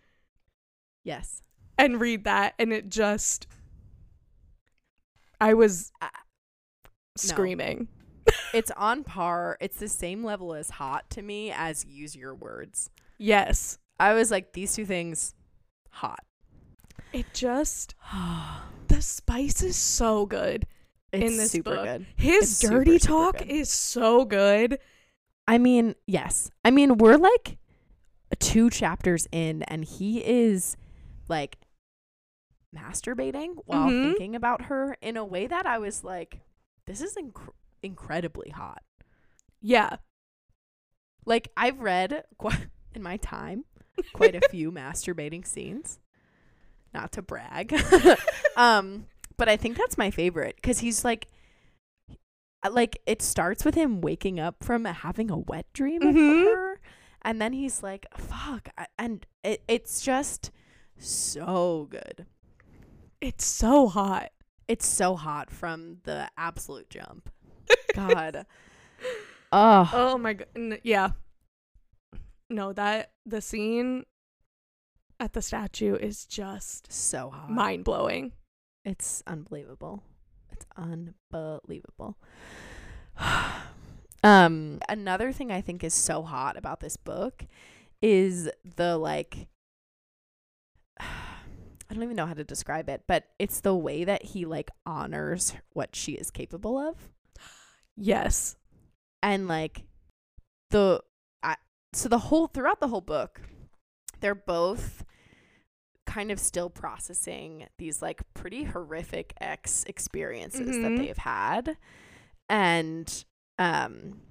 Yes. 1.06 1.42
and 1.78 2.02
read 2.02 2.26
that, 2.26 2.54
and 2.60 2.74
it 2.74 2.90
just. 2.90 3.48
I 5.40 5.54
was 5.54 5.92
Uh, 6.02 6.10
screaming. 7.16 7.88
It's 8.54 8.72
on 8.72 9.04
par. 9.04 9.56
It's 9.62 9.78
the 9.78 9.88
same 9.88 10.24
level 10.24 10.56
as 10.56 10.72
hot 10.72 11.10
to 11.12 11.22
me 11.22 11.52
as 11.52 11.86
use 11.86 12.16
your 12.16 12.34
words. 12.34 12.90
Yes. 13.20 13.78
I 14.00 14.14
was 14.14 14.32
like, 14.32 14.52
these 14.54 14.74
two 14.74 14.86
things, 14.86 15.36
hot. 15.92 16.24
It 17.14 17.28
just. 17.34 17.94
The 18.88 19.02
spice 19.02 19.62
is 19.64 19.76
so 19.76 20.26
good. 20.26 20.66
In 21.24 21.38
this 21.38 21.52
super 21.52 21.76
book. 21.76 21.84
good. 21.86 22.06
His 22.18 22.52
It's 22.52 22.60
dirty 22.60 22.98
super 23.00 23.08
talk 23.14 23.38
good. 23.40 23.50
is 23.50 23.70
so 23.70 24.26
good. 24.26 24.80
I 25.48 25.58
mean, 25.58 25.96
yes. 26.08 26.50
I 26.64 26.72
mean, 26.72 26.98
we're 26.98 27.18
like 27.18 27.58
two 28.40 28.70
chapters 28.70 29.28
in, 29.32 29.64
and 29.64 29.86
he 29.86 30.20
is 30.26 30.76
like 31.28 31.58
masturbating 32.76 33.56
while 33.66 33.90
Mhm. 33.90 34.10
thinking 34.10 34.36
about 34.36 34.64
her 34.64 34.98
in 35.02 35.16
a 35.18 35.24
way 35.26 35.48
that 35.48 35.66
I 35.66 35.78
was 35.78 36.04
like, 36.04 36.42
this 36.86 37.02
is 37.02 37.16
inc- 37.16 37.54
incredibly 37.82 38.50
hot. 38.50 38.84
Yeah. 39.62 39.98
Like, 41.26 41.50
I've 41.56 41.80
read 41.80 42.24
quite 42.38 42.68
in 42.94 43.02
my 43.02 43.18
time 43.18 43.66
quite 44.14 44.36
a 44.36 44.42
few 44.50 44.72
masturbating 44.72 45.46
scenes. 45.46 46.00
Not 46.94 47.12
to 47.14 47.22
brag. 47.22 47.74
um, 48.58 49.08
but 49.38 49.50
I 49.50 49.58
think 49.58 49.78
that's 49.78 49.98
my 49.98 50.12
favorite 50.12 50.56
because 50.58 50.80
he's 50.80 51.04
like, 51.06 51.28
uh, 52.64 52.70
like 52.72 52.98
it 53.06 53.22
starts 53.22 53.64
with 53.66 53.76
him 53.76 54.02
waking 54.02 54.40
up 54.40 54.64
from 54.64 54.86
having 54.86 55.30
a 55.32 55.38
wet 55.38 55.66
dream 55.74 56.02
of 56.02 56.16
Mhm. 56.16 56.46
her, 56.46 56.80
and 57.22 57.42
then 57.42 57.54
he's 57.54 57.84
like, 57.84 58.06
"Fuck," 58.18 58.70
and 58.98 59.26
it, 59.44 59.64
it's 59.68 60.02
just 60.02 60.52
so 60.98 61.88
good. 61.90 62.26
It's 63.22 63.46
so 63.46 63.88
hot. 63.88 64.32
It's 64.68 64.86
so 64.88 65.16
hot 65.16 65.52
from 65.52 65.98
the 66.04 66.28
absolute 66.38 66.90
jump. 66.90 67.30
God, 67.96 68.46
oh, 69.52 69.90
Oh 69.94 70.18
my 70.18 70.34
god. 70.34 70.48
N- 70.56 70.80
yeah. 70.84 71.12
No, 72.50 72.74
that 72.74 73.12
the 73.26 73.42
scene 73.42 74.06
at 75.20 75.34
the 75.34 75.42
statue 75.42 75.96
is 75.96 76.26
just 76.26 76.92
so 76.92 77.30
hot. 77.32 77.50
mind 77.50 77.84
blowing. 77.84 78.34
It's 78.86 79.24
unbelievable. 79.26 80.04
It's 80.52 80.66
unbelievable. 80.78 82.18
um 84.24 84.80
another 84.90 85.32
thing 85.32 85.52
I 85.52 85.62
think 85.62 85.84
is 85.84 85.94
so 85.94 86.24
hot 86.24 86.58
about 86.58 86.80
this 86.80 86.98
book 86.98 87.46
is 88.02 88.50
the 88.76 88.98
like 88.98 89.48
I 91.00 91.94
don't 91.94 92.04
even 92.04 92.16
know 92.16 92.26
how 92.26 92.34
to 92.34 92.44
describe 92.44 92.90
it, 92.90 93.04
but 93.08 93.26
it's 93.40 93.62
the 93.62 93.76
way 93.76 94.04
that 94.04 94.24
he 94.24 94.46
like 94.46 94.72
honors 94.86 95.54
what 95.74 95.96
she 95.96 96.14
is 96.14 96.32
capable 96.32 96.78
of 96.78 97.10
Yes. 97.96 98.56
and 99.24 99.48
like 99.48 99.84
the 100.72 101.02
I, 101.44 101.56
so 101.94 102.10
the 102.10 102.18
whole 102.20 102.48
throughout 102.48 102.80
the 102.82 102.90
whole 102.90 103.02
book 103.02 103.42
they're 104.20 104.36
both 104.36 105.05
kind 106.06 106.32
of 106.32 106.40
still 106.40 106.70
processing 106.70 107.68
these 107.78 108.02
like 108.02 108.22
pretty 108.34 108.64
horrific 108.66 109.34
ex 109.42 109.84
experiences 109.86 110.76
Mhm. 110.78 110.82
that 110.84 110.98
they've 111.02 111.18
had. 111.18 111.78
And 112.50 113.26
um 113.58 114.22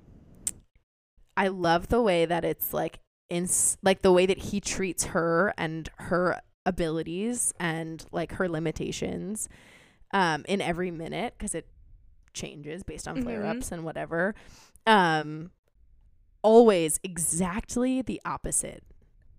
I 1.37 1.49
love 1.49 1.89
the 1.89 2.01
way 2.01 2.27
that 2.27 2.45
it's 2.45 2.73
like 2.73 3.01
in 3.29 3.49
like 3.83 4.03
the 4.03 4.13
way 4.13 4.27
that 4.27 4.39
he 4.39 4.61
treats 4.61 5.05
her 5.07 5.53
and 5.59 5.89
her 5.99 6.41
abilities 6.67 7.53
and 7.59 8.05
like 8.13 8.33
her 8.33 8.49
limitations 8.49 9.49
um 10.13 10.45
in 10.47 10.61
every 10.61 10.91
minute 10.91 11.35
because 11.37 11.55
it 11.55 11.67
changes 12.33 12.83
based 12.83 13.07
on 13.09 13.23
flare 13.23 13.45
ups 13.45 13.71
and 13.73 13.85
whatever 13.85 14.35
um 14.87 15.51
always 16.43 17.01
exactly 17.03 18.01
the 18.03 18.21
opposite 18.25 18.83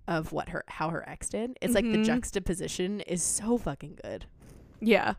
of 0.08 0.32
what 0.32 0.50
her 0.50 0.64
how 0.68 0.90
her 0.90 1.08
ex 1.10 1.30
did 1.30 1.58
it's 1.62 1.74
like 1.74 1.86
the 1.86 1.98
Mhm. 1.98 2.06
juxtaposition 2.06 3.02
is 3.02 3.24
so 3.24 3.58
fucking 3.58 3.98
good 4.04 4.26
Yeah. 4.82 5.16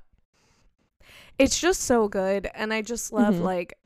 It's 1.39 1.59
just 1.59 1.83
so 1.83 2.09
good 2.09 2.49
and 2.55 2.73
I 2.73 2.83
just 2.83 3.13
love 3.13 3.35
Mhm. 3.35 3.43
like 3.43 3.79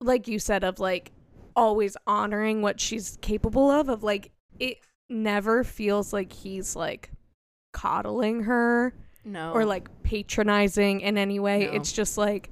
like 0.00 0.26
you 0.28 0.38
said 0.38 0.64
of 0.64 0.80
like 0.80 1.12
always 1.54 1.96
honoring 2.06 2.62
what 2.62 2.80
she's 2.80 3.16
capable 3.22 3.70
of 3.70 3.88
of 3.88 4.02
like 4.02 4.32
it 4.58 4.78
never 5.08 5.62
feels 5.64 6.12
like 6.12 6.32
he's 6.32 6.74
like 6.74 7.10
coddling 7.72 8.42
her 8.44 8.94
no 9.24 9.52
or 9.52 9.64
like 9.64 9.88
patronizing 10.02 11.00
in 11.00 11.16
any 11.16 11.38
way. 11.38 11.66
No. 11.66 11.72
It's 11.72 11.92
just 11.92 12.18
like 12.18 12.50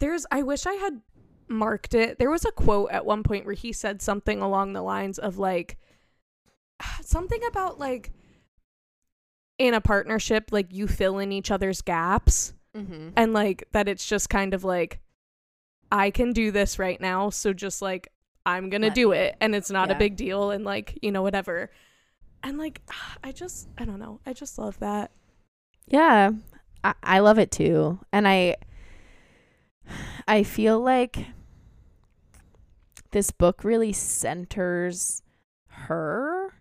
there's 0.00 0.26
I 0.30 0.42
wish 0.42 0.66
I 0.66 0.74
had 0.74 1.00
marked 1.48 1.94
it. 1.94 2.18
There 2.18 2.30
was 2.30 2.44
a 2.44 2.52
quote 2.52 2.90
at 2.90 3.04
one 3.06 3.22
point 3.22 3.44
where 3.44 3.54
he 3.54 3.72
said 3.72 4.02
something 4.02 4.40
along 4.40 4.72
the 4.72 4.82
lines 4.82 5.18
of 5.18 5.38
like 5.38 5.78
something 7.02 7.40
about 7.48 7.78
like 7.78 8.12
in 9.58 9.74
a 9.74 9.80
partnership 9.80 10.48
like 10.52 10.72
you 10.72 10.86
fill 10.86 11.18
in 11.18 11.32
each 11.32 11.50
other's 11.50 11.82
gaps 11.82 12.54
mm-hmm. 12.74 13.10
and 13.16 13.32
like 13.34 13.64
that 13.72 13.88
it's 13.88 14.06
just 14.06 14.30
kind 14.30 14.54
of 14.54 14.64
like 14.64 15.00
I 15.92 16.10
can 16.10 16.32
do 16.32 16.50
this 16.50 16.78
right 16.78 17.00
now, 17.00 17.30
so 17.30 17.52
just 17.52 17.82
like 17.82 18.08
I'm 18.46 18.70
going 18.70 18.82
to 18.82 18.88
Let 18.88 18.94
do 18.94 19.10
me. 19.10 19.18
it 19.18 19.36
and 19.40 19.54
it's 19.54 19.70
not 19.70 19.88
Yeah. 19.88 19.96
a 19.96 19.98
big 19.98 20.16
deal 20.16 20.50
and 20.50 20.64
like, 20.64 20.98
you 21.02 21.12
know, 21.12 21.22
whatever. 21.22 21.70
And 22.42 22.58
like 22.58 22.80
I 23.24 23.32
just 23.32 23.68
I 23.78 23.84
don't 23.84 23.98
know. 23.98 24.20
I 24.24 24.32
just 24.32 24.58
love 24.58 24.78
that. 24.78 25.10
Yeah, 25.86 26.30
I, 26.84 26.94
I 27.02 27.18
love 27.18 27.38
it 27.38 27.50
too, 27.50 27.98
and 28.12 28.28
I 28.28 28.56
I 30.28 30.44
feel 30.44 30.78
like 30.80 31.26
this 33.10 33.32
book 33.32 33.64
really 33.64 33.92
centers 33.92 35.22
her 35.66 36.54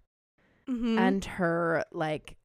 Mhm. 0.70 0.98
and 1.00 1.26
her 1.26 1.84
like 1.92 2.38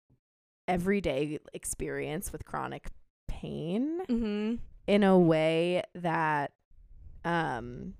everyday 0.66 1.39
experience 1.53 2.33
with 2.33 2.45
chronic 2.45 2.89
pain 3.29 4.01
Mm-hmm. 4.09 4.55
in 4.87 5.03
a 5.05 5.18
way 5.18 5.83
that 5.95 6.53
um 7.25 7.95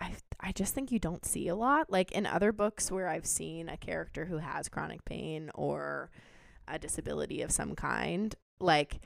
I 0.00 0.14
I 0.40 0.50
just 0.52 0.74
think 0.74 0.90
you 0.90 0.98
don't 0.98 1.24
see 1.24 1.46
a 1.48 1.54
lot 1.54 1.90
like 1.90 2.10
in 2.12 2.26
other 2.26 2.50
books 2.52 2.90
where 2.90 3.08
I've 3.08 3.26
seen 3.26 3.68
a 3.68 3.76
character 3.76 4.24
who 4.26 4.38
has 4.38 4.68
chronic 4.68 5.04
pain 5.04 5.50
or 5.54 6.10
a 6.66 6.78
disability 6.78 7.42
of 7.42 7.52
some 7.52 7.74
kind 7.76 8.34
like 8.58 9.00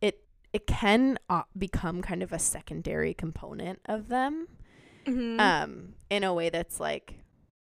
it 0.00 0.22
it 0.52 0.66
can 0.68 1.18
uh, 1.28 1.42
become 1.56 2.00
kind 2.02 2.22
of 2.22 2.32
a 2.32 2.38
secondary 2.38 3.14
component 3.14 3.80
of 3.86 4.08
them 4.08 4.46
Mm-hmm. 5.06 5.40
um 5.40 5.94
in 6.10 6.22
a 6.22 6.34
way 6.34 6.50
that's 6.50 6.78
like 6.78 7.14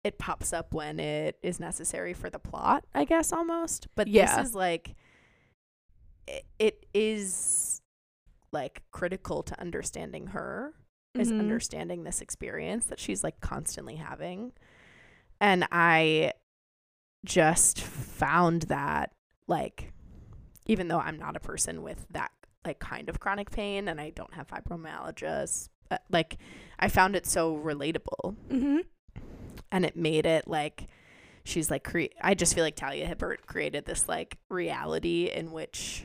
it 0.08 0.18
pops 0.18 0.52
up 0.52 0.74
when 0.74 0.98
it 0.98 1.36
is 1.42 1.60
necessary 1.60 2.12
for 2.14 2.28
the 2.30 2.38
plot 2.38 2.84
i 2.94 3.04
guess 3.04 3.32
almost 3.32 3.86
but 3.94 4.08
Yeah. 4.08 4.36
this 4.36 4.48
is 4.48 4.54
like 4.54 4.94
it, 6.26 6.44
it 6.58 6.86
is 6.94 7.80
like 8.52 8.82
critical 8.90 9.42
to 9.42 9.60
understanding 9.60 10.28
her 10.28 10.74
is 11.14 11.30
Mhm. 11.32 11.38
understanding 11.40 12.04
this 12.04 12.20
experience 12.20 12.86
that 12.86 12.98
she's 13.00 13.22
like 13.24 13.40
constantly 13.40 13.96
having 13.96 14.52
and 15.40 15.66
i 15.72 16.32
just 17.24 17.80
found 17.80 18.62
that 18.62 19.12
like 19.46 19.92
even 20.66 20.88
though 20.88 21.00
i'm 21.00 21.18
not 21.18 21.36
a 21.36 21.40
person 21.40 21.82
with 21.82 22.06
that 22.10 22.30
like 22.64 22.78
kind 22.78 23.08
of 23.08 23.20
chronic 23.20 23.50
pain 23.50 23.88
and 23.88 24.00
i 24.00 24.10
don't 24.10 24.34
have 24.34 24.46
fibromyalgia 24.48 25.42
s- 25.42 25.68
uh, 25.90 25.96
like 26.10 26.36
i 26.78 26.88
found 26.88 27.16
it 27.16 27.26
so 27.26 27.56
relatable 27.56 28.36
Mm-hmm. 28.48 28.78
And 29.70 29.84
it 29.84 29.96
made 29.96 30.26
it 30.26 30.46
like 30.48 30.86
she's 31.44 31.70
like 31.70 31.84
cre- 31.84 32.14
I 32.22 32.34
just 32.34 32.54
feel 32.54 32.64
like 32.64 32.76
Talia 32.76 33.06
Hibbert 33.06 33.46
created 33.46 33.84
this 33.84 34.08
like 34.08 34.38
reality 34.48 35.30
in 35.32 35.52
which 35.52 36.04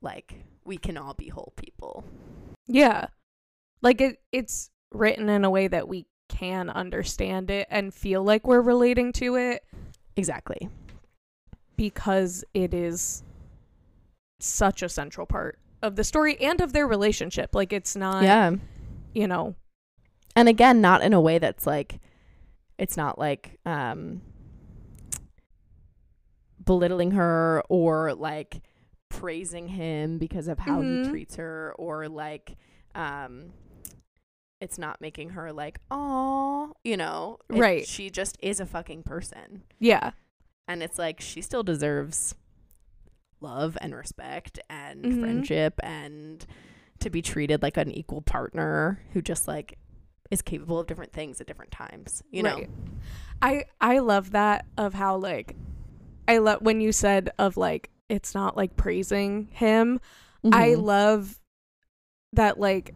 like 0.00 0.44
we 0.64 0.76
can 0.76 0.96
all 0.96 1.14
be 1.14 1.28
whole 1.28 1.52
people. 1.56 2.04
Yeah. 2.66 3.06
Like 3.80 4.00
it 4.00 4.20
it's 4.30 4.70
written 4.92 5.28
in 5.28 5.44
a 5.44 5.50
way 5.50 5.68
that 5.68 5.88
we 5.88 6.06
can 6.28 6.70
understand 6.70 7.50
it 7.50 7.66
and 7.70 7.92
feel 7.92 8.22
like 8.22 8.46
we're 8.46 8.60
relating 8.60 9.12
to 9.12 9.36
it 9.36 9.64
Exactly. 10.16 10.68
because 11.76 12.44
it 12.54 12.72
is 12.72 13.22
such 14.40 14.82
a 14.82 14.88
central 14.88 15.26
part 15.26 15.58
of 15.82 15.96
the 15.96 16.04
story 16.04 16.40
and 16.40 16.60
of 16.60 16.72
their 16.72 16.86
relationship. 16.86 17.54
Like 17.54 17.72
it's 17.72 17.96
not 17.96 18.22
yeah. 18.22 18.52
you 19.14 19.26
know. 19.26 19.54
And 20.34 20.48
again, 20.48 20.80
not 20.80 21.02
in 21.02 21.12
a 21.12 21.20
way 21.20 21.38
that's 21.38 21.66
like 21.66 22.00
it's 22.78 22.96
not 22.96 23.18
like 23.18 23.58
um 23.66 24.22
belittling 26.64 27.12
her 27.12 27.62
or 27.68 28.14
like 28.14 28.62
praising 29.08 29.68
him 29.68 30.18
because 30.18 30.48
of 30.48 30.58
how 30.60 30.80
Mhm. 30.80 31.04
he 31.04 31.10
treats 31.10 31.36
her 31.36 31.74
or 31.78 32.08
like 32.08 32.56
um 32.94 33.52
it's 34.60 34.78
not 34.78 35.00
making 35.00 35.30
her 35.30 35.52
like 35.52 35.80
oh 35.90 36.72
you 36.84 36.96
know 36.96 37.38
It- 37.50 37.58
Right. 37.58 37.86
she 37.86 38.10
just 38.10 38.36
is 38.40 38.60
a 38.60 38.66
fucking 38.66 39.02
person 39.02 39.64
Yeah. 39.80 40.12
and 40.68 40.82
it's 40.82 40.98
like 40.98 41.20
she 41.20 41.42
still 41.42 41.62
deserves 41.64 42.34
love 43.40 43.76
and 43.80 43.94
respect 43.94 44.60
and 44.70 45.04
Mhm. 45.04 45.20
friendship 45.20 45.74
and 45.82 46.46
to 47.00 47.10
be 47.10 47.20
treated 47.20 47.60
like 47.60 47.76
an 47.76 47.90
equal 47.90 48.22
partner 48.22 49.00
who 49.12 49.20
just 49.20 49.48
like 49.48 49.78
is 50.32 50.42
capable 50.42 50.80
of 50.80 50.86
different 50.88 51.12
things 51.12 51.40
at 51.40 51.46
different 51.46 51.70
times 51.70 52.22
you 52.32 52.42
know 52.42 52.56
Right. 52.56 52.70
I 53.40 53.64
I 53.80 53.98
love 53.98 54.32
that 54.32 54.66
of 54.76 54.94
how 54.94 55.16
like 55.16 55.56
I 56.28 56.38
love 56.38 56.62
when 56.62 56.80
you 56.80 56.92
said 56.92 57.30
of 57.38 57.56
like 57.56 57.90
it's 58.08 58.34
not 58.34 58.56
like 58.56 58.76
praising 58.76 59.48
him. 59.52 60.00
I 60.44 60.70
Mhm. 60.70 60.82
love 60.82 61.40
that 62.34 62.60
like 62.60 62.94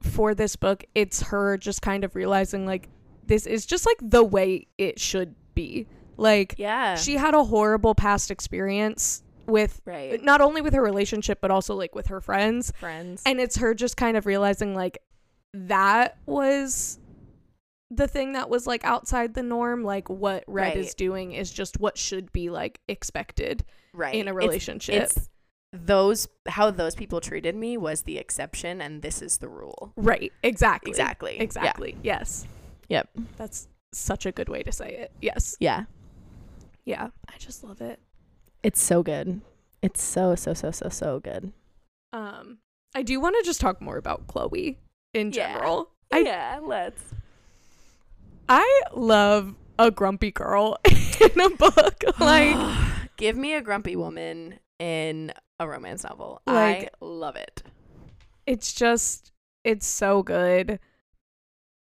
for 0.00 0.34
this 0.34 0.54
book 0.56 0.84
it's 0.94 1.22
her 1.22 1.56
just 1.58 1.82
kind 1.82 2.04
of 2.04 2.14
realizing 2.14 2.66
like 2.66 2.88
this 3.26 3.46
is 3.46 3.66
just 3.66 3.84
like 3.84 3.96
the 4.00 4.22
way 4.24 4.66
it 4.78 4.98
should 5.00 5.34
be. 5.54 5.86
Like 6.16 6.54
yeah 6.56 6.94
she 6.94 7.16
had 7.16 7.34
a 7.34 7.42
horrible 7.44 7.94
past 7.96 8.30
experience 8.30 9.22
with 9.46 9.80
right 9.86 10.22
not 10.22 10.40
only 10.40 10.60
with 10.60 10.74
her 10.74 10.82
relationship 10.82 11.40
but 11.40 11.50
also 11.50 11.74
like 11.74 11.94
with 11.94 12.08
her 12.08 12.20
friends 12.20 12.72
friends 12.78 13.22
and 13.26 13.40
it's 13.40 13.56
her 13.56 13.74
just 13.74 13.96
kind 13.96 14.16
of 14.16 14.26
realizing 14.26 14.74
like 14.74 14.98
that 15.66 16.18
was 16.26 16.98
the 17.90 18.06
thing 18.06 18.32
that 18.34 18.50
was 18.50 18.66
like 18.66 18.84
outside 18.84 19.34
the 19.34 19.42
norm 19.42 19.82
like 19.82 20.08
what 20.10 20.44
red 20.46 20.76
is 20.76 20.94
doing 20.94 21.32
is 21.32 21.50
just 21.50 21.80
what 21.80 21.96
should 21.96 22.30
be 22.32 22.50
like 22.50 22.80
expected 22.86 23.64
right. 23.94 24.14
in 24.14 24.28
a 24.28 24.34
relationship. 24.34 25.04
it's, 25.04 25.28
those 25.72 26.28
how 26.46 26.70
those 26.70 26.94
people 26.94 27.20
treated 27.20 27.54
me 27.54 27.76
was 27.76 28.02
the 28.02 28.16
exception 28.18 28.80
and 28.80 29.02
this 29.02 29.20
is 29.20 29.38
the 29.38 29.48
rule. 29.48 29.92
Right. 29.96 30.32
Exactly. 30.42 30.90
Exactly. 30.90 31.36
Yeah. 31.36 31.42
exactly. 31.42 31.96
Yes. 32.02 32.46
Yep. 32.88 33.10
that's 33.36 33.68
such 33.92 34.24
a 34.24 34.32
good 34.32 34.48
way 34.48 34.62
to 34.62 34.72
say 34.72 34.90
it. 34.90 35.12
Yes. 35.20 35.56
Yeah. 35.60 35.84
Yeah. 36.86 37.08
I 37.28 37.36
just 37.38 37.62
love 37.62 37.82
it. 37.82 38.00
It's 38.62 38.80
so 38.80 39.02
good. 39.02 39.42
It's 39.82 40.02
so 40.02 40.34
so 40.34 40.54
so 40.54 40.70
so 40.70 40.88
so 40.88 41.20
good. 41.20 41.52
Um 42.12 42.58
i 42.94 43.02
do 43.02 43.20
want 43.20 43.36
to 43.38 43.44
just 43.44 43.60
talk 43.60 43.82
more 43.82 43.98
about 43.98 44.26
chloe 44.26 44.78
in 45.18 45.32
Yeah. 45.32 45.52
general. 45.54 45.90
I- 46.12 46.20
yeah 46.20 46.60
let's. 46.62 47.02
I 48.48 48.82
love 48.94 49.54
a 49.78 49.90
grumpy 49.90 50.30
girl 50.30 50.78
in 51.20 51.40
a 51.40 51.50
book. 51.50 52.02
Like 52.18 52.56
give 53.16 53.36
me 53.36 53.54
a 53.54 53.60
grumpy 53.60 53.94
woman 53.96 54.58
in 54.78 55.32
a 55.60 55.68
romance 55.68 56.04
novel. 56.04 56.40
Like- 56.46 56.84
i 57.00 57.04
love 57.04 57.36
it. 57.36 57.62
it's 58.46 58.72
just 58.72 59.32
it's 59.64 59.86
so 59.86 60.22
good. 60.22 60.78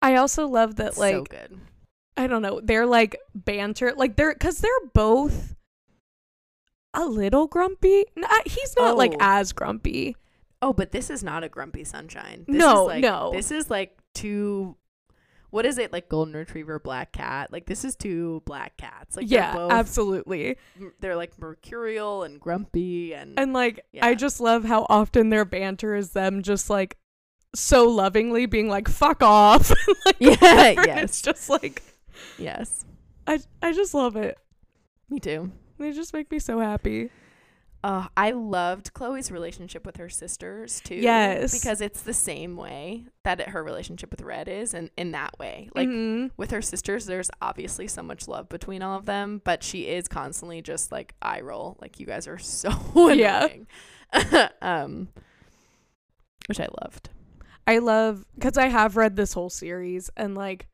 I 0.01 0.16
also 0.16 0.47
love 0.47 0.76
that 0.76 0.97
like 0.99 1.14
so 1.14 1.24
good. 1.24 1.59
I 2.16 2.26
don't 2.26 2.43
know 2.43 2.61
they're 2.62 2.87
like 2.87 3.16
banter 3.35 3.93
like 3.97 4.16
they're 4.16 4.33
because 4.35 4.59
they're 4.59 4.70
both 4.95 5.55
a 6.95 7.05
little 7.07 7.47
grumpy. 7.47 8.05
He's 8.47 8.74
not 8.76 8.97
like 8.97 9.12
Oh. 9.14 9.18
as 9.20 9.53
grumpy 9.53 10.16
oh 10.63 10.73
but 10.73 10.93
this 10.93 11.11
is 11.11 11.23
not 11.23 11.45
a 11.45 11.49
grumpy 11.49 11.85
sunshine. 11.85 12.45
This 12.49 12.57
No, 12.57 12.83
is 12.83 12.87
like, 12.89 13.03
no. 13.03 13.31
this 13.33 13.51
is 13.51 13.69
like 13.69 13.99
two 14.15 14.77
what 15.51 15.67
is 15.67 15.77
it 15.77 15.93
like 15.93 16.09
golden 16.09 16.33
retriever 16.35 16.79
black 16.79 17.13
cat? 17.13 17.53
Like 17.53 17.67
this 17.67 17.85
is 17.85 17.95
two 17.95 18.41
black 18.47 18.79
cats. 18.79 19.17
Like 19.17 19.31
yeah 19.31 19.53
they're 19.53 19.61
both 19.69 19.73
absolutely. 19.73 20.57
they're 21.01 21.17
like 21.17 21.39
mercurial 21.39 22.23
and 22.23 22.41
grumpy 22.41 23.13
and, 23.13 23.39
and 23.39 23.53
like 23.53 23.85
i 24.01 24.15
just 24.15 24.41
love 24.41 24.65
how 24.65 24.87
often 24.89 25.29
their 25.29 25.45
banter 25.45 25.95
is 25.95 26.13
them 26.13 26.43
just 26.43 26.71
like 26.71 26.97
so 27.55 27.87
lovingly 27.87 28.47
being 28.47 28.69
like 28.71 28.89
fuck 28.89 29.23
off. 29.23 29.71
Like 30.07 30.17
Yeah, 30.19 30.31
whatever, 30.31 30.87
yes. 30.87 31.05
it's 31.05 31.23
just 31.23 31.51
like 31.51 31.83
yes. 32.39 32.87
I 33.27 33.41
i 33.61 33.73
just 33.75 33.93
love 33.93 34.17
it. 34.17 34.39
Me 35.11 35.21
too. 35.21 35.53
They 35.79 35.93
just 35.93 36.15
make 36.15 36.31
me 36.31 36.39
so 36.39 36.61
happy 36.61 37.11
Uh, 37.85 38.07
I 38.16 38.30
loved 38.30 38.93
Chloe's 38.95 39.30
relationship 39.33 39.85
with 39.85 39.97
her 39.97 40.09
sisters 40.09 40.80
too. 40.85 40.95
Yes. 40.95 41.53
because 41.53 41.80
it's 41.80 42.03
the 42.03 42.14
same 42.14 42.57
way 42.57 43.07
that 43.24 43.41
it, 43.41 43.49
her 43.49 43.64
relationship 43.64 44.11
with 44.12 44.20
Red 44.22 44.47
is, 44.47 44.72
and 44.72 44.89
in 44.97 45.11
that 45.12 45.37
way, 45.41 45.68
like 45.74 45.89
Mhm. 45.89 46.30
with 46.37 46.53
her 46.53 46.62
sisters, 46.62 47.07
there's 47.07 47.30
obviously 47.41 47.89
so 47.89 48.03
much 48.03 48.28
love 48.28 48.49
between 48.49 48.83
all 48.83 48.97
of 48.97 49.05
them, 49.07 49.43
but 49.45 49.64
she 49.64 49.89
is 49.89 50.07
constantly 50.07 50.62
just 50.62 50.93
like 50.93 51.14
eye 51.20 51.41
roll, 51.41 51.76
like 51.80 51.99
you 51.99 52.07
guys 52.07 52.28
are 52.28 52.39
so 52.39 52.70
Yeah. 53.12 53.47
annoying. 53.47 53.66
um, 54.62 55.09
which 56.49 56.61
I 56.61 56.68
loved. 56.83 57.09
I 57.66 57.78
love 57.78 58.24
because 58.35 58.59
I 58.59 58.66
have 58.68 58.97
read 58.97 59.16
this 59.16 59.33
whole 59.33 59.51
series 59.51 60.11
and 60.16 60.37
like 60.37 60.68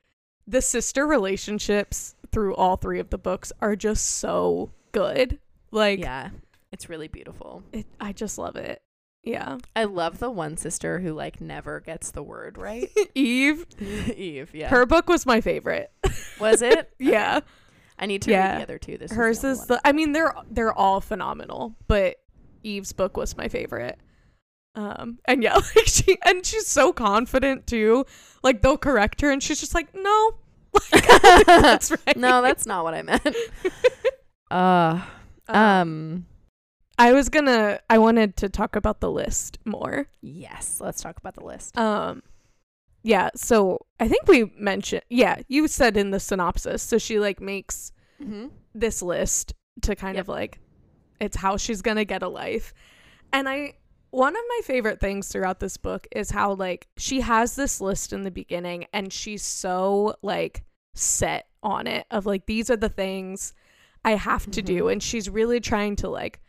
the 0.46 0.60
sister 0.62 1.06
relationships 1.06 2.14
through 2.32 2.54
all 2.54 2.76
three 2.76 2.98
of 3.00 3.10
the 3.10 3.18
books 3.18 3.52
are 3.60 3.76
just 3.76 4.04
so 4.04 4.70
good. 4.92 5.38
Like, 5.70 6.00
yeah, 6.00 6.30
it's 6.72 6.88
really 6.88 7.08
beautiful. 7.08 7.62
it, 7.72 7.86
I 8.00 8.12
just 8.12 8.38
love 8.38 8.56
it. 8.56 8.82
Yeah. 9.24 9.58
I 9.74 9.84
love 9.84 10.18
the 10.20 10.30
one 10.30 10.56
sister 10.56 11.00
who 11.00 11.12
like 11.12 11.40
never 11.40 11.80
gets 11.80 12.10
the 12.12 12.22
word 12.22 12.56
right. 12.56 12.88
Eve, 13.14 13.66
Eve, 13.80 14.50
yeah. 14.54 14.68
her 14.68 14.86
book 14.86 15.08
was 15.08 15.26
my 15.26 15.40
favorite. 15.40 15.90
was 16.40 16.62
it? 16.62 16.90
yeah. 16.98 17.40
I 17.98 18.06
need 18.06 18.22
to 18.22 18.30
Yeah. 18.30 18.52
read 18.52 18.58
the 18.60 18.62
other 18.62 18.78
two. 18.78 18.96
This 18.98 19.12
Hers 19.12 19.40
the 19.40 19.48
is 19.48 19.66
the 19.66 19.80
I 19.84 19.92
mean 19.92 20.12
they're 20.12 20.34
they're 20.50 20.72
all 20.72 21.00
phenomenal, 21.00 21.74
but 21.88 22.16
Eve's 22.62 22.92
book 22.92 23.16
was 23.16 23.36
my 23.36 23.48
favorite. 23.48 23.98
Um 24.76 25.18
and 25.24 25.42
yeah, 25.42 25.54
like 25.54 25.86
she 25.86 26.16
and 26.24 26.46
she's 26.46 26.68
so 26.68 26.92
confident 26.92 27.66
too. 27.66 28.06
Like 28.44 28.62
they'll 28.62 28.78
correct 28.78 29.20
her 29.22 29.30
and 29.32 29.42
she's 29.42 29.58
just 29.60 29.74
like, 29.74 29.88
"No." 29.94 30.34
That's 31.46 31.90
right. 31.90 32.16
no, 32.16 32.40
that's 32.40 32.66
not 32.66 32.84
what 32.84 32.94
I 32.94 33.02
meant. 33.02 33.26
uh, 34.50 35.00
um, 35.48 36.26
I 36.98 37.12
was 37.12 37.28
gonna. 37.28 37.80
I 37.88 37.98
wanted 37.98 38.36
to 38.38 38.48
talk 38.48 38.74
about 38.76 39.00
the 39.00 39.10
list 39.10 39.58
more. 39.64 40.08
yes, 40.20 40.80
let's 40.80 41.00
talk 41.00 41.16
about 41.18 41.34
the 41.34 41.44
list. 41.44 41.76
Um, 41.78 42.22
yeah. 43.02 43.30
So 43.36 43.86
I 44.00 44.08
think 44.08 44.26
we 44.26 44.52
mentioned. 44.58 45.02
Yeah, 45.08 45.40
you 45.48 45.68
said 45.68 45.96
in 45.96 46.10
the 46.10 46.20
synopsis. 46.20 46.82
So 46.82 46.98
she 46.98 47.18
like 47.18 47.40
makes 47.40 47.92
Mm-hmm. 48.20 48.48
this 48.74 49.00
list 49.00 49.54
to 49.82 49.94
kind 49.94 50.16
Yep. 50.16 50.24
of 50.24 50.28
like 50.28 50.58
it's 51.20 51.36
how 51.36 51.56
she's 51.56 51.82
to 51.82 52.04
get 52.04 52.24
a 52.24 52.28
life. 52.28 52.74
And 53.32 53.48
I 53.48 53.74
one 54.10 54.34
of 54.34 54.42
my 54.48 54.60
favorite 54.64 54.98
things 54.98 55.28
throughout 55.28 55.60
this 55.60 55.76
book 55.76 56.08
is 56.10 56.30
how 56.30 56.54
like 56.54 56.88
she 56.96 57.20
has 57.20 57.54
this 57.54 57.80
list 57.80 58.12
in 58.12 58.24
the 58.24 58.32
beginning 58.32 58.86
and 58.92 59.12
she's 59.12 59.44
so 59.44 60.16
like 60.22 60.64
set 60.96 61.46
on 61.62 61.86
it 61.86 62.06
of 62.10 62.26
like 62.26 62.46
these 62.46 62.70
are 62.70 62.76
the 62.76 62.88
things 62.88 63.52
I 64.04 64.12
have 64.16 64.50
to 64.50 64.62
do 64.62 64.84
Mhm. 64.84 64.92
and 64.94 65.02
she's 65.02 65.30
really 65.30 65.60
trying 65.60 65.94
to 65.96 66.08
like 66.08 66.40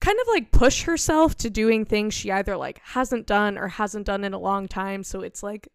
kind 0.00 0.18
of 0.20 0.26
like 0.28 0.52
push 0.52 0.82
herself 0.82 1.34
to 1.36 1.50
doing 1.50 1.84
things 1.84 2.12
she 2.14 2.30
either 2.30 2.56
like 2.56 2.80
hasn't 2.84 3.26
done 3.26 3.56
or 3.56 3.68
hasn't 3.68 4.06
done 4.06 4.24
in 4.24 4.34
a 4.34 4.38
long 4.38 4.68
time 4.68 5.02
so 5.02 5.22
it's 5.22 5.42
like 5.42 5.68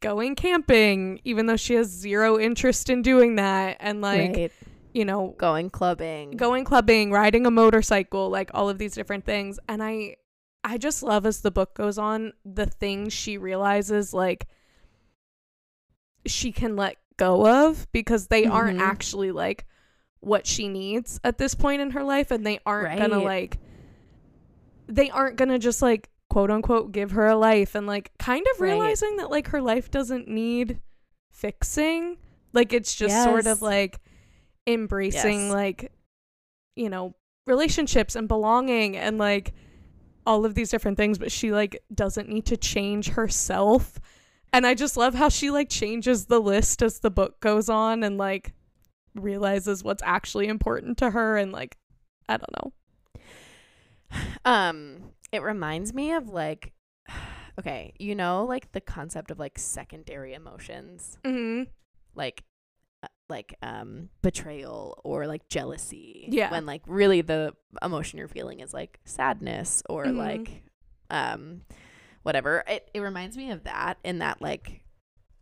going 0.00 0.34
camping 0.34 1.18
even 1.24 1.46
though 1.46 1.56
she 1.56 1.74
has 1.74 1.88
zero 1.88 2.38
interest 2.38 2.90
in 2.90 3.02
doing 3.02 3.36
that 3.36 3.76
and 3.80 4.00
like 4.00 4.36
right. 4.36 4.52
you 4.92 5.04
know 5.04 5.34
going 5.38 5.70
clubbing. 5.70 6.32
going 6.32 6.62
clubbing, 6.64 7.10
riding 7.10 7.46
a 7.46 7.50
motorcycle, 7.50 8.28
like 8.28 8.50
all 8.54 8.68
of 8.68 8.78
these 8.78 8.94
different 8.94 9.24
things. 9.24 9.58
And 9.68 9.82
I 9.82 10.16
I 10.62 10.78
just 10.78 11.02
love 11.02 11.26
as 11.26 11.40
the 11.40 11.50
book 11.50 11.74
goes 11.74 11.98
on 11.98 12.32
the 12.44 12.66
things 12.66 13.12
she 13.12 13.38
realizes 13.38 14.14
like 14.14 14.46
she 16.26 16.52
can 16.52 16.76
let 16.76 16.96
go 17.16 17.46
of 17.46 17.90
because 17.92 18.28
they 18.28 18.44
aren't 18.46 18.78
Mhm. 18.78 18.82
actually 18.82 19.30
like 19.32 19.66
what 20.24 20.46
she 20.46 20.68
needs 20.68 21.20
at 21.24 21.38
this 21.38 21.54
point 21.54 21.80
in 21.82 21.90
her 21.90 22.02
life 22.02 22.30
and 22.30 22.46
they 22.46 22.58
aren't 22.64 22.98
gonna 22.98 23.18
like 23.24 23.58
they 24.86 25.10
aren't 25.10 25.36
gonna 25.36 25.58
just 25.58 25.82
like 25.82 26.08
quote 26.30 26.50
unquote 26.50 26.92
give 26.92 27.12
her 27.12 27.26
a 27.26 27.36
life 27.36 27.74
and 27.74 27.86
like 27.86 28.10
kind 28.18 28.46
of 28.54 28.60
Right. 28.60 28.70
realizing 28.72 29.16
that 29.18 29.30
like 29.30 29.48
her 29.48 29.60
life 29.60 29.90
doesn't 29.90 30.28
need 30.28 30.80
fixing 31.30 32.16
like 32.52 32.72
it's 32.72 32.94
just 32.94 33.14
sort 33.24 33.46
of 33.46 33.62
like 33.62 33.98
embracing 34.66 35.44
Yes. 35.46 35.52
like 35.52 35.92
you 36.76 36.88
know 36.88 37.14
relationships 37.46 38.16
and 38.16 38.26
belonging 38.28 38.96
and 38.96 39.18
like 39.18 39.52
all 40.26 40.44
of 40.46 40.54
these 40.54 40.70
different 40.70 40.96
things 40.96 41.18
but 41.18 41.30
she 41.30 41.52
like 41.52 41.82
doesn't 41.94 42.28
need 42.28 42.46
to 42.46 42.56
change 42.56 43.08
herself 43.10 43.98
and 44.52 44.66
i 44.66 44.72
just 44.74 44.96
love 44.96 45.14
how 45.14 45.28
she 45.28 45.50
like 45.50 45.68
changes 45.68 46.26
the 46.26 46.40
list 46.40 46.80
as 46.82 47.00
the 47.00 47.10
book 47.10 47.40
goes 47.40 47.68
on 47.68 48.02
and 48.02 48.16
like 48.16 48.54
realizes 49.14 49.82
what's 49.84 50.02
actually 50.04 50.46
important 50.48 50.98
to 50.98 51.10
her 51.10 51.36
and 51.36 51.52
like 51.52 51.76
i 52.28 52.36
don't 52.36 52.52
know 52.64 52.72
Um, 54.44 54.98
it 55.32 55.42
reminds 55.42 55.92
me 55.92 56.12
of 56.12 56.28
like, 56.28 56.72
okay, 57.58 57.94
you 57.98 58.14
know, 58.14 58.44
like 58.44 58.70
the 58.72 58.80
concept 58.80 59.30
of 59.30 59.38
like 59.38 59.58
secondary 59.58 60.34
emotions, 60.34 61.18
mm-hmm. 61.24 61.64
like, 62.14 62.44
uh, 63.02 63.08
like 63.28 63.54
um 63.62 64.10
betrayal 64.22 65.00
or 65.04 65.26
like 65.26 65.48
jealousy. 65.48 66.28
Yeah. 66.30 66.50
When 66.50 66.66
like 66.66 66.82
really 66.86 67.22
the 67.22 67.54
emotion 67.82 68.18
you're 68.18 68.28
feeling 68.28 68.60
is 68.60 68.72
like 68.72 69.00
sadness 69.04 69.82
or 69.88 70.04
Mhm. 70.06 70.16
like, 70.16 70.62
um, 71.10 71.62
whatever. 72.22 72.62
It 72.68 72.88
it 72.94 73.00
reminds 73.00 73.36
me 73.36 73.50
of 73.50 73.64
that 73.64 73.98
in 74.04 74.18
that 74.20 74.40
like, 74.40 74.82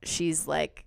she's 0.04 0.46
like 0.46 0.86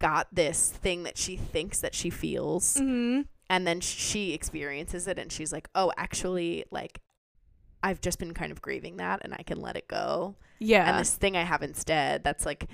got 0.00 0.26
this 0.32 0.70
thing 0.70 1.02
that 1.04 1.16
she 1.18 1.36
thinks 1.36 1.80
that 1.80 1.94
she 1.94 2.10
feels. 2.10 2.74
Mm-hmm. 2.74 3.22
and 3.50 3.66
then 3.66 3.80
she 3.80 4.32
experiences 4.32 5.06
it 5.08 5.18
and 5.18 5.30
she's 5.32 5.52
like 5.52 5.68
oh 5.74 5.92
actually 5.96 6.64
like 6.70 7.00
i've 7.82 8.00
just 8.00 8.18
been 8.18 8.32
kind 8.34 8.52
of 8.52 8.62
grieving 8.62 8.96
that 8.98 9.20
and 9.24 9.34
i 9.34 9.42
can 9.42 9.60
let 9.60 9.76
it 9.76 9.88
go. 9.88 10.36
Yeah. 10.58 10.88
And 10.88 10.98
this 11.00 11.14
thing 11.14 11.36
i 11.36 11.42
have 11.42 11.62
instead 11.62 12.22
that's 12.24 12.44
like 12.46 12.66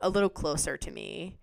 a 0.00 0.08
little 0.08 0.28
closer 0.30 0.76
to 0.76 0.90
me 0.90 1.38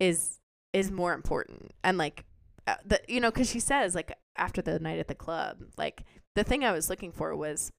is 0.00 0.40
is 0.72 0.90
more 0.90 1.14
important. 1.14 1.72
And 1.84 1.96
like 1.98 2.24
uh, 2.66 2.74
the 2.84 3.00
you 3.08 3.20
know 3.20 3.30
because 3.30 3.48
she 3.50 3.60
says 3.60 3.94
like 3.94 4.12
after 4.36 4.60
the 4.60 4.78
night 4.78 4.98
at 4.98 5.08
the 5.08 5.14
club 5.14 5.58
like 5.78 6.04
the 6.34 6.44
thing 6.44 6.64
i 6.64 6.72
was 6.72 6.90
looking 6.90 7.12
for 7.12 7.34
was 7.36 7.70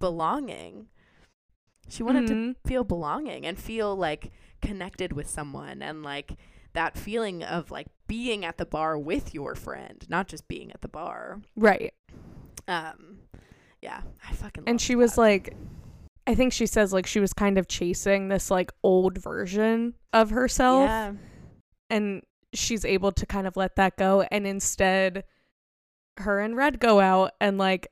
belonging. 0.00 0.86
She 1.88 2.02
wanted 2.02 2.26
to 2.28 2.34
Mhm. 2.34 2.56
feel 2.66 2.84
belonging 2.84 3.44
and 3.46 3.58
feel 3.58 3.94
like 3.96 4.30
connected 4.66 5.12
with 5.12 5.28
someone 5.28 5.82
and 5.82 6.02
like 6.02 6.32
that 6.72 6.96
feeling 6.98 7.42
of 7.42 7.70
like 7.70 7.86
being 8.06 8.44
at 8.44 8.58
the 8.58 8.66
bar 8.66 8.98
with 8.98 9.32
your 9.34 9.54
friend, 9.54 10.04
not 10.08 10.26
just 10.28 10.48
being 10.48 10.72
at 10.72 10.80
the 10.80 10.88
bar. 10.88 11.40
right 11.56 11.92
Um 12.68 13.18
yeah, 13.82 14.00
I 14.28 14.32
fucking 14.32 14.64
and 14.66 14.80
she 14.80 14.96
was 14.96 15.18
like 15.18 15.54
i 16.26 16.34
think 16.34 16.54
she 16.54 16.64
says 16.64 16.90
like 16.90 17.06
she 17.06 17.20
was 17.20 17.34
kind 17.34 17.58
of 17.58 17.68
chasing 17.68 18.28
this 18.28 18.50
like 18.50 18.72
old 18.82 19.18
version 19.18 19.92
of 20.14 20.30
herself 20.30 20.88
yeah. 20.88 21.12
and 21.90 22.22
she's 22.54 22.82
able 22.86 23.12
to 23.12 23.26
kind 23.26 23.46
of 23.46 23.58
let 23.58 23.76
that 23.76 23.94
go 23.98 24.22
and 24.30 24.46
instead 24.46 25.24
her 26.16 26.40
and 26.40 26.56
red 26.56 26.80
go 26.80 26.98
out 26.98 27.32
and 27.42 27.58
like 27.58 27.88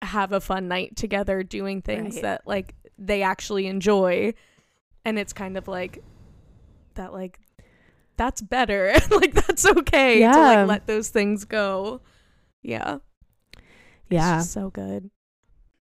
have 0.00 0.30
a 0.30 0.40
fun 0.40 0.68
night 0.68 0.94
together 0.94 1.42
doing 1.42 1.82
things 1.82 2.14
Right. 2.14 2.22
that 2.22 2.42
like 2.46 2.76
they 2.98 3.22
actually 3.22 3.66
enjoy 3.66 4.32
and 5.04 5.18
it's 5.18 5.32
kind 5.32 5.56
of 5.56 5.66
like 5.66 6.04
that 6.96 7.12
like 7.12 7.38
that's 8.16 8.40
better 8.42 8.92
like 9.10 9.34
that's 9.34 9.64
okay 9.66 10.20
to 10.20 10.26
like 10.40 10.68
let 10.68 10.86
those 10.86 11.08
things 11.08 11.44
go 11.44 12.00
yeah 12.62 12.98
Yeah. 14.10 14.36
it's 14.36 14.44
just 14.44 14.52
so 14.52 14.70
good 14.70 15.10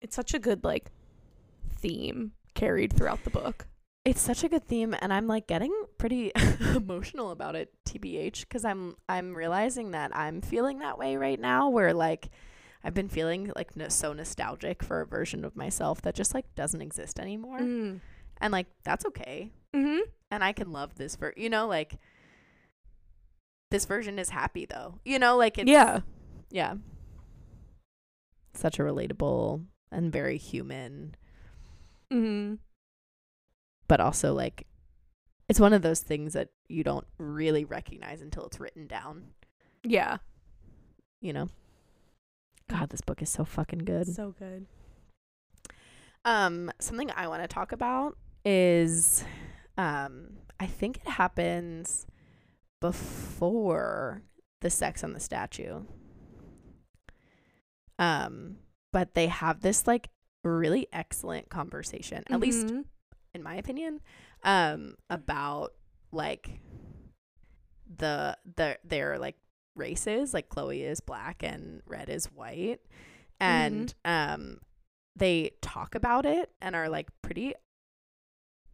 it's 0.01 0.15
such 0.15 0.33
a 0.33 0.39
good 0.39 0.63
like 0.63 0.91
theme 1.79 2.31
carried 2.55 2.93
throughout 2.93 3.23
the 3.23 3.29
book 3.29 3.67
It's 4.05 4.21
such 4.21 4.43
a 4.43 4.49
good 4.49 4.65
theme 4.65 4.95
and 4.99 5.11
I'm 5.13 5.27
like 5.27 5.47
getting 5.47 5.73
pretty 5.97 6.31
emotional 6.75 7.31
about 7.31 7.55
it 7.55 7.71
TBH 7.87 8.47
cuz 8.49 8.65
I'm 8.65 8.95
I'm 9.07 9.35
realizing 9.35 9.91
that 9.91 10.15
I'm 10.15 10.41
feeling 10.41 10.79
that 10.79 10.97
way 10.97 11.17
right 11.17 11.39
now 11.39 11.69
where 11.69 11.93
like 11.93 12.29
I've 12.83 12.93
been 12.93 13.09
feeling 13.09 13.51
like 13.55 13.75
no, 13.75 13.89
so 13.89 14.13
nostalgic 14.13 14.81
for 14.81 15.01
a 15.01 15.05
version 15.05 15.43
of 15.43 15.55
myself 15.55 16.01
that 16.03 16.15
just 16.15 16.33
like 16.33 16.45
doesn't 16.55 16.81
exist 16.81 17.19
anymore. 17.19 17.59
mm. 17.59 17.99
And 18.41 18.51
like 18.51 18.67
that's 18.83 19.05
okay. 19.05 19.51
mm-hmm. 19.75 20.01
and 20.31 20.43
I 20.43 20.53
can 20.53 20.71
love 20.71 20.95
this 20.95 21.15
ver 21.15 21.33
you 21.35 21.49
know 21.49 21.67
like 21.67 21.97
this 23.69 23.85
version 23.85 24.17
is 24.19 24.29
happy 24.29 24.65
though. 24.65 24.99
You 25.03 25.19
know 25.19 25.37
like 25.37 25.57
it's 25.57 25.69
yeah. 25.69 26.01
Yeah. 26.49 26.75
Such 28.53 28.79
a 28.79 28.83
relatable 28.83 29.65
and 29.91 30.11
very 30.11 30.37
human 30.37 31.15
mm-hmm. 32.11 32.55
but 33.87 33.99
also 33.99 34.33
like 34.33 34.65
it's 35.49 35.59
one 35.59 35.73
of 35.73 35.81
those 35.81 36.01
things 36.01 36.33
that 36.33 36.49
you 36.67 36.83
don't 36.83 37.07
really 37.17 37.63
recognize 37.63 38.21
until 38.21 38.45
it's 38.45 38.59
written 38.59 38.85
down. 38.87 39.27
Yeah. 39.83 40.17
You 41.21 41.33
know? 41.33 41.49
God 42.69 42.89
this 42.89 43.01
book 43.01 43.21
is 43.21 43.29
so 43.29 43.45
fucking 43.45 43.79
good. 43.79 44.07
So 44.07 44.35
good. 44.37 44.65
Um, 46.25 46.71
something 46.79 47.09
I 47.15 47.27
want 47.29 47.43
to 47.43 47.47
talk 47.47 47.71
about 47.71 48.17
is, 48.47 49.25
um, 49.77 50.37
I 50.59 50.65
think 50.67 50.97
it 50.97 51.07
happens 51.09 52.07
before 52.79 54.21
the 54.61 54.69
sex 54.69 55.03
on 55.03 55.11
the 55.13 55.19
statue. 55.19 55.81
Um, 57.99 58.57
but 58.93 59.13
they 59.15 59.27
have 59.27 59.61
this 59.61 59.85
like 59.87 60.09
really 60.43 60.87
excellent 60.93 61.49
conversation, 61.49 62.23
at 62.29 62.39
least 62.39 62.67
Mhm. 62.67 62.85
in 63.33 63.43
my 63.43 63.55
opinion, 63.55 64.01
um, 64.43 64.95
about 65.09 65.73
like 66.11 66.61
the 67.85 68.37
the 68.55 68.79
their 68.83 69.17
like 69.19 69.37
races. 69.75 70.33
Like 70.33 70.47
Chloe 70.49 70.83
is 70.83 71.01
black 71.01 71.43
and 71.43 71.81
Red 71.85 72.09
is 72.09 72.27
white, 72.31 72.79
and 73.39 73.93
um, 74.05 74.61
they 75.15 75.51
talk 75.61 75.95
about 75.95 76.25
it 76.25 76.51
and 76.61 76.75
are 76.75 76.87
like 76.89 77.09
pretty 77.21 77.53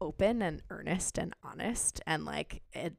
open 0.03 0.41
and 0.41 0.61
earnest 0.69 1.17
and 1.17 1.33
honest 1.43 2.01
and 2.05 2.25
like 2.25 2.61
it. 2.73 2.95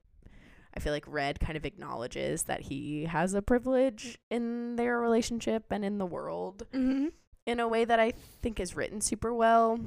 I 0.76 0.80
feel 0.80 0.92
like 0.92 1.04
Red 1.06 1.38
kind 1.38 1.56
of 1.56 1.64
acknowledges 1.64 2.44
that 2.44 2.62
he 2.62 3.04
has 3.04 3.32
a 3.34 3.42
privilege 3.42 4.18
in 4.30 4.74
their 4.76 4.98
relationship 5.00 5.66
and 5.70 5.84
in 5.84 5.98
the 5.98 6.06
world 6.06 6.66
Mm-hmm. 6.72 7.08
in 7.46 7.60
a 7.60 7.68
way 7.68 7.84
that 7.84 8.00
I 8.00 8.12
think 8.42 8.58
is 8.58 8.74
written 8.74 9.00
super 9.00 9.32
well. 9.32 9.78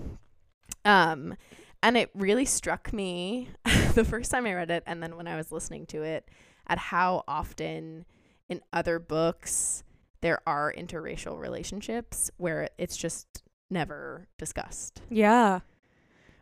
Um, 0.85 1.35
and 1.83 1.97
it 1.97 2.09
really 2.15 2.45
struck 2.45 2.93
me 2.93 3.49
the 3.95 4.05
first 4.05 4.31
time 4.31 4.45
I 4.45 4.53
read 4.53 4.71
it, 4.71 4.83
and 4.87 5.03
then 5.03 5.17
when 5.17 5.27
I 5.27 5.35
was 5.35 5.51
listening 5.51 5.85
to 5.87 6.03
it, 6.03 6.29
at 6.67 6.77
how 6.77 7.23
often 7.27 8.05
in 8.49 8.61
other 8.71 8.99
books 8.99 9.83
there 10.21 10.39
are 10.47 10.73
interracial 10.75 11.37
relationships 11.39 12.31
where 12.37 12.69
it's 12.77 12.97
just 12.97 13.43
never 13.69 14.27
discussed, 14.37 15.01
Yeah. 15.09 15.59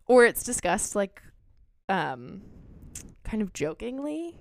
Or 0.07 0.25
it's 0.25 0.43
discussed 0.43 0.95
like, 0.95 1.21
um, 1.89 2.41
kind 3.23 3.41
of 3.41 3.53
jokingly, 3.53 4.37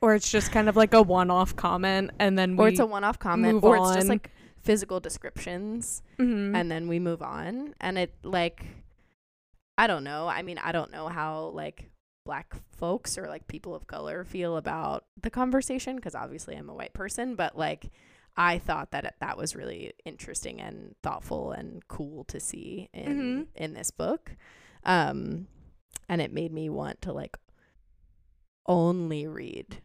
Or 0.00 0.14
it's 0.14 0.30
just 0.30 0.50
kind 0.52 0.68
of 0.68 0.76
like 0.76 0.94
a 0.94 1.02
one-off 1.02 1.54
comment, 1.56 2.10
and 2.18 2.36
then 2.38 2.56
we 2.56 2.64
or 2.64 2.68
it's 2.68 2.80
a 2.80 2.86
one-off 2.86 3.18
comment, 3.18 3.62
or 3.62 3.76
it's 3.76 3.94
just 3.94 4.08
like 4.08 4.30
physical 4.60 5.00
descriptions. 5.00 6.02
Mhm. 6.18 6.56
and 6.56 6.70
then 6.70 6.86
we 6.88 6.98
move 7.00 7.20
on 7.22 7.74
and 7.80 7.98
it 7.98 8.14
like 8.22 8.64
i 9.76 9.88
don't 9.88 10.04
know 10.04 10.28
i 10.28 10.42
mean 10.42 10.56
i 10.58 10.70
don't 10.70 10.92
know 10.92 11.08
how 11.08 11.46
like 11.46 11.90
black 12.24 12.54
folks 12.76 13.18
or 13.18 13.26
like 13.26 13.48
people 13.48 13.74
of 13.74 13.88
color 13.88 14.22
feel 14.24 14.56
about 14.56 15.04
the 15.20 15.30
conversation 15.30 15.96
because 15.96 16.14
obviously 16.14 16.54
I'm 16.54 16.68
a 16.68 16.74
white 16.74 16.92
person, 16.92 17.34
but 17.34 17.58
like 17.58 17.90
I 18.36 18.58
thought 18.58 18.92
that 18.92 19.16
that 19.20 19.36
was 19.36 19.54
really 19.54 19.92
interesting 20.04 20.60
and 20.60 20.94
thoughtful 21.02 21.52
and 21.52 21.86
cool 21.88 22.24
to 22.24 22.40
see 22.40 22.88
in 22.92 23.06
Mhm. 23.06 23.46
in 23.54 23.74
this 23.74 23.90
book. 23.90 24.36
Um 24.84 25.48
and 26.08 26.20
it 26.20 26.32
made 26.32 26.52
me 26.52 26.68
want 26.70 27.02
to 27.02 27.12
like 27.12 27.36
only 28.66 29.26
read 29.26 29.82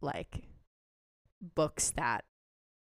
like 0.00 0.42
books 1.40 1.90
that 1.96 2.24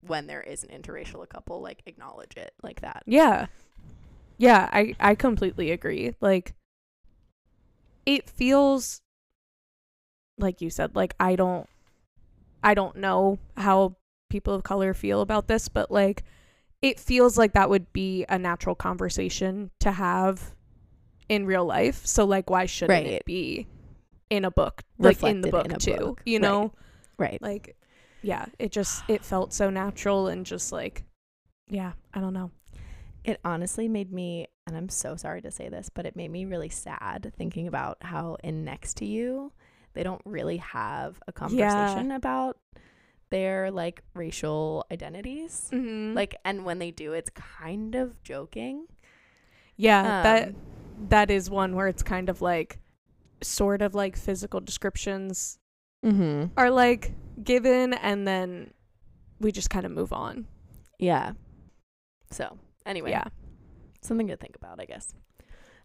when 0.01 0.27
there 0.27 0.41
is 0.41 0.63
an 0.63 0.69
interracial 0.69 1.27
couple 1.29 1.61
like 1.61 1.83
acknowledge 1.85 2.35
it 2.35 2.53
like 2.63 2.81
that. 2.81 3.03
Yeah. 3.05 3.47
Yeah, 4.37 4.69
I 4.73 4.95
I 4.99 5.15
completely 5.15 5.71
agree. 5.71 6.15
Like 6.19 6.55
it 8.05 8.29
feels 8.29 9.01
like 10.37 10.61
you 10.61 10.69
said 10.69 10.95
like 10.95 11.15
I 11.19 11.35
don't 11.35 11.69
I 12.63 12.73
don't 12.73 12.95
know 12.97 13.37
how 13.57 13.95
people 14.31 14.53
of 14.53 14.63
color 14.63 14.93
feel 14.95 15.21
about 15.21 15.47
this, 15.47 15.67
but 15.69 15.91
like 15.91 16.23
it 16.81 16.99
feels 16.99 17.37
like 17.37 17.53
that 17.53 17.69
would 17.69 17.93
be 17.93 18.25
a 18.27 18.39
natural 18.39 18.73
conversation 18.73 19.69
to 19.81 19.91
have 19.91 20.55
in 21.29 21.45
real 21.45 21.65
life. 21.65 22.05
So 22.05 22.25
like 22.25 22.49
why 22.49 22.65
shouldn't 22.65 23.05
Right. 23.05 23.05
it 23.13 23.25
be 23.25 23.67
in 24.31 24.45
a 24.45 24.51
book? 24.51 24.81
Like 24.97 25.21
in 25.23 25.41
the 25.41 25.51
book 25.51 25.65
in 25.71 25.77
too. 25.77 25.95
book. 25.97 26.21
You 26.25 26.39
know? 26.39 26.73
Right. 27.17 27.39
Like 27.41 27.75
yeah, 28.23 28.45
it 28.57 28.71
just 28.71 29.03
it 29.07 29.23
felt 29.23 29.53
so 29.53 29.69
natural 29.69 30.27
and 30.27 30.45
just 30.45 30.71
like 30.71 31.03
yeah, 31.69 31.93
I 32.13 32.19
don't 32.19 32.33
know. 32.33 32.51
It 33.23 33.39
honestly 33.45 33.87
made 33.87 34.11
me, 34.11 34.47
and 34.67 34.75
I'm 34.75 34.89
so 34.89 35.15
sorry 35.15 35.41
to 35.43 35.51
say 35.51 35.69
this, 35.69 35.89
but 35.93 36.05
it 36.05 36.15
made 36.15 36.31
me 36.31 36.43
really 36.45 36.69
sad 36.69 37.31
thinking 37.37 37.67
about 37.67 37.97
how 38.01 38.37
in 38.43 38.65
Next 38.65 38.97
to 38.97 39.05
You, 39.05 39.51
they 39.93 40.03
don't 40.03 40.21
really 40.25 40.57
have 40.57 41.21
a 41.27 41.31
conversation 41.31 42.11
about 42.11 42.57
their 43.31 43.71
like 43.71 44.03
racial 44.13 44.85
identities. 44.91 45.69
Mm-hmm. 45.73 46.13
Like, 46.15 46.35
and 46.45 46.63
when 46.65 46.77
they 46.79 46.91
do, 46.91 47.13
it's 47.13 47.31
kind 47.31 47.95
of 47.95 48.21
joking. 48.23 48.85
Yeah, 49.77 50.21
that 50.23 50.47
Um, 50.49 50.55
that 51.09 51.31
is 51.31 51.49
one 51.49 51.75
where 51.75 51.87
it's 51.87 52.03
kind 52.03 52.29
of 52.29 52.41
like 52.41 52.79
sort 53.41 53.81
of 53.81 53.95
like 53.95 54.15
physical 54.15 54.59
descriptions 54.59 55.57
Mm-hmm. 56.05 56.53
are 56.57 56.71
like 56.71 57.13
given 57.43 57.93
and 57.93 58.27
then 58.27 58.73
we 59.39 59.51
just 59.51 59.69
kind 59.69 59.85
of 59.85 59.91
move 59.91 60.11
on. 60.13 60.47
Yeah. 60.99 61.33
So, 62.31 62.57
anyway, 62.87 63.11
Yeah. 63.11 63.25
something 64.01 64.27
to 64.27 64.35
think 64.37 64.55
about, 64.55 64.79
I 64.79 64.85
guess. 64.85 65.13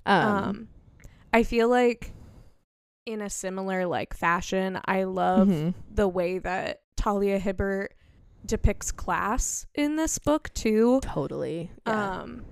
Um, 0.07 0.24
Um, 0.34 0.68
I 1.34 1.42
feel 1.42 1.68
like 1.68 2.12
in 3.05 3.20
a 3.20 3.28
similar 3.30 3.86
like 3.86 4.14
fashion, 4.14 4.78
I 4.86 5.05
love 5.05 5.49
mhm. 5.49 5.74
the 5.90 6.09
way 6.09 6.38
that 6.38 6.80
Talia 7.07 7.38
Hibbert 7.38 7.94
depicts 8.44 8.90
class 8.90 9.64
in 9.76 9.94
this 9.94 10.18
book 10.18 10.50
too. 10.54 10.98
totally. 11.02 11.70
Yeah. 11.86 12.20
Um 12.22 12.44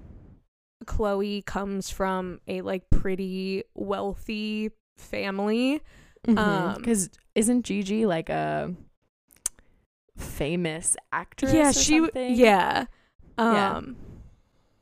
Chloe 0.86 1.42
comes 1.42 1.90
from 1.90 2.40
a 2.46 2.60
like 2.60 2.88
pretty 2.90 3.64
wealthy 3.74 4.70
family. 4.96 5.80
um, 6.28 6.74
Because 6.76 7.10
isn't 7.34 7.64
Gigi 7.64 8.06
like 8.06 8.28
a 8.28 8.72
famous 10.16 10.96
actress? 11.12 11.52
yeah, 11.52 11.70
or 11.70 11.72
she 11.72 11.98
something? 11.98 12.34
yeah. 12.36 12.86
Yeah. 13.38 13.76
Um 13.76 13.96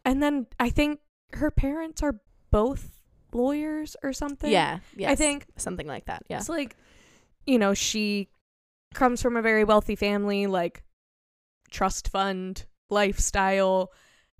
and 0.04 0.22
then 0.22 0.48
I 0.60 0.68
think 0.68 1.00
her 1.32 1.50
parents 1.50 2.02
are 2.02 2.20
both 2.50 3.00
lawyers 3.32 3.96
or 4.02 4.12
something. 4.12 4.50
Yeah. 4.50 4.80
Yes. 4.96 5.12
I 5.12 5.14
think 5.14 5.46
something 5.56 5.86
like 5.86 6.04
that. 6.06 6.24
Yeah. 6.28 6.36
it's 6.38 6.50
like 6.50 6.76
you 7.46 7.58
know, 7.58 7.72
she 7.72 8.28
comes 8.94 9.20
from 9.22 9.36
a 9.36 9.42
very 9.42 9.64
wealthy 9.64 9.96
family 9.96 10.46
like 10.46 10.82
trust 11.70 12.08
fund 12.08 12.66
lifestyle 12.90 13.92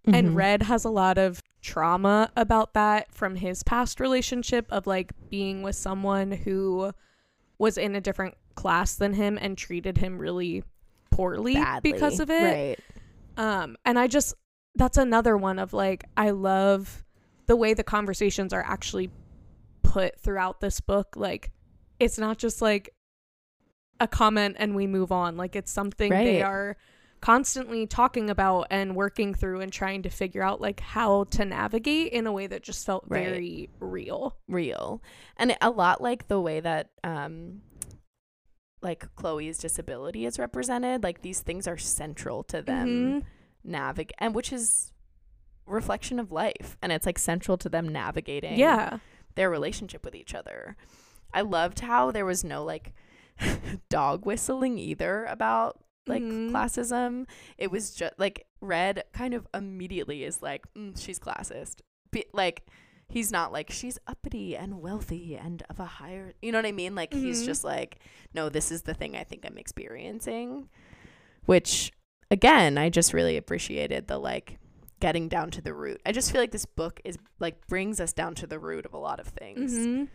and 0.04 0.30
Mhm. 0.30 0.34
Red 0.36 0.62
has 0.64 0.84
a 0.84 0.90
lot 0.90 1.16
of 1.16 1.42
trauma 1.60 2.30
about 2.36 2.74
that 2.74 3.12
from 3.14 3.36
his 3.36 3.62
past 3.62 4.00
relationship 4.00 4.66
of 4.70 4.86
like 4.86 5.12
being 5.30 5.62
with 5.62 5.76
someone 5.76 6.32
who 6.32 6.92
was 7.58 7.78
in 7.78 7.94
a 7.94 8.00
different 8.00 8.34
class 8.56 8.96
than 8.96 9.14
him 9.14 9.38
and 9.40 9.56
treated 9.56 9.98
him 9.98 10.18
really 10.18 10.64
poorly 11.10 11.54
Badly. 11.54 11.92
because 11.92 12.18
of 12.20 12.30
it. 12.30 12.78
Right. 13.36 13.42
Um 13.62 13.76
and 13.84 13.98
I 13.98 14.08
just 14.08 14.34
that's 14.74 14.98
another 14.98 15.36
one 15.36 15.58
of 15.58 15.72
like 15.72 16.04
I 16.16 16.30
love 16.30 17.04
the 17.46 17.56
way 17.56 17.74
the 17.74 17.84
conversations 17.84 18.52
are 18.52 18.62
actually 18.62 19.10
put 19.82 20.18
throughout 20.20 20.60
this 20.60 20.80
book 20.80 21.14
like 21.16 21.50
it's 22.00 22.18
not 22.18 22.38
just 22.38 22.60
like 22.60 22.90
a 24.02 24.08
comment 24.08 24.56
and 24.58 24.74
we 24.74 24.86
move 24.86 25.12
on 25.12 25.36
like 25.36 25.54
it's 25.56 25.70
something 25.70 26.10
they 26.10 26.42
are 26.42 26.76
constantly 27.20 27.86
talking 27.86 28.28
about 28.28 28.66
and 28.68 28.96
working 28.96 29.32
through 29.32 29.60
and 29.60 29.72
trying 29.72 30.02
to 30.02 30.08
figure 30.10 30.42
out 30.42 30.60
like 30.60 30.80
how 30.80 31.22
to 31.24 31.44
navigate 31.44 32.12
in 32.12 32.26
a 32.26 32.32
way 32.32 32.48
that 32.48 32.62
just 32.64 32.84
felt 32.84 33.04
Right. 33.06 33.24
very 33.24 33.70
real. 33.78 34.36
Real. 34.48 35.00
And 35.36 35.56
a 35.60 35.70
lot 35.70 36.00
like 36.00 36.26
the 36.26 36.40
way 36.40 36.58
that 36.58 36.90
um 37.04 37.62
like 38.80 39.14
Chloe's 39.14 39.58
disability 39.58 40.26
is 40.26 40.38
represented, 40.40 41.04
like 41.04 41.22
these 41.22 41.40
things 41.40 41.68
are 41.68 41.78
central 41.78 42.42
to 42.44 42.60
them 42.62 42.88
Mhm. 42.88 43.24
navigate 43.62 44.16
and 44.18 44.34
which 44.34 44.52
is 44.52 44.92
reflection 45.66 46.18
of 46.18 46.32
life 46.32 46.76
and 46.82 46.90
it's 46.90 47.06
like 47.06 47.18
central 47.20 47.56
to 47.58 47.68
them 47.68 47.86
navigating 47.88 48.58
Yeah. 48.58 48.98
their 49.36 49.48
relationship 49.48 50.04
with 50.04 50.16
each 50.16 50.34
other. 50.34 50.76
I 51.32 51.42
loved 51.42 51.80
how 51.80 52.10
there 52.10 52.26
was 52.26 52.42
no 52.42 52.64
like 52.64 52.92
dog 53.88 54.24
whistling 54.26 54.78
either 54.78 55.24
about 55.26 55.78
like 56.06 56.22
Mhm. 56.22 56.50
classism. 56.50 57.26
It 57.58 57.70
was 57.70 57.94
just 57.94 58.14
like 58.18 58.46
Red 58.60 59.04
kind 59.12 59.34
of 59.34 59.46
immediately 59.54 60.24
is 60.24 60.42
like, 60.42 60.64
mm, 60.74 60.98
she's 61.00 61.18
classist. 61.18 61.80
Be- 62.10 62.26
like 62.32 62.66
he's 63.08 63.30
not 63.30 63.52
like 63.52 63.70
she's 63.70 63.98
uppity 64.06 64.56
and 64.56 64.80
wealthy 64.80 65.36
and 65.36 65.62
of 65.68 65.78
a 65.78 65.84
higher, 65.84 66.32
you 66.40 66.50
know 66.50 66.58
what 66.58 66.66
I 66.66 66.72
mean? 66.72 66.94
Like 66.94 67.12
he's 67.12 67.42
Mhm. 67.42 67.46
just 67.46 67.62
like, 67.64 67.98
no, 68.34 68.48
this 68.48 68.72
is 68.72 68.82
the 68.82 68.94
thing 68.94 69.16
I 69.16 69.22
think 69.24 69.44
I'm 69.46 69.58
experiencing, 69.58 70.68
which 71.44 71.92
again, 72.30 72.78
I 72.78 72.88
just 72.88 73.12
really 73.12 73.36
appreciated 73.36 74.08
the 74.08 74.18
like 74.18 74.58
getting 75.00 75.28
down 75.28 75.50
to 75.50 75.60
the 75.60 75.74
root. 75.74 76.00
I 76.06 76.12
just 76.12 76.30
feel 76.32 76.40
like 76.40 76.52
this 76.52 76.64
book 76.66 77.00
is 77.04 77.18
like 77.38 77.66
brings 77.66 78.00
us 78.00 78.12
down 78.12 78.34
to 78.36 78.46
the 78.46 78.58
root 78.58 78.86
of 78.86 78.94
a 78.94 78.98
lot 78.98 79.20
of 79.20 79.26
things 79.28 79.72
Mhm. 79.74 80.08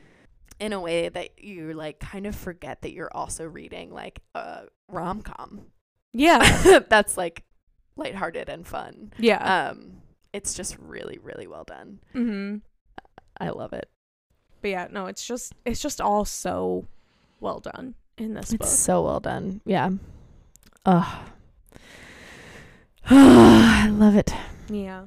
In 0.60 0.74
a 0.74 0.80
way 0.80 1.10
that 1.10 1.43
you 1.43 1.74
like 1.74 2.00
kind 2.00 2.26
of 2.26 2.36
forget 2.36 2.82
that 2.82 2.91
you're 2.93 3.12
also 3.16 3.45
reading 3.45 3.91
like 3.93 4.22
a 4.36 4.64
rom-com 4.89 5.62
Yeah. 6.14 6.80
that's 6.89 7.18
like 7.18 7.43
lighthearted 7.95 8.50
and 8.50 8.66
fun. 8.66 9.14
yeah. 9.18 9.70
Um 9.70 10.02
it's 10.34 10.54
just 10.54 10.78
really 10.80 11.18
really 11.20 11.48
well 11.48 11.64
done. 11.64 12.00
Mm-hmm. 12.16 12.58
I 13.39 13.50
love 13.50 13.74
it. 13.74 13.89
But 14.62 14.72
yeah, 14.72 14.88
no, 14.91 15.06
it's 15.06 15.26
just 15.26 15.54
it's 15.66 15.82
just 15.82 16.02
all 16.02 16.26
so 16.26 16.88
well 17.39 17.60
done 17.60 17.93
in 18.18 18.34
this 18.34 18.52
It's 18.54 18.58
book. 18.58 18.68
so 18.68 19.04
well 19.04 19.20
done. 19.20 19.62
Yeah. 19.66 19.91
Ugh. 20.86 21.20
I 23.10 23.89
love 23.91 24.16
it. 24.16 24.34
Yeah. 24.70 25.06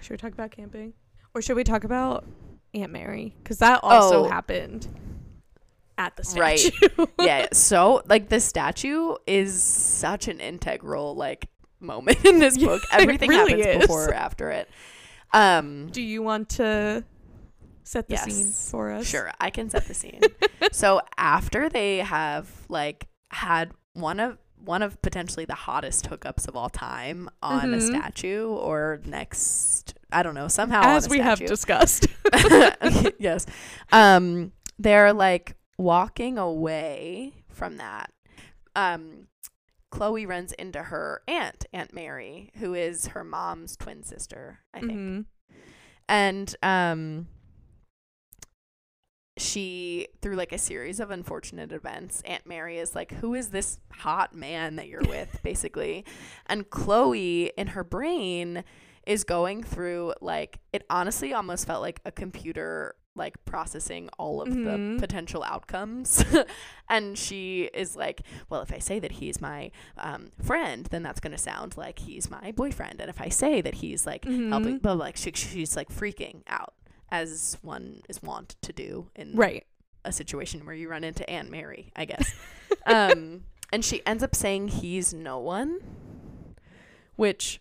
Should 0.00 0.10
we 0.12 0.16
talk 0.18 0.32
about 0.32 0.50
camping? 0.50 0.92
Or 1.34 1.42
should 1.42 1.56
we 1.56 1.64
talk 1.64 1.84
about 1.84 2.24
Aunt 2.74 2.92
Mary? 2.92 3.34
Because 3.42 3.58
that 3.58 3.80
also 3.82 4.24
Oh. 4.24 4.28
happened 4.28 4.88
at 5.98 6.16
the 6.16 6.40
Right. 6.40 6.58
statue. 6.58 7.06
yeah, 7.20 7.46
so 7.52 8.02
like 8.06 8.28
the 8.28 8.40
statue 8.40 9.14
is 9.26 9.62
such 9.62 10.28
an 10.28 10.40
integral 10.40 11.14
like 11.14 11.48
moment 11.80 12.24
in 12.24 12.38
this 12.38 12.56
book. 12.58 12.82
it 12.92 13.00
Everything 13.02 13.28
really 13.30 13.60
happens 13.60 13.76
is. 13.76 13.80
before 13.82 14.08
or 14.08 14.14
after 14.14 14.50
it. 14.50 14.68
Um 15.32 15.88
Do 15.90 16.02
you 16.02 16.22
want 16.22 16.48
to 16.50 17.04
set 17.84 18.08
the 18.08 18.16
scene 18.16 18.46
for 18.70 18.90
us? 18.92 19.06
Sure, 19.06 19.30
I 19.40 19.50
can 19.50 19.68
set 19.70 19.86
the 19.86 19.94
scene. 19.94 20.20
so 20.72 21.00
after 21.16 21.68
they 21.68 21.98
have 21.98 22.48
like 22.68 23.06
had 23.30 23.72
one 23.94 24.18
of 24.20 24.38
one 24.64 24.80
of 24.82 25.00
potentially 25.02 25.44
the 25.44 25.54
hottest 25.54 26.08
hookups 26.08 26.46
of 26.46 26.54
all 26.56 26.68
time 26.70 27.28
on 27.42 27.74
a 27.74 27.78
Mhm. 27.78 27.82
statue 27.88 28.46
or 28.46 29.00
next 29.04 29.94
I 30.12 30.22
don't 30.22 30.34
know, 30.34 30.48
somehow 30.48 30.82
As 30.82 31.08
we 31.08 31.18
have 31.20 31.38
discussed. 31.38 32.06
yes. 33.18 33.46
Um 33.90 34.52
they're 34.78 35.12
like 35.12 35.56
walking 35.78 36.38
away 36.38 37.32
from 37.48 37.76
that. 37.78 38.10
Um 38.76 39.28
Chloe 39.90 40.24
runs 40.24 40.52
into 40.52 40.84
her 40.84 41.20
aunt, 41.28 41.66
Aunt 41.74 41.92
Mary, 41.92 42.50
who 42.56 42.72
is 42.74 43.08
her 43.08 43.24
mom's 43.24 43.76
twin 43.76 44.02
sister, 44.02 44.60
I 44.72 44.80
think 44.80 44.92
Mhm. 44.92 45.24
and 46.08 46.56
um 46.62 47.26
she 49.38 50.08
through 50.20 50.36
like 50.36 50.52
a 50.52 50.58
series 50.58 51.00
of 51.00 51.10
unfortunate 51.10 51.72
events 51.72 52.20
aunt 52.26 52.46
mary 52.46 52.76
is 52.78 52.94
like 52.94 53.10
who 53.14 53.32
is 53.32 53.48
this 53.48 53.78
hot 53.90 54.34
man 54.34 54.76
that 54.76 54.88
you're 54.88 55.00
with 55.08 55.40
basically 55.42 56.04
and 56.46 56.68
chloe 56.68 57.50
in 57.56 57.68
her 57.68 57.82
brain 57.82 58.62
is 59.06 59.24
going 59.24 59.62
through 59.62 60.14
like 60.20 60.58
it 60.72 60.84
honestly 60.90 61.32
almost 61.32 61.66
felt 61.66 61.82
like 61.82 62.00
a 62.04 62.12
computer 62.12 62.94
like 63.14 63.34
processing 63.44 64.08
all 64.18 64.40
of 64.40 64.48
Mhm. 64.48 64.94
the 64.96 65.00
potential 65.00 65.42
outcomes 65.42 66.24
and 66.88 67.18
she 67.18 67.68
is 67.74 67.94
like 67.96 68.22
well 68.48 68.62
if 68.62 68.72
i 68.72 68.78
say 68.78 68.98
that 69.00 69.12
he's 69.12 69.40
my 69.40 69.70
um, 69.98 70.30
friend 70.42 70.86
then 70.90 71.02
that's 71.02 71.20
going 71.20 71.32
to 71.32 71.38
sound 71.38 71.76
like 71.76 71.98
he's 71.98 72.30
my 72.30 72.52
boyfriend 72.52 73.00
and 73.00 73.10
if 73.10 73.20
i 73.20 73.28
say 73.28 73.60
that 73.60 73.74
he's 73.76 74.06
like 74.06 74.24
helping 74.24 74.78
Mhm. 74.78 74.82
but 74.82 74.94
like 74.96 75.16
she, 75.16 75.30
she's 75.34 75.76
like 75.76 75.90
freaking 75.90 76.42
out 76.46 76.72
as 77.10 77.58
one 77.60 78.00
is 78.08 78.22
wont 78.22 78.56
to 78.62 78.72
do 78.72 79.10
in 79.14 79.36
Right. 79.36 79.66
a 80.06 80.12
situation 80.12 80.64
where 80.64 80.74
you 80.74 80.88
run 80.88 81.04
into 81.04 81.28
aunt 81.28 81.50
mary 81.50 81.90
i 81.94 82.04
guess 82.06 82.32
um 82.86 83.42
and 83.72 83.84
she 83.84 84.00
ends 84.06 84.22
up 84.22 84.34
saying 84.34 84.68
he's 84.68 85.12
no 85.12 85.38
one 85.38 85.80
which 87.16 87.60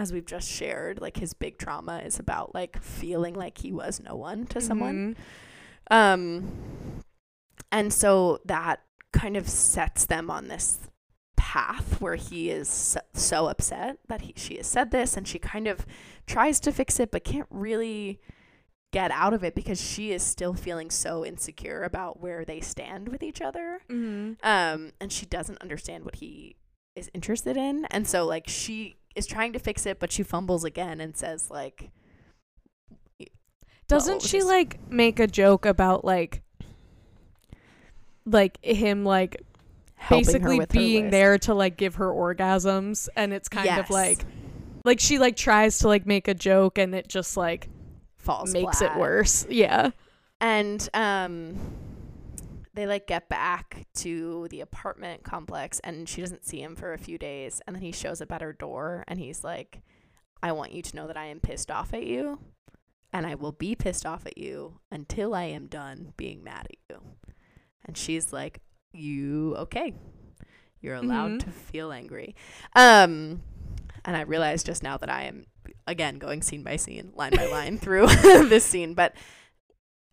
as 0.00 0.12
we've 0.12 0.26
just 0.26 0.50
shared 0.50 1.00
like 1.00 1.16
his 1.18 1.34
big 1.34 1.58
trauma 1.58 1.98
is 1.98 2.18
about 2.18 2.54
like 2.54 2.80
feeling 2.82 3.34
like 3.34 3.58
he 3.58 3.70
was 3.72 4.00
no 4.00 4.14
one 4.16 4.46
to 4.46 4.60
someone 4.60 5.14
Mhm. 5.90 5.94
um 5.96 7.02
and 7.72 7.92
so 7.92 8.40
that 8.44 8.80
kind 9.12 9.36
of 9.36 9.48
sets 9.48 10.06
them 10.06 10.30
on 10.30 10.48
this 10.48 10.78
path 11.36 12.00
where 12.00 12.14
he 12.16 12.50
is 12.50 12.68
so, 12.68 13.00
so 13.12 13.48
upset 13.48 13.98
that 14.08 14.22
he, 14.22 14.32
she 14.36 14.56
has 14.56 14.66
said 14.66 14.90
this 14.90 15.16
and 15.16 15.26
she 15.26 15.38
kind 15.38 15.66
of 15.66 15.86
tries 16.26 16.60
to 16.60 16.70
fix 16.72 17.00
it 17.00 17.10
but 17.10 17.24
can't 17.24 17.46
really 17.50 18.20
get 18.92 19.10
out 19.12 19.32
of 19.32 19.44
it 19.44 19.54
because 19.54 19.80
she 19.80 20.12
is 20.12 20.22
still 20.22 20.52
feeling 20.54 20.90
so 20.90 21.24
insecure 21.24 21.82
about 21.84 22.20
where 22.20 22.44
they 22.44 22.60
stand 22.60 23.08
with 23.08 23.22
each 23.22 23.40
other 23.40 23.80
Mhm. 23.88 24.36
um 24.44 24.92
and 25.00 25.12
she 25.12 25.26
doesn't 25.26 25.58
understand 25.62 26.04
what 26.04 26.16
he 26.16 26.56
is 26.96 27.10
interested 27.14 27.56
in 27.56 27.84
and 27.86 28.06
so 28.06 28.26
like 28.26 28.48
she 28.48 28.96
is 29.14 29.26
trying 29.26 29.52
to 29.52 29.58
fix 29.58 29.86
it 29.86 29.98
but 29.98 30.12
she 30.12 30.22
fumbles 30.22 30.64
again 30.64 31.00
and 31.00 31.16
says 31.16 31.50
like 31.50 31.90
Doesn't 33.88 34.22
she 34.22 34.42
like 34.42 34.78
make 34.90 35.18
a 35.18 35.26
joke 35.26 35.66
about 35.66 36.04
like 36.04 36.42
like 38.24 38.64
him 38.64 39.04
like 39.04 39.42
basically 40.08 40.64
being 40.70 41.10
there 41.10 41.38
to 41.38 41.54
like 41.54 41.76
give 41.76 41.96
her 41.96 42.08
orgasms? 42.08 43.08
And 43.16 43.32
it's 43.32 43.48
kind 43.48 43.68
of 43.78 43.90
like 43.90 44.24
like 44.84 45.00
she 45.00 45.18
like 45.18 45.36
tries 45.36 45.78
to 45.80 45.88
like 45.88 46.06
make 46.06 46.28
a 46.28 46.34
joke 46.34 46.78
and 46.78 46.94
it 46.94 47.08
just 47.08 47.36
like 47.36 47.68
falls 48.16 48.52
makes 48.52 48.80
it 48.80 48.94
worse. 48.96 49.46
Yeah. 49.48 49.90
and 50.40 50.88
um 50.94 51.58
they 52.74 52.86
like 52.86 53.06
get 53.06 53.28
back 53.28 53.86
to 53.94 54.46
the 54.50 54.60
apartment 54.60 55.22
complex 55.24 55.80
and 55.80 56.08
she 56.08 56.20
doesn't 56.20 56.44
see 56.46 56.62
him 56.62 56.76
for 56.76 56.92
a 56.92 56.98
few 56.98 57.18
days 57.18 57.60
and 57.66 57.74
then 57.74 57.82
he 57.82 57.92
shows 57.92 58.20
up 58.22 58.30
at 58.32 58.40
her 58.42 58.52
door 58.52 59.04
and 59.08 59.18
he's 59.18 59.42
like 59.44 59.82
I 60.42 60.52
want 60.52 60.72
you 60.72 60.80
to 60.82 60.96
know 60.96 61.06
that 61.06 61.16
I 61.16 61.26
am 61.26 61.40
pissed 61.40 61.70
off 61.70 61.92
at 61.92 62.06
you 62.06 62.38
and 63.12 63.26
I 63.26 63.34
will 63.34 63.52
be 63.52 63.74
pissed 63.74 64.06
off 64.06 64.24
at 64.24 64.38
you 64.38 64.78
until 64.90 65.34
I 65.34 65.44
am 65.44 65.66
done 65.66 66.12
being 66.16 66.44
mad 66.44 66.66
at 66.70 66.76
you. 66.88 67.02
And 67.84 67.96
she's 67.98 68.32
like, 68.32 68.60
"You 68.92 69.56
okay? 69.56 69.94
You're 70.80 70.94
allowed 70.94 71.32
Mhm. 71.32 71.44
to 71.44 71.50
feel 71.50 71.90
angry." 71.92 72.34
Um 72.76 73.42
and 74.04 74.16
I 74.16 74.20
realized 74.22 74.64
just 74.64 74.82
now 74.82 74.96
that 74.96 75.10
I 75.10 75.24
am 75.24 75.44
again 75.86 76.18
going 76.18 76.40
scene 76.40 76.62
by 76.62 76.76
scene, 76.76 77.10
line 77.14 77.32
by 77.36 77.46
line 77.50 77.78
through 77.78 78.06
this 78.48 78.64
scene, 78.64 78.94
but 78.94 79.14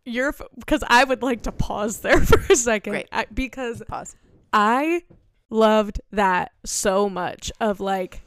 You're 0.08 0.34
because 0.58 0.84
I 0.88 1.04
would 1.04 1.22
like 1.22 1.44
to 1.44 1.52
pause 1.52 2.00
there 2.00 2.22
for 2.26 2.40
a 2.52 2.56
second 2.56 2.92
Great. 2.94 3.08
I, 3.12 3.26
because 3.34 3.84
pause. 3.88 4.16
I 4.54 5.04
loved 5.50 6.00
that 6.12 6.52
so 6.66 7.10
much 7.10 7.52
of 7.60 7.80
like 7.80 8.22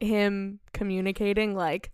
him 0.00 0.60
communicating 0.72 1.54
like 1.54 1.90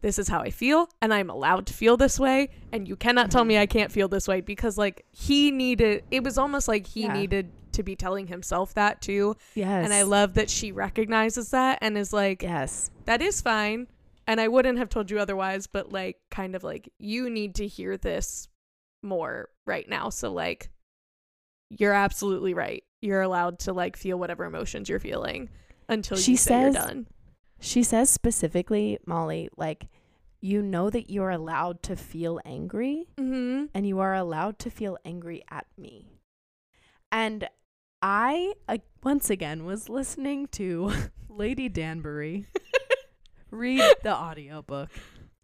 this 0.00 0.18
is 0.18 0.28
how 0.28 0.40
I 0.40 0.50
feel 0.50 0.88
and 1.00 1.12
I'm 1.12 1.30
allowed 1.30 1.66
to 1.66 1.72
feel 1.74 1.96
this 1.96 2.18
way 2.20 2.50
and 2.72 2.86
you 2.86 2.96
cannot 2.96 3.30
tell 3.30 3.44
me 3.44 3.58
I 3.58 3.66
can't 3.66 3.90
feel 3.90 4.08
this 4.08 4.28
way 4.28 4.40
because 4.40 4.76
like 4.78 5.04
he 5.10 5.50
needed 5.50 6.04
it 6.10 6.22
was 6.22 6.38
almost 6.38 6.68
like 6.68 6.86
he 6.86 7.02
Yeah. 7.02 7.12
needed 7.14 7.50
to 7.72 7.82
be 7.82 7.94
telling 7.96 8.26
himself 8.26 8.74
that 8.74 9.00
too 9.00 9.36
Yes. 9.54 9.84
and 9.84 9.92
I 9.94 10.02
love 10.02 10.34
that 10.34 10.50
she 10.50 10.72
recognizes 10.72 11.50
that 11.50 11.78
and 11.80 11.96
is 11.96 12.12
like 12.12 12.42
Yes. 12.42 12.90
that 13.06 13.22
is 13.22 13.40
fine 13.40 13.86
and 14.28 14.40
I 14.40 14.46
wouldn't 14.46 14.78
have 14.78 14.88
told 14.88 15.10
you 15.10 15.18
otherwise 15.18 15.66
but 15.66 15.90
like 15.92 16.18
kind 16.30 16.54
of 16.54 16.62
like 16.62 16.88
you 16.98 17.28
need 17.28 17.56
to 17.56 17.66
hear 17.66 17.96
this 17.96 18.46
more 19.02 19.48
right 19.66 19.88
now 19.88 20.10
so 20.10 20.32
like 20.32 20.70
you're 21.70 21.92
absolutely 21.92 22.54
right 22.54 22.84
you're 23.00 23.22
allowed 23.22 23.58
to 23.60 23.72
like 23.72 23.96
feel 23.96 24.18
whatever 24.18 24.44
emotions 24.44 24.88
you're 24.88 25.00
feeling 25.00 25.48
until 25.88 26.16
She 26.16 26.32
you 26.32 26.36
say 26.36 26.60
you're 26.62 26.72
says- 26.72 26.84
done 26.86 27.06
She 27.60 27.82
says 27.82 28.08
specifically, 28.08 28.98
Molly, 29.04 29.48
like 29.56 29.88
you 30.40 30.62
know 30.62 30.90
that 30.90 31.10
you're 31.10 31.30
allowed 31.30 31.82
to 31.82 31.96
feel 31.96 32.38
angry 32.44 33.08
mm-hmm. 33.16 33.64
and 33.74 33.86
you 33.86 33.98
are 33.98 34.14
allowed 34.14 34.60
to 34.60 34.70
feel 34.70 34.96
angry 35.04 35.42
at 35.50 35.66
me. 35.76 36.06
And 37.10 37.48
I 38.00 38.52
uh, 38.68 38.78
once 39.02 39.28
again 39.30 39.64
was 39.64 39.88
listening 39.88 40.46
to 40.52 40.92
Lady 41.28 41.68
Danbury 41.68 42.46
read 43.50 43.94
the 44.02 44.14
audiobook 44.14 44.90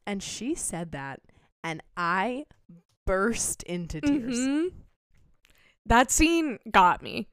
and 0.07 0.23
she 0.23 0.55
said 0.55 0.93
that 0.93 1.21
and 1.63 1.83
I 1.97 2.47
burst 3.07 3.63
into 3.65 4.01
tears. 4.01 4.39
Mhm. 4.39 4.73
that 5.87 6.11
scene 6.11 6.59
got 6.71 7.03
me 7.03 7.29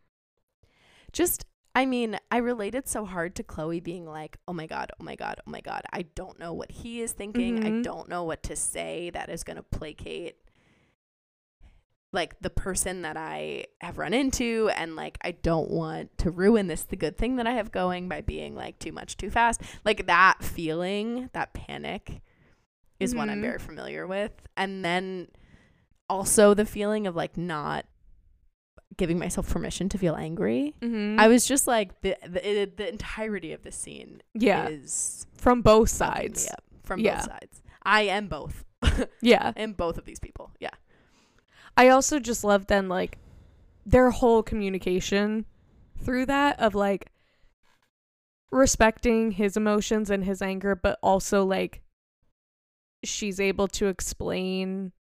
just 1.12 1.46
I 1.74 1.86
mean, 1.86 2.18
I 2.30 2.36
related 2.38 2.90
so 2.90 3.06
hard 3.06 3.34
to 3.36 3.44
Chloe 3.44 3.80
being 3.80 4.06
like, 4.06 4.36
"Oh 4.46 4.52
my 4.52 4.68
god, 4.68 4.92
oh 5.00 5.04
my 5.06 5.16
god, 5.16 5.40
oh 5.48 5.50
my 5.50 5.62
god. 5.62 5.84
I 5.94 6.02
don't 6.02 6.38
know 6.38 6.52
what 6.52 6.70
he 6.70 7.00
is 7.00 7.14
thinking. 7.14 7.66
I 7.66 7.70
Mhm. 7.72 7.84
don't 7.84 8.10
know 8.10 8.26
what 8.26 8.44
to 8.44 8.58
say 8.58 9.10
that 9.12 9.30
is 9.30 9.46
going 9.46 9.56
to 9.56 9.64
placate 9.64 10.36
like 12.14 12.40
the 12.42 12.50
person 12.50 13.04
that 13.04 13.16
I 13.18 13.66
have 13.80 13.98
run 13.98 14.14
into 14.14 14.70
and 14.76 14.96
like 14.96 15.18
I 15.22 15.32
don't 15.32 15.70
want 15.72 16.18
to 16.20 16.30
ruin 16.32 16.68
this 16.68 16.84
the 16.84 16.96
good 16.98 17.18
thing 17.18 17.38
that 17.38 17.48
I 17.48 17.52
have 17.54 17.72
going 17.72 18.10
by 18.10 18.22
being 18.22 18.54
like 18.56 18.80
too 18.80 18.92
much 18.92 19.16
too 19.18 19.30
fast. 19.30 19.62
Like 19.86 20.08
that 20.08 20.44
feeling, 20.44 21.30
that 21.34 21.54
panic 21.54 22.22
is 23.00 23.16
one 23.16 23.30
I'm 23.30 23.40
Mhm. 23.40 23.44
very 23.44 23.60
familiar 23.60 24.06
with. 24.06 24.32
And 24.58 24.84
then 24.84 25.30
also 26.10 26.54
the 26.54 26.66
feeling 26.66 27.08
of 27.08 27.16
like 27.16 27.38
not 27.38 27.86
giving 28.98 29.18
myself 29.18 29.50
permission 29.50 29.88
to 29.90 29.98
feel 29.98 30.16
angry. 30.16 30.76
mm-hmm. 30.82 31.18
I 31.20 31.28
was 31.30 31.46
just 31.48 31.66
like 31.66 32.02
the 32.02 32.18
the, 32.28 32.70
the 32.76 32.90
entirety 32.90 33.54
of 33.54 33.64
the 33.64 33.72
scene 33.72 34.22
yeah 34.34 34.68
is 34.68 35.26
from 35.38 35.62
both 35.62 35.90
sides 35.90 36.46
Yeah, 36.46 36.56
from 36.84 37.00
Yeah. 37.00 37.16
both 37.16 37.26
sides. 37.26 37.62
I 37.84 38.02
am 38.04 38.28
both. 38.28 38.66
yeah 39.22 39.54
and 39.56 39.78
both 39.78 39.98
of 39.98 40.04
these 40.06 40.20
people. 40.20 40.52
Yeah. 40.60 40.72
I 41.82 41.90
also 41.90 42.20
just 42.20 42.44
love 42.44 42.68
then 42.68 42.88
like 42.88 43.18
their 43.88 44.12
whole 44.12 44.44
communication 44.44 45.48
through 45.98 46.28
that 46.28 46.60
of 46.60 46.76
like 46.76 47.12
respecting 48.52 49.32
his 49.32 49.58
emotions 49.58 50.12
and 50.12 50.24
his 50.24 50.44
anger, 50.44 50.76
but 50.76 51.00
also 51.02 51.44
like 51.44 51.82
she's 53.04 53.40
able 53.40 53.68
to 53.70 53.88
explain 53.88 54.92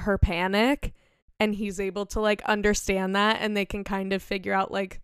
her 0.00 0.18
panic 0.18 0.92
and 1.40 1.54
he's 1.54 1.80
able 1.80 2.04
to 2.04 2.20
like 2.20 2.42
understand 2.42 3.16
that 3.16 3.38
and 3.40 3.56
they 3.56 3.64
can 3.64 3.82
kind 3.82 4.12
of 4.12 4.22
figure 4.22 4.52
out 4.52 4.70
like 4.70 5.00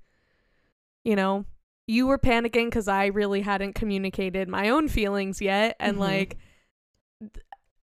you 1.04 1.16
know 1.16 1.46
you 1.86 2.06
were 2.06 2.18
panicking 2.18 2.66
because 2.66 2.86
I 2.86 3.06
really 3.06 3.40
hadn't 3.40 3.74
communicated 3.74 4.46
my 4.46 4.68
own 4.68 4.88
feelings 4.88 5.40
yet 5.40 5.74
and 5.80 5.96
Mhm. 5.96 6.00
like 6.00 6.36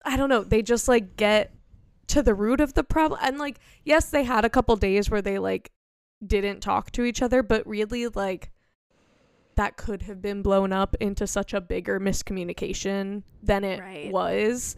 I 0.04 0.18
don't 0.18 0.28
know 0.28 0.44
they 0.44 0.60
just 0.60 0.88
like 0.88 1.16
get 1.16 1.54
to 2.08 2.22
the 2.22 2.34
root 2.34 2.60
of 2.60 2.74
the 2.74 2.84
problem 2.84 3.18
and 3.22 3.38
like 3.38 3.58
yes 3.84 4.10
they 4.10 4.24
had 4.24 4.44
a 4.44 4.50
couple 4.50 4.74
days 4.76 5.10
where 5.10 5.22
they 5.22 5.38
like 5.38 5.70
didn't 6.26 6.60
talk 6.60 6.90
to 6.90 7.04
each 7.04 7.20
other 7.22 7.42
but 7.42 7.66
really 7.66 8.06
like 8.08 8.50
that 9.56 9.76
could 9.76 10.02
have 10.02 10.20
been 10.20 10.42
blown 10.42 10.72
up 10.72 10.96
into 11.00 11.26
such 11.26 11.54
a 11.54 11.60
bigger 11.60 12.00
miscommunication 12.00 13.22
than 13.42 13.62
it 13.64 13.80
Right. 13.80 14.10
was 14.10 14.76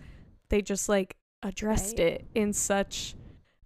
they 0.49 0.61
just 0.63 0.89
like 0.89 1.17
addressed 1.43 1.99
Right. 1.99 2.09
it 2.09 2.27
in 2.35 2.53
such 2.53 3.15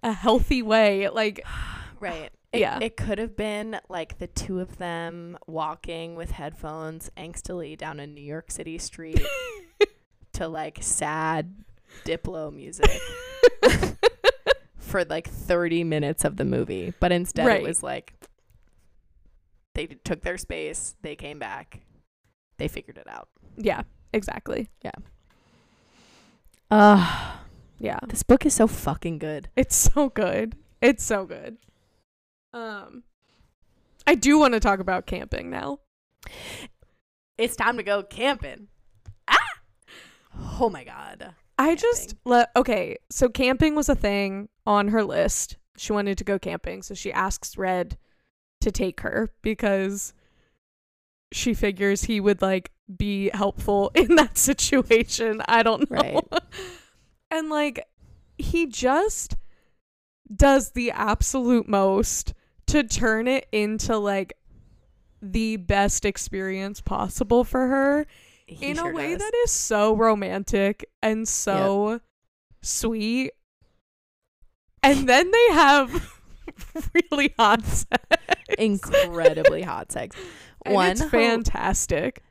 a 0.03 0.13
healthy 0.13 0.63
way 0.63 1.09
like 1.09 1.45
Right. 2.01 2.31
It, 2.53 2.59
Yeah. 2.63 2.81
It 2.83 2.97
could 2.97 3.19
have 3.19 3.37
been 3.37 3.79
like 3.89 4.19
the 4.19 4.27
two 4.27 4.59
of 4.59 4.79
them 4.79 5.39
walking 5.47 6.17
with 6.17 6.33
headphones 6.33 7.09
angstily 7.17 7.79
down 7.79 8.01
a 8.01 8.09
New 8.09 8.25
York 8.25 8.51
City 8.51 8.77
street 8.77 9.23
to 10.33 10.49
like 10.49 10.79
sad 10.81 11.55
Diplo 12.05 12.53
music 12.55 12.91
for 14.79 15.05
like 15.05 15.29
30 15.29 15.85
minutes 15.85 16.25
of 16.25 16.37
the 16.37 16.45
movie. 16.45 16.93
But 17.01 17.13
instead 17.13 17.47
Right. 17.47 17.61
it 17.63 17.67
was 17.67 17.83
like 17.83 18.15
they 19.75 19.87
took 19.87 20.23
their 20.23 20.37
space, 20.39 20.95
they 21.03 21.15
came 21.17 21.39
back, 21.39 21.81
they 22.59 22.69
figured 22.69 22.99
it 22.99 23.09
out. 23.09 23.29
yeah 23.57 23.83
exactly 24.13 24.69
Yeah. 24.83 24.91
Uh, 26.71 27.37
yeah 27.79 27.99
this 28.09 28.23
book 28.23 28.45
is 28.47 28.55
so 28.55 28.67
fucking 28.67 29.19
good. 29.19 29.49
It's 29.57 29.77
so 29.77 30.09
good. 30.09 30.57
It's 30.81 31.05
so 31.05 31.25
good. 31.27 31.57
Um 32.53 33.05
I 34.07 34.15
do 34.15 34.39
want 34.39 34.55
to 34.55 34.61
talk 34.61 34.81
about 34.81 35.07
camping 35.07 35.51
now. 35.51 35.79
It's 37.39 37.55
time 37.57 37.77
to 37.77 37.83
go 37.83 38.03
camping. 38.03 38.69
Ah! 39.29 39.39
Oh 40.61 40.69
my 40.71 40.85
god. 40.85 41.35
I 41.61 41.75
just 41.75 42.15
let 42.25 42.51
okay, 42.57 42.97
so 43.11 43.29
camping 43.29 43.75
was 43.75 43.91
a 43.91 43.95
thing 43.95 44.49
on 44.67 44.89
her 44.89 45.05
list. 45.05 45.59
She 45.77 45.93
wanted 45.93 46.17
to 46.17 46.25
go 46.25 46.39
camping, 46.39 46.81
so 46.81 46.95
she 46.95 47.13
asks 47.13 47.59
Red 47.59 47.99
to 48.63 48.73
take 48.73 49.01
her 49.01 49.29
because 49.43 50.15
she 51.33 51.53
figures 51.53 52.05
he 52.05 52.19
would 52.19 52.41
like 52.41 52.73
be 52.97 53.31
helpful 53.35 53.93
in 53.95 54.15
that 54.15 54.39
situation. 54.39 55.43
I 55.47 55.63
don't 55.63 55.91
know. 55.91 55.99
Right. 55.99 56.43
and 57.31 57.51
like 57.51 57.85
he 58.39 58.65
just 58.65 59.37
does 60.35 60.71
the 60.71 60.93
absolute 60.93 61.69
most 61.69 62.33
to 62.69 62.85
turn 62.85 63.29
it 63.29 63.47
into 63.53 63.99
like 63.99 64.33
the 65.21 65.57
best 65.57 66.07
experience 66.07 66.81
possible 66.81 67.45
for 67.45 67.67
her 67.67 68.07
He 68.51 68.71
in 68.71 68.77
sure 68.77 68.91
a 68.91 68.95
way 68.95 69.11
does. 69.13 69.19
that 69.19 69.33
is 69.45 69.51
so 69.51 69.95
romantic 69.95 70.85
and 71.03 71.27
so 71.29 72.01
sweet. 72.63 73.33
And 74.83 75.09
then 75.09 75.31
they 75.31 75.47
have 75.53 76.13
really 77.13 77.35
hot 77.39 77.65
sex. 77.65 77.89
incredibly 78.59 79.63
hot 79.73 79.93
sex. 79.93 80.17
And 80.65 80.75
One 80.75 80.91
it's 80.93 81.05
fantastic. 81.05 82.23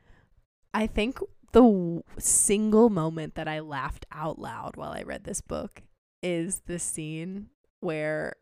I 0.74 0.86
think 0.86 1.18
the 1.52 1.62
w- 1.62 2.02
single 2.18 2.90
moment 2.90 3.34
that 3.34 3.48
I 3.48 3.60
laughed 3.60 4.06
out 4.12 4.38
loud 4.38 4.76
while 4.76 4.92
I 4.92 5.02
read 5.02 5.24
this 5.24 5.40
book 5.40 5.82
is 6.22 6.62
the 6.66 6.78
scene 6.78 7.48
where 7.80 8.34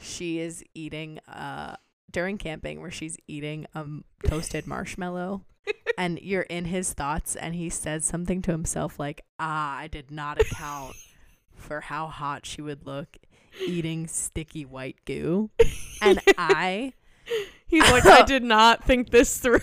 she 0.00 0.38
is 0.38 0.64
eating 0.74 1.18
uh 1.28 1.76
during 2.10 2.38
camping 2.38 2.80
where 2.80 2.90
she's 2.90 3.16
eating 3.26 3.66
a 3.74 3.80
m- 3.80 4.04
toasted 4.26 4.66
marshmallow 4.66 5.44
and 5.98 6.18
you're 6.22 6.42
in 6.42 6.64
his 6.66 6.94
thoughts 6.94 7.36
and 7.36 7.54
he 7.54 7.68
says 7.68 8.04
something 8.04 8.40
to 8.40 8.52
himself 8.52 8.98
like 8.98 9.22
ah 9.38 9.76
I 9.76 9.88
did 9.88 10.10
not 10.10 10.40
account 10.40 10.96
for 11.54 11.82
how 11.82 12.06
hot 12.06 12.46
she 12.46 12.62
would 12.62 12.86
look 12.86 13.18
eating 13.66 14.06
sticky 14.06 14.64
white 14.64 14.96
goo 15.04 15.50
and 16.00 16.20
I 16.38 16.94
He's 17.66 17.90
like, 17.90 18.06
I 18.06 18.22
did 18.22 18.42
not 18.42 18.84
think 18.84 19.10
this 19.10 19.38
through. 19.38 19.60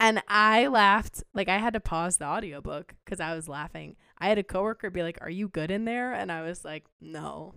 and 0.00 0.22
I 0.28 0.66
laughed. 0.66 1.22
Like 1.34 1.48
I 1.48 1.58
had 1.58 1.74
to 1.74 1.80
pause 1.80 2.16
the 2.16 2.26
audiobook 2.26 2.94
because 3.04 3.20
I 3.20 3.34
was 3.34 3.48
laughing. 3.48 3.96
I 4.18 4.28
had 4.28 4.38
a 4.38 4.42
coworker 4.42 4.90
be 4.90 5.02
like, 5.02 5.18
"Are 5.20 5.30
you 5.30 5.48
good 5.48 5.70
in 5.70 5.84
there?" 5.84 6.12
And 6.12 6.32
I 6.32 6.42
was 6.42 6.64
like, 6.64 6.84
"No." 7.00 7.54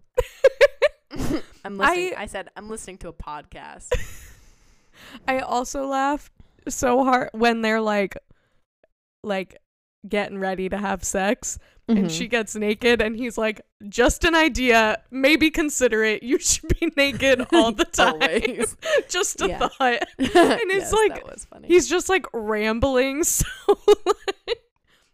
I'm 1.66 1.78
listening. 1.78 2.14
I, 2.16 2.28
said, 2.28 2.50
"I'm 2.56 2.70
listening 2.70 3.00
to 3.00 3.08
a 3.08 3.14
podcast." 3.14 3.90
I 5.28 5.40
also 5.40 5.88
laughed 5.88 6.32
so 6.72 7.04
hard 7.04 7.30
when 7.34 7.62
they're 7.62 7.82
like, 7.82 8.18
like 9.24 9.58
getting 10.08 10.40
ready 10.40 10.70
to 10.70 10.78
have 10.78 11.04
sex, 11.04 11.58
Mm-hmm. 11.90 11.98
and 12.04 12.12
she 12.12 12.28
gets 12.28 12.56
naked, 12.56 13.02
and 13.02 13.16
he's 13.18 13.38
like, 13.40 13.60
"Just 13.90 14.24
an 14.24 14.34
idea. 14.36 15.02
Maybe 15.10 15.50
consider 15.50 16.04
it. 16.04 16.24
You 16.24 16.38
should 16.40 16.80
be 16.80 16.90
naked 16.96 17.46
all 17.54 17.72
the 17.74 17.84
time. 17.86 18.66
Just 19.10 19.42
a 19.42 19.50
Yeah. 19.50 19.58
thought." 19.68 19.82
and 20.18 20.72
it's 20.72 20.94
like, 20.94 21.28
was 21.28 21.44
funny. 21.46 21.68
He's 21.68 21.90
just 21.90 22.08
like 22.08 22.28
rambling, 22.34 23.24
so 23.26 23.46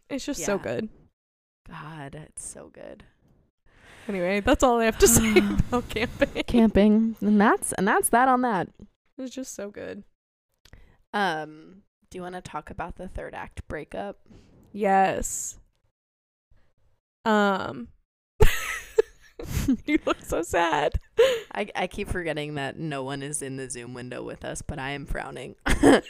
it's 0.09 0.25
just 0.25 0.43
so 0.43 0.57
good. 0.57 0.89
God, 1.69 2.15
it's 2.15 2.45
so 2.47 2.69
good. 2.71 3.03
Anyway, 4.07 4.41
that's 4.41 4.61
all 4.63 4.79
I 4.79 4.85
have 4.85 4.99
to 4.99 5.07
say 5.07 5.37
about 5.37 5.89
camping. 5.89 6.43
Camping, 6.43 7.15
and 7.21 7.41
that's 7.41 7.71
and 7.73 7.87
that's 7.87 8.09
that 8.09 8.27
on 8.27 8.41
that. 8.41 8.69
It's 9.17 9.33
just 9.33 9.55
so 9.55 9.71
good. 9.71 10.03
Um, 11.13 11.83
do 12.09 12.17
you 12.17 12.21
want 12.21 12.35
to 12.35 12.41
talk 12.41 12.69
about 12.69 12.95
the 12.95 13.07
third 13.07 13.33
act 13.33 13.67
breakup? 13.67 14.19
Yes. 14.71 15.59
Um. 17.25 17.89
you 19.85 19.99
look 20.05 20.21
so 20.21 20.41
sad. 20.41 20.99
I 21.53 21.67
I 21.75 21.87
keep 21.87 22.09
forgetting 22.09 22.55
that 22.55 22.77
no 22.79 23.03
one 23.03 23.21
is 23.21 23.41
in 23.41 23.57
the 23.57 23.69
Zoom 23.69 23.93
window 23.93 24.23
with 24.23 24.45
us, 24.45 24.61
but 24.61 24.79
I 24.79 24.91
am 24.91 25.05
frowning. 25.05 25.55
I 25.65 26.01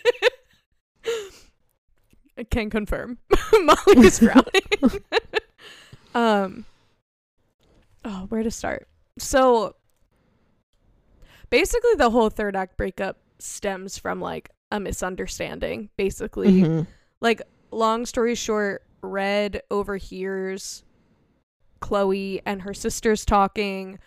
can 2.50 2.70
confirm. 2.70 3.18
Molly 3.54 4.06
is 4.06 4.20
frowning. 4.20 5.02
um. 6.14 6.66
Oh, 8.06 8.26
where 8.30 8.44
to 8.44 8.52
start? 8.52 8.88
So, 9.18 9.76
basically, 11.50 11.96
the 11.98 12.12
whole 12.12 12.30
third 12.30 12.56
act 12.56 12.78
breakup 12.78 13.18
stems 13.40 13.98
from 13.98 14.22
like 14.22 14.52
a 14.72 14.80
misunderstanding. 14.80 15.90
Basically, 15.98 16.62
Mm-hmm. 16.62 16.82
like 17.22 17.42
long 17.72 18.06
story 18.06 18.36
short, 18.36 18.84
Red 19.02 19.62
overhears 19.72 20.84
Chloe 21.80 22.42
and 22.46 22.64
her 22.64 22.74
sisters 22.74 23.26
talking 23.26 24.00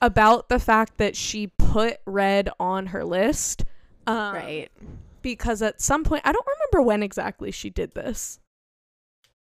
about 0.00 0.48
the 0.48 0.58
fact 0.58 0.98
that 0.98 1.14
she 1.14 1.48
put 1.58 1.98
Red 2.06 2.48
on 2.58 2.86
her 2.86 3.04
list. 3.04 3.64
Um, 4.06 4.34
right. 4.34 4.68
Because 5.20 5.62
at 5.62 5.80
some 5.80 6.02
point, 6.02 6.22
I 6.24 6.32
don't 6.32 6.46
remember 6.46 6.86
when 6.86 7.02
exactly 7.02 7.52
she 7.52 7.70
did 7.70 7.92
this, 7.94 8.40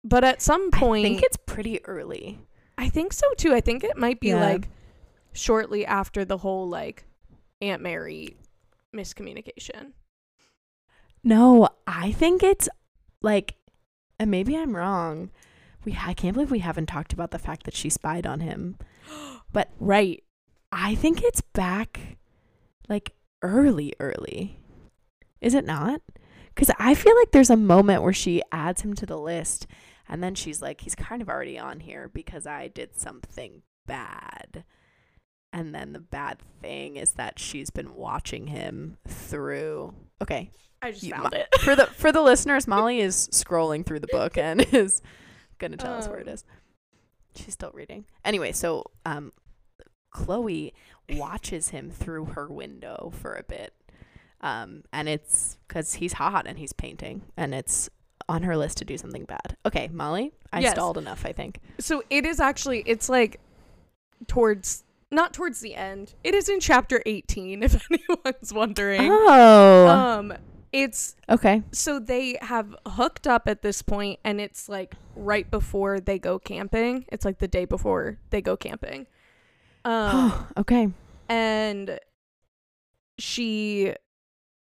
but 0.04 0.22
at 0.22 0.40
some 0.40 0.70
point, 0.70 1.04
I 1.04 1.08
think 1.08 1.22
it's 1.22 1.38
pretty 1.46 1.84
early. 1.86 2.38
I 2.78 2.88
think 2.88 3.12
so 3.12 3.26
too. 3.36 3.52
I 3.52 3.60
think 3.60 3.82
it 3.82 3.96
might 3.96 4.20
be 4.20 4.28
Yeah. 4.28 4.44
like 4.50 4.68
shortly 5.32 5.84
after 5.84 6.24
the 6.24 6.36
whole 6.36 6.68
like 6.68 7.04
Aunt 7.60 7.82
Mary 7.82 8.36
miscommunication. 8.94 9.92
No, 11.26 11.68
I 11.88 12.12
think 12.12 12.44
it's 12.44 12.68
like, 13.20 13.56
and 14.16 14.30
maybe 14.30 14.56
I'm 14.56 14.76
wrong. 14.76 15.32
We 15.84 15.98
I 16.00 16.14
can't 16.14 16.34
believe 16.34 16.52
we 16.52 16.60
haven't 16.60 16.86
talked 16.86 17.12
about 17.12 17.32
the 17.32 17.38
fact 17.40 17.64
that 17.64 17.74
she 17.74 17.90
spied 17.90 18.26
on 18.26 18.40
him. 18.40 18.78
But 19.52 19.70
Right. 19.80 20.22
I 20.70 20.94
think 20.94 21.22
it's 21.22 21.40
back, 21.40 22.18
like 22.88 23.12
early, 23.42 23.92
early. 23.98 24.60
Is 25.40 25.54
it 25.54 25.64
not? 25.64 26.00
Because 26.54 26.70
I 26.78 26.94
feel 26.94 27.16
like 27.16 27.32
there's 27.32 27.50
a 27.50 27.56
moment 27.56 28.02
where 28.02 28.12
she 28.12 28.42
adds 28.52 28.82
him 28.82 28.94
to 28.94 29.06
the 29.06 29.18
list, 29.18 29.66
and 30.08 30.22
then 30.22 30.36
she's 30.36 30.62
like, 30.62 30.82
he's 30.82 30.94
kind 30.94 31.22
of 31.22 31.28
already 31.28 31.58
on 31.58 31.80
here 31.80 32.08
because 32.12 32.46
I 32.46 32.68
did 32.68 33.00
something 33.00 33.62
bad. 33.86 34.64
And 35.58 35.74
then 35.74 35.94
the 35.94 36.00
bad 36.00 36.38
thing 36.60 36.96
is 36.96 37.12
that 37.12 37.38
she's 37.38 37.70
been 37.70 37.94
watching 37.94 38.48
him 38.48 38.98
through. 39.08 39.94
Okay, 40.20 40.50
I 40.82 40.90
just 40.90 41.02
You- 41.02 41.12
found 41.12 41.32
Mo- 41.32 41.38
it. 41.38 41.48
for 41.60 41.74
the 41.74 41.86
for 41.86 42.12
the 42.12 42.20
listeners, 42.20 42.66
Molly 42.68 43.00
is 43.00 43.28
scrolling 43.32 43.84
through 43.86 44.00
the 44.00 44.06
book 44.08 44.36
and 44.36 44.60
is 44.74 45.00
gonna 45.58 45.78
tell 45.78 45.94
us 45.94 46.08
where 46.08 46.18
it 46.18 46.28
Um. 46.28 46.44
She's 47.34 47.54
still 47.54 47.70
reading. 47.72 48.04
Anyway, 48.24 48.52
so 48.52 48.84
um, 49.06 49.32
Chloe 50.10 50.74
watches 51.10 51.70
him 51.70 51.90
through 51.90 52.26
her 52.26 52.48
window 52.48 53.12
for 53.18 53.34
a 53.34 53.42
bit, 53.42 53.72
um, 54.42 54.82
and 54.92 55.08
it's 55.08 55.56
because 55.66 55.94
he's 55.94 56.14
hot 56.14 56.46
and 56.46 56.58
he's 56.58 56.72
painting, 56.74 57.22
and 57.36 57.54
it's 57.54 57.88
on 58.28 58.42
her 58.42 58.56
list 58.56 58.76
to 58.78 58.84
do 58.84 58.98
something 58.98 59.24
bad. 59.24 59.56
Okay, 59.64 59.88
Molly, 59.92 60.32
I 60.52 60.60
Yes. 60.60 60.72
stalled 60.72 60.98
enough. 60.98 61.24
I 61.24 61.32
think. 61.32 61.60
So 61.78 62.02
it 62.10 62.26
is 62.26 62.40
actually 62.40 62.82
it's 62.86 63.08
like 63.08 63.40
towards 64.26 64.82
not 65.16 65.32
towards 65.32 65.60
the 65.60 65.74
end. 65.74 66.14
It 66.22 66.34
is 66.34 66.48
in 66.48 66.60
chapter 66.60 67.02
18 67.04 67.62
if 67.64 67.88
anyone's 67.90 68.52
wondering. 68.52 69.08
Oh, 69.10 69.88
Um 69.88 70.34
it's 70.72 71.16
okay. 71.30 71.62
so 71.72 71.98
they 71.98 72.36
have 72.42 72.76
hooked 72.86 73.26
up 73.26 73.48
at 73.48 73.62
this 73.62 73.80
point 73.80 74.20
and 74.24 74.40
it's 74.40 74.68
like 74.68 74.94
right 75.16 75.50
before 75.50 75.98
they 76.00 76.18
go 76.18 76.38
camping. 76.38 77.06
It's 77.08 77.24
like 77.24 77.38
the 77.38 77.48
day 77.48 77.64
before 77.64 78.18
they 78.30 78.42
go 78.42 78.56
camping. 78.56 79.06
Um 79.84 80.46
okay. 80.58 80.88
and 81.28 81.98
she 83.18 83.94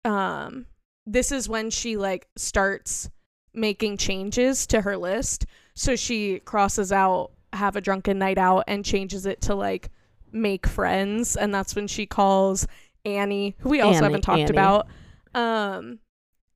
um 0.07 0.66
this 1.07 1.30
is 1.30 1.49
when 1.49 1.68
she 1.68 1.97
like 1.99 2.28
starts 2.36 3.11
making 3.53 3.99
changes 3.99 4.66
to 4.68 4.80
her 4.80 4.97
list 4.97 5.45
so 5.74 5.97
she 5.97 6.38
crosses 6.41 6.93
out 6.93 7.32
have 7.53 7.76
a 7.76 7.80
drunken 7.80 8.18
night 8.18 8.38
out 8.38 8.64
and 8.68 8.84
changes 8.84 9.26
it 9.26 9.41
to 9.43 9.55
like 9.55 9.91
make 10.33 10.66
friends 10.66 11.37
and 11.37 11.55
that's 11.55 11.74
when 11.74 11.87
she 11.87 12.07
calls 12.07 12.66
Annie 13.05 13.57
who 13.61 13.68
we 13.70 13.81
also 13.81 13.97
Annie- 13.99 14.05
haven't 14.07 14.22
talked 14.22 14.41
Annie. 14.41 14.51
about 14.51 14.87
um 15.35 15.99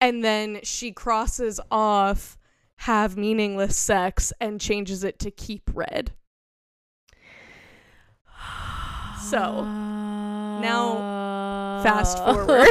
and 0.01 0.25
then 0.25 0.61
she 0.63 0.93
crosses 0.93 1.61
off 1.71 2.37
have 2.79 3.17
meaningless 3.17 3.79
sex 3.79 4.33
and 4.41 4.61
changes 4.61 5.05
it 5.05 5.19
to 5.21 5.31
keep 5.31 5.71
red 5.75 6.13
So, 9.31 9.65
now, 9.65 11.81
fast 11.83 12.19
forward. 12.25 12.69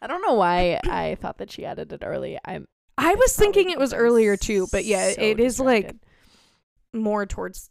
I 0.00 0.06
don't 0.06 0.22
know 0.22 0.34
why 0.34 0.78
I 0.88 1.16
thought 1.20 1.38
that 1.38 1.50
she 1.50 1.64
added 1.64 1.92
it 1.92 2.02
early. 2.04 2.38
I'm 2.44 2.68
I 2.96 3.16
was 3.16 3.34
thinking 3.36 3.70
it 3.70 3.78
was 3.80 3.92
earlier 3.92 4.36
too, 4.36 4.68
but 4.70 4.84
yeah, 4.84 5.10
so 5.12 5.20
it 5.20 5.40
is 5.40 5.58
like 5.58 5.92
more 6.92 7.26
towards 7.26 7.68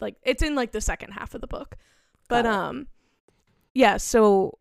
like 0.00 0.16
it's 0.22 0.42
in 0.42 0.54
like 0.54 0.72
the 0.72 0.80
second 0.80 1.12
half 1.12 1.34
of 1.34 1.40
the 1.40 1.46
book. 1.46 1.76
But 2.28 2.46
um 2.46 2.86
yeah, 3.74 3.96
so 3.98 4.58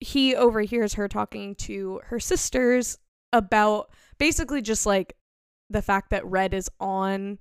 he 0.00 0.34
overhears 0.34 0.94
her 0.94 1.08
talking 1.08 1.54
to 1.54 2.00
her 2.04 2.18
sisters 2.18 2.98
about 3.32 3.90
basically 4.18 4.62
just 4.62 4.86
like 4.86 5.16
the 5.68 5.82
fact 5.82 6.10
that 6.10 6.24
Red 6.26 6.54
is 6.54 6.68
on 6.80 7.38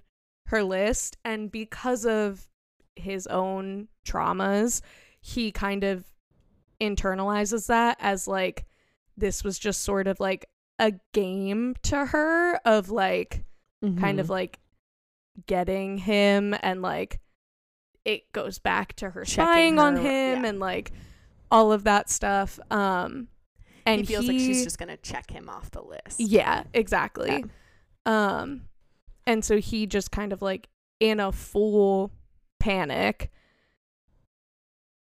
her 0.48 0.64
list 0.64 1.18
and 1.26 1.52
because 1.52 2.06
of 2.06 2.48
his 2.96 3.28
own 3.28 3.88
traumas, 4.06 4.82
he 5.22 5.52
kind 5.52 5.84
of 5.84 6.06
internalizes 6.82 7.68
that 7.68 7.98
as 8.00 8.28
like 8.28 8.66
this 9.18 9.44
was 9.44 9.58
just 9.60 9.82
sort 9.82 10.08
of 10.08 10.20
like 10.20 10.46
a 10.80 10.94
game 11.14 11.76
to 11.84 12.06
her 12.06 12.56
of 12.66 12.90
like 12.90 13.44
kind 14.00 14.20
of 14.20 14.26
Mm-hmm. 14.26 14.32
like 14.34 14.60
getting 15.48 15.98
him 15.98 16.56
and 16.62 16.82
like 16.82 17.20
it 18.06 18.32
goes 18.32 18.60
back 18.60 18.94
to 18.94 19.10
her 19.12 19.24
Checking 19.26 19.44
spying 19.46 19.80
on 19.80 19.96
him 19.98 20.44
yeah. 20.44 20.50
and 20.50 20.60
like 20.60 20.92
all 21.52 21.72
of 21.72 21.84
that 21.84 22.10
stuff 22.10 22.60
um 22.72 23.28
and 23.86 24.02
he 24.02 24.06
feels 24.08 24.28
like 24.28 24.38
she's 24.40 24.64
just 24.64 24.78
gonna 24.78 24.98
check 24.98 25.32
him 25.32 25.50
off 25.50 25.72
the 25.72 25.82
list. 25.82 26.20
yeah 26.20 26.64
exactly 26.74 27.44
um 28.06 28.62
and 29.28 29.44
so 29.44 29.58
he 29.58 29.86
just 29.86 30.12
kind 30.12 30.32
of 30.34 30.42
like 30.42 30.68
in 31.00 31.20
a 31.20 31.32
full 31.32 32.12
panic 32.60 33.32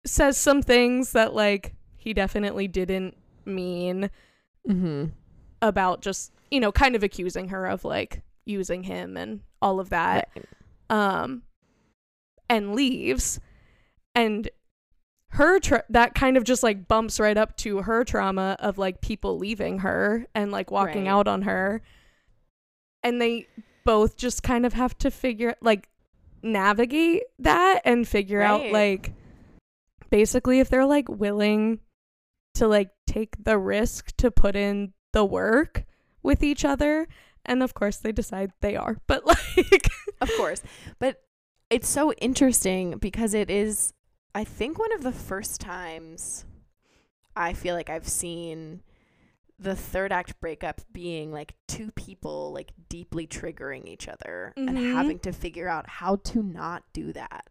says 0.05 0.37
some 0.37 0.61
things 0.61 1.11
that 1.13 1.33
like 1.33 1.73
he 1.97 2.13
definitely 2.13 2.67
didn't 2.67 3.15
mean 3.45 4.09
Mm-hmm. 4.69 5.07
about 5.61 6.01
just 6.01 6.31
you 6.49 6.61
know 6.61 6.71
kind 6.71 6.95
of 6.95 7.03
accusing 7.03 7.49
her 7.49 7.65
of 7.65 7.83
like 7.83 8.21
using 8.45 8.83
him 8.83 9.15
and 9.17 9.41
all 9.61 9.79
of 9.79 9.89
that 9.89 10.29
um 10.89 11.43
and 12.49 12.75
leaves. 12.75 13.39
And 14.15 14.49
her 15.29 15.59
tra- 15.59 15.85
that 15.89 16.13
kind 16.13 16.37
of 16.37 16.43
just 16.43 16.61
like 16.61 16.87
bumps 16.87 17.19
right 17.19 17.37
up 17.37 17.57
to 17.57 17.81
her 17.81 18.03
trauma 18.03 18.55
of 18.59 18.77
like 18.77 19.01
people 19.01 19.37
leaving 19.39 19.79
her 19.79 20.27
and 20.35 20.51
like 20.51 20.69
walking 20.69 21.05
Right. 21.05 21.11
out 21.11 21.27
on 21.27 21.43
her. 21.43 21.81
And 23.01 23.19
they 23.21 23.47
both 23.85 24.15
just 24.17 24.43
kind 24.43 24.65
of 24.65 24.73
have 24.73 24.95
to 24.99 25.09
figure 25.09 25.55
like 25.61 25.89
navigate 26.43 27.23
that 27.39 27.81
and 27.85 28.07
figure 28.07 28.41
out 28.41 28.69
like 28.71 29.13
basically 30.09 30.59
if 30.59 30.69
they're 30.69 30.85
like 30.85 31.09
willing 31.09 31.79
to 32.55 32.67
like 32.67 32.91
take 33.07 33.41
the 33.43 33.57
risk 33.57 34.15
to 34.17 34.29
put 34.29 34.55
in 34.55 34.93
the 35.13 35.25
work 35.25 35.85
with 36.21 36.43
each 36.43 36.63
other 36.63 37.07
and 37.45 37.61
of 37.63 37.73
course 37.73 37.97
they 37.97 38.11
decide 38.11 38.51
they 38.61 38.75
are 38.75 38.97
but 39.07 39.25
like 39.25 39.89
of 40.21 40.29
course. 40.37 40.61
But 40.99 41.21
it's 41.69 41.89
so 41.89 42.13
interesting 42.13 42.97
because 42.97 43.33
it 43.33 43.49
is, 43.49 43.93
I 44.35 44.43
think, 44.43 44.77
one 44.79 44.93
of 44.93 45.01
the 45.03 45.11
first 45.11 45.59
times 45.59 46.45
I 47.35 47.53
feel 47.53 47.75
like 47.75 47.89
I've 47.89 48.07
seen 48.07 48.81
the 49.59 49.75
third 49.75 50.11
act 50.11 50.39
breakup 50.39 50.81
being 50.91 51.31
like 51.31 51.55
two 51.67 51.91
people 51.91 52.51
like 52.53 52.71
deeply 52.89 53.25
triggering 53.27 53.87
each 53.87 54.07
other 54.07 54.53
and 54.57 54.77
Mhm. 54.77 54.93
having 54.93 55.19
to 55.19 55.31
figure 55.31 55.67
out 55.67 55.87
how 55.89 56.17
to 56.17 56.43
not 56.43 56.83
do 56.93 57.11
that. 57.13 57.47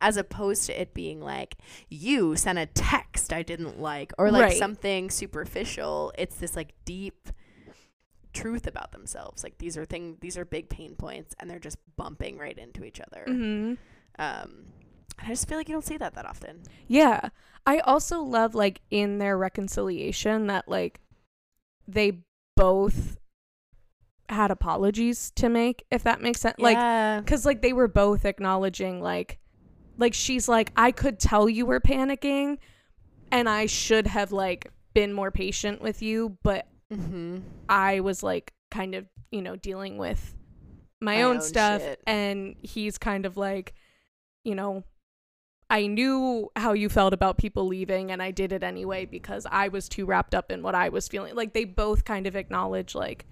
As 0.00 0.16
opposed 0.16 0.66
to 0.66 0.80
it 0.80 0.94
being 0.94 1.20
like, 1.20 1.56
you 1.88 2.34
sent 2.34 2.58
a 2.58 2.66
text 2.66 3.32
I 3.32 3.42
didn't 3.42 3.78
like, 3.80 4.12
or 4.18 4.30
like 4.30 4.42
Right. 4.42 4.56
something 4.58 5.10
superficial. 5.10 6.12
It's 6.16 6.36
this 6.36 6.56
like 6.56 6.72
deep 6.84 7.28
truth 8.32 8.66
about 8.66 8.92
themselves. 8.92 9.42
Like 9.42 9.58
these 9.58 9.76
are 9.76 9.84
thing 9.84 10.16
these 10.20 10.36
are 10.38 10.44
big 10.44 10.68
pain 10.68 10.94
points 10.94 11.34
and 11.38 11.50
they're 11.50 11.58
just 11.58 11.78
bumping 11.96 12.38
right 12.38 12.56
into 12.56 12.84
each 12.84 13.00
other. 13.00 13.24
mhm. 13.28 13.76
Um 14.18 14.64
and 15.18 15.26
I 15.26 15.28
just 15.28 15.48
feel 15.48 15.58
like 15.58 15.68
you 15.68 15.74
don't 15.74 15.84
see 15.84 15.96
that 15.98 16.14
that 16.14 16.24
often. 16.26 16.62
Yeah. 16.86 17.28
I 17.66 17.80
also 17.80 18.22
love 18.22 18.54
like 18.54 18.80
in 18.90 19.18
their 19.18 19.36
reconciliation 19.36 20.46
that 20.46 20.68
like 20.68 21.00
they 21.86 22.20
both 22.56 23.18
had 24.28 24.50
apologies 24.50 25.32
to 25.32 25.48
make 25.48 25.84
if 25.90 26.04
that 26.04 26.20
makes 26.22 26.40
sense. 26.40 26.58
Like 26.58 27.26
cuz 27.26 27.44
like 27.44 27.62
they 27.62 27.72
were 27.72 27.88
both 27.88 28.24
acknowledging 28.24 29.00
like 29.02 29.38
like 29.98 30.14
she's 30.14 30.48
like 30.48 30.72
I 30.76 30.92
could 30.92 31.18
tell 31.18 31.48
you 31.48 31.66
were 31.66 31.80
panicking 31.80 32.58
and 33.32 33.48
I 33.48 33.66
should 33.66 34.06
have 34.06 34.32
like 34.32 34.72
been 34.94 35.12
more 35.12 35.30
patient 35.30 35.82
with 35.82 36.00
you, 36.02 36.38
but 36.42 36.66
mm-hmm. 36.92 37.38
I 37.68 38.00
was 38.00 38.22
like 38.22 38.52
kind 38.70 38.94
of, 38.94 39.06
you 39.30 39.42
know, 39.42 39.56
dealing 39.56 39.96
with 39.98 40.34
my, 41.00 41.16
My 41.16 41.22
own, 41.22 41.36
own 41.36 41.42
stuff 41.42 41.82
shit. 41.82 42.00
and 42.06 42.56
he's 42.62 42.98
kind 42.98 43.26
of 43.26 43.36
like, 43.36 43.74
you 44.44 44.54
know, 44.54 44.84
I 45.68 45.86
knew 45.86 46.50
how 46.56 46.72
you 46.72 46.88
felt 46.88 47.12
about 47.14 47.38
people 47.38 47.66
leaving 47.66 48.10
and 48.10 48.20
I 48.22 48.32
did 48.32 48.52
it 48.52 48.64
anyway 48.64 49.04
because 49.06 49.46
I 49.50 49.68
was 49.68 49.88
too 49.88 50.04
wrapped 50.04 50.34
up 50.34 50.50
in 50.50 50.62
what 50.62 50.74
I 50.74 50.88
was 50.88 51.06
feeling. 51.08 51.34
Like 51.36 51.52
they 51.54 51.64
both 51.64 52.04
kind 52.04 52.26
of 52.26 52.34
acknowledge 52.34 52.94
like 52.94 53.26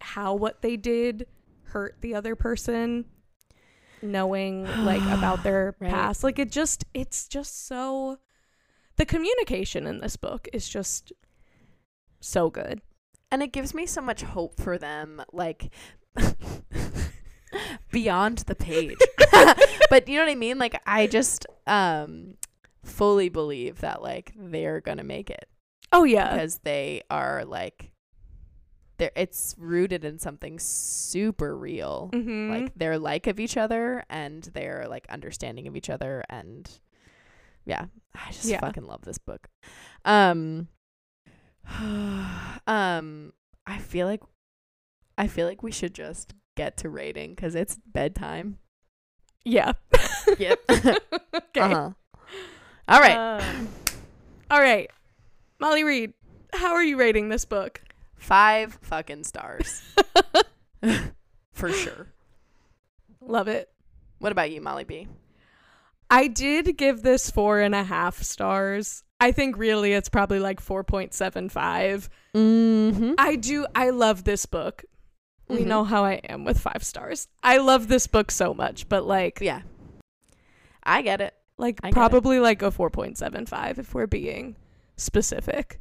how 0.00 0.34
what 0.34 0.62
they 0.62 0.76
did 0.76 1.26
hurt 1.64 1.96
the 2.00 2.14
other 2.14 2.34
person 2.34 3.04
knowing 4.02 4.64
like 4.84 5.02
about 5.02 5.42
their 5.44 5.76
Right. 5.80 5.90
past. 5.90 6.24
Like 6.24 6.38
it 6.38 6.50
just 6.50 6.84
it's 6.94 7.28
just 7.28 7.66
so 7.66 8.18
the 8.96 9.04
communication 9.04 9.86
in 9.86 9.98
this 10.00 10.16
book 10.16 10.48
is 10.52 10.68
just 10.68 11.12
so 12.24 12.50
good. 12.50 12.80
And 13.30 13.42
it 13.42 13.52
gives 13.52 13.74
me 13.74 13.86
so 13.86 14.00
much 14.00 14.22
hope 14.22 14.60
for 14.60 14.78
them, 14.78 15.22
like 15.32 15.70
beyond 17.90 18.38
the 18.38 18.54
page. 18.54 18.96
but 19.90 20.08
you 20.08 20.16
know 20.16 20.24
what 20.24 20.30
I 20.30 20.34
mean? 20.34 20.58
Like 20.58 20.80
I 20.86 21.06
just 21.06 21.46
um 21.66 22.34
fully 22.84 23.28
believe 23.28 23.80
that 23.80 24.02
like 24.02 24.32
they're 24.36 24.80
gonna 24.80 25.04
make 25.04 25.30
it. 25.30 25.48
Oh 25.92 26.04
yeah. 26.04 26.32
because 26.34 26.58
they 26.58 27.02
are 27.10 27.44
like 27.44 27.92
they're 28.98 29.12
it's 29.16 29.54
rooted 29.58 30.04
in 30.04 30.18
something 30.18 30.58
super 30.58 31.56
real 31.56 32.10
Mm-hmm. 32.12 32.50
like 32.50 32.74
their 32.76 32.98
like 32.98 33.26
of 33.26 33.40
each 33.40 33.56
other 33.56 34.04
and 34.08 34.42
their 34.54 34.86
like 34.88 35.06
understanding 35.08 35.66
of 35.66 35.76
each 35.76 35.90
other 35.90 36.22
and 36.30 36.68
yeah 37.64 37.86
i 38.14 38.30
just 38.30 38.44
Yeah. 38.44 38.60
fucking 38.60 38.84
love 38.86 39.02
this 39.02 39.18
book 39.18 39.48
um 40.04 40.68
um 42.66 43.32
i 43.66 43.78
feel 43.78 44.06
like 44.06 44.22
i 45.18 45.26
feel 45.26 45.46
like 45.46 45.62
we 45.62 45.72
should 45.72 45.94
just 45.94 46.34
get 46.56 46.76
to 46.76 46.88
rating 46.88 47.30
because 47.30 47.54
it's 47.54 47.78
bedtime 47.86 48.58
yeah. 49.46 49.72
Yep. 50.38 50.60
okay. 50.70 50.96
uh-huh 51.60 51.90
all 52.88 53.00
right 53.00 53.40
Um, 53.40 53.68
all 54.50 54.60
right. 54.60 54.90
Molly 55.58 55.84
Read, 55.84 56.12
how 56.54 56.72
are 56.72 56.82
you 56.82 56.96
rating 56.98 57.28
this 57.28 57.44
book? 57.44 57.82
five 58.16 58.78
fucking 58.82 59.24
stars 59.24 59.82
for 61.52 61.70
sure 61.70 62.08
Love 63.20 63.48
it. 63.48 63.68
what 64.18 64.32
about 64.32 64.50
you 64.50 64.60
molly 64.62 64.84
b 64.84 65.06
I 66.10 66.28
did 66.28 66.76
give 66.76 67.02
this 67.02 67.30
four 67.30 67.60
and 67.60 67.74
a 67.74 67.82
half 67.82 68.22
stars. 68.22 69.02
I 69.24 69.32
think 69.32 69.56
really 69.56 69.94
it's 69.94 70.10
probably 70.10 70.38
like 70.38 70.60
4.75. 70.60 72.08
mm-hmm 72.34 73.14
I 73.16 73.36
do, 73.36 73.66
I 73.74 73.88
love 73.90 74.24
this 74.24 74.44
book. 74.44 74.84
We 75.48 75.60
Mhm. 75.60 75.66
know 75.66 75.84
how 75.84 76.04
I 76.04 76.14
am 76.28 76.44
with 76.44 76.60
five 76.60 76.82
stars. 76.84 77.28
I 77.42 77.56
love 77.56 77.88
this 77.88 78.06
book 78.06 78.30
so 78.30 78.52
much, 78.52 78.86
but 78.88 79.06
like, 79.06 79.38
Yeah. 79.40 79.62
I 80.82 81.00
get 81.02 81.20
it. 81.22 81.34
like 81.56 81.80
I 81.82 81.88
it. 81.88 81.94
probably 81.94 82.38
like 82.40 82.60
a 82.62 82.70
4.75 82.70 83.78
if 83.78 83.94
we're 83.94 84.06
being 84.06 84.56
specific. 84.96 85.80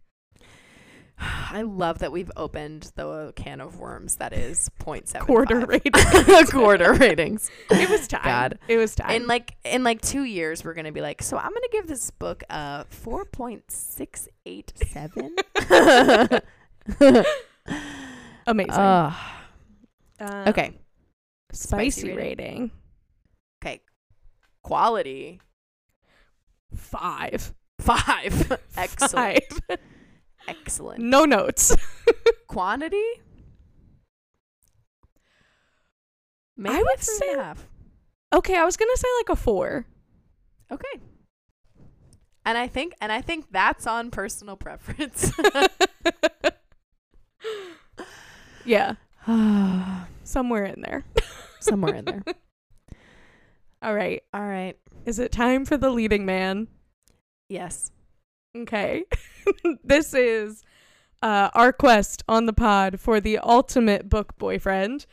I 1.52 1.62
love 1.62 2.00
that 2.00 2.12
we've 2.12 2.32
opened 2.36 2.92
the 2.96 3.32
can 3.36 3.62
of 3.62 3.80
worms 3.80 4.16
that 4.18 4.34
is 4.34 4.70
0.7 4.80 5.20
Quarter 5.20 5.66
rating. 5.66 5.92
quarter 6.52 6.94
ratings. 6.94 7.50
It 7.70 7.90
was 7.90 8.08
time. 8.08 8.22
God. 8.24 8.60
It 8.68 8.78
was 8.78 8.96
time. 8.96 9.12
In 9.12 9.28
like 9.28 9.56
in 9.64 9.84
like 9.84 10.02
2 10.02 10.24
years 10.24 10.64
we're 10.64 10.74
going 10.74 10.86
to 10.86 10.92
be 10.92 11.02
like, 11.02 11.22
"So 11.22 11.38
I'm 11.38 11.50
going 11.50 11.62
to 11.62 11.70
give 11.72 11.88
this 11.88 12.10
book 12.12 12.44
a 12.50 12.86
4.687." 12.92 15.32
Amazing. 18.48 18.72
Uh, 18.72 19.14
okay. 20.48 20.74
Spicy, 21.52 22.02
spicy 22.02 22.14
rating. 22.14 22.72
Okay. 23.64 23.82
Quality 24.64 25.40
Five. 26.76 27.54
5. 27.80 28.58
Excellent. 28.78 29.40
Five. 29.70 29.78
Excellent. 30.48 31.02
No 31.02 31.26
notes. 31.26 31.76
Quantity? 32.48 33.02
Maybe 36.56 36.78
would 36.78 36.96
a 36.96 36.98
three 36.98 37.16
say- 37.16 37.36
half. 37.36 37.68
Okay, 38.34 38.56
I 38.58 38.66
was 38.66 38.78
gonna 38.78 38.96
say 38.96 39.08
like 39.20 39.30
a 39.30 39.36
four. 39.36 39.86
Okay. 40.72 41.00
And 42.46 42.58
I 42.58 42.68
think 42.68 42.94
and 43.00 43.12
I 43.12 43.22
think 43.22 43.46
that's 43.52 43.88
on 43.88 44.12
personal 44.12 44.56
preference. 44.56 45.32
yeah, 48.66 48.96
somewhere 50.24 50.66
in 50.66 50.82
there. 50.82 51.04
Somewhere 51.60 51.96
in 51.96 52.06
there. 52.06 52.24
All 53.82 53.94
right. 53.94 54.24
All 54.34 54.46
right. 54.46 54.78
Is 55.06 55.20
it 55.20 55.32
time 55.32 55.66
for 55.66 55.78
the 55.78 55.90
leading 55.90 56.26
man? 56.26 56.68
Yes. 57.50 57.92
Okay. 58.56 59.04
this 59.84 60.14
is 60.14 60.64
uh, 61.22 61.50
our 61.54 61.74
quest 61.74 62.24
on 62.28 62.46
the 62.46 62.54
pod 62.54 63.00
for 63.00 63.20
the 63.20 63.38
ultimate 63.40 64.10
book 64.10 64.38
boyfriend. 64.38 65.06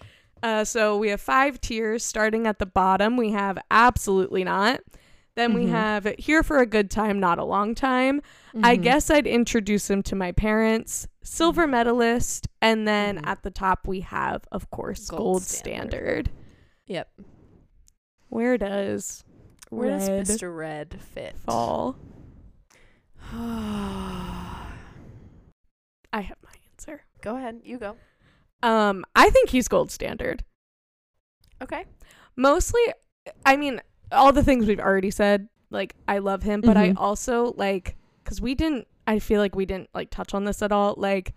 Uh, 0.43 0.65
so 0.65 0.97
we 0.97 1.09
have 1.11 1.21
five 1.21 1.61
tiers. 1.61 2.05
Starting 2.05 2.47
at 2.47 2.59
the 2.59 2.67
bottom, 2.67 3.17
we 3.17 3.31
have 3.31 3.59
absolutely 3.71 4.45
not. 4.45 4.81
Then 5.37 5.55
we 5.55 5.67
Mhm. 5.67 5.71
have 5.71 6.15
here 6.19 6.43
for 6.43 6.59
a 6.59 6.67
good 6.67 6.91
time, 6.91 7.21
not 7.21 7.39
a 7.39 7.45
long 7.45 7.75
time. 7.75 8.21
I 8.63 8.77
Mhm. 8.77 8.83
guess 8.83 9.11
I'd 9.11 9.27
introduce 9.27 9.89
him 9.89 10.03
to 10.05 10.17
my 10.17 10.33
parents. 10.33 11.07
Silver 11.23 11.67
medalist, 11.67 12.49
and 12.61 12.87
then 12.89 13.19
Mhm. 13.19 13.27
at 13.27 13.43
the 13.43 13.51
top 13.51 13.87
we 13.87 14.01
have, 14.01 14.45
of 14.51 14.71
course, 14.71 15.09
Gold 15.09 15.21
gold, 15.21 15.43
standard. 15.43 15.91
standard. 16.27 16.31
Yep. 16.87 17.21
Where 18.29 18.59
does 18.59 19.25
Where 19.71 19.91
does 19.91 20.09
Mr. 20.09 20.55
Red 20.55 21.01
fit? 21.01 21.37
fall? 21.39 21.97
I 26.13 26.21
have 26.23 26.37
my 26.43 26.51
answer. 26.73 27.03
Go 27.23 27.37
ahead. 27.37 27.61
You 27.65 27.79
go. 27.79 27.97
Um, 28.63 29.05
I 29.15 29.31
think 29.31 29.51
he's 29.51 29.69
gold 29.69 29.91
standard. 29.91 30.45
Okay. 31.63 31.85
Mostly, 32.37 32.81
I 33.47 33.57
mean, 33.57 33.81
all 34.11 34.33
the 34.33 34.43
things 34.43 34.67
we've 34.67 34.81
already 34.81 35.11
said. 35.11 35.49
Like, 35.71 35.95
I 36.09 36.19
love 36.19 36.43
him, 36.43 36.61
but 36.63 36.77
I 36.77 36.91
Mhm. 36.91 36.97
also 36.97 37.55
like 37.57 37.97
because 38.25 38.41
we 38.41 38.55
didn't. 38.57 38.89
I 39.07 39.19
feel 39.21 39.41
like 39.41 39.55
we 39.55 39.67
didn't 39.67 39.89
like 39.95 40.11
touch 40.11 40.35
on 40.35 40.45
this 40.45 40.63
at 40.63 40.73
all. 40.73 40.95
Like, 40.97 41.35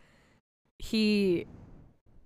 he 0.79 1.45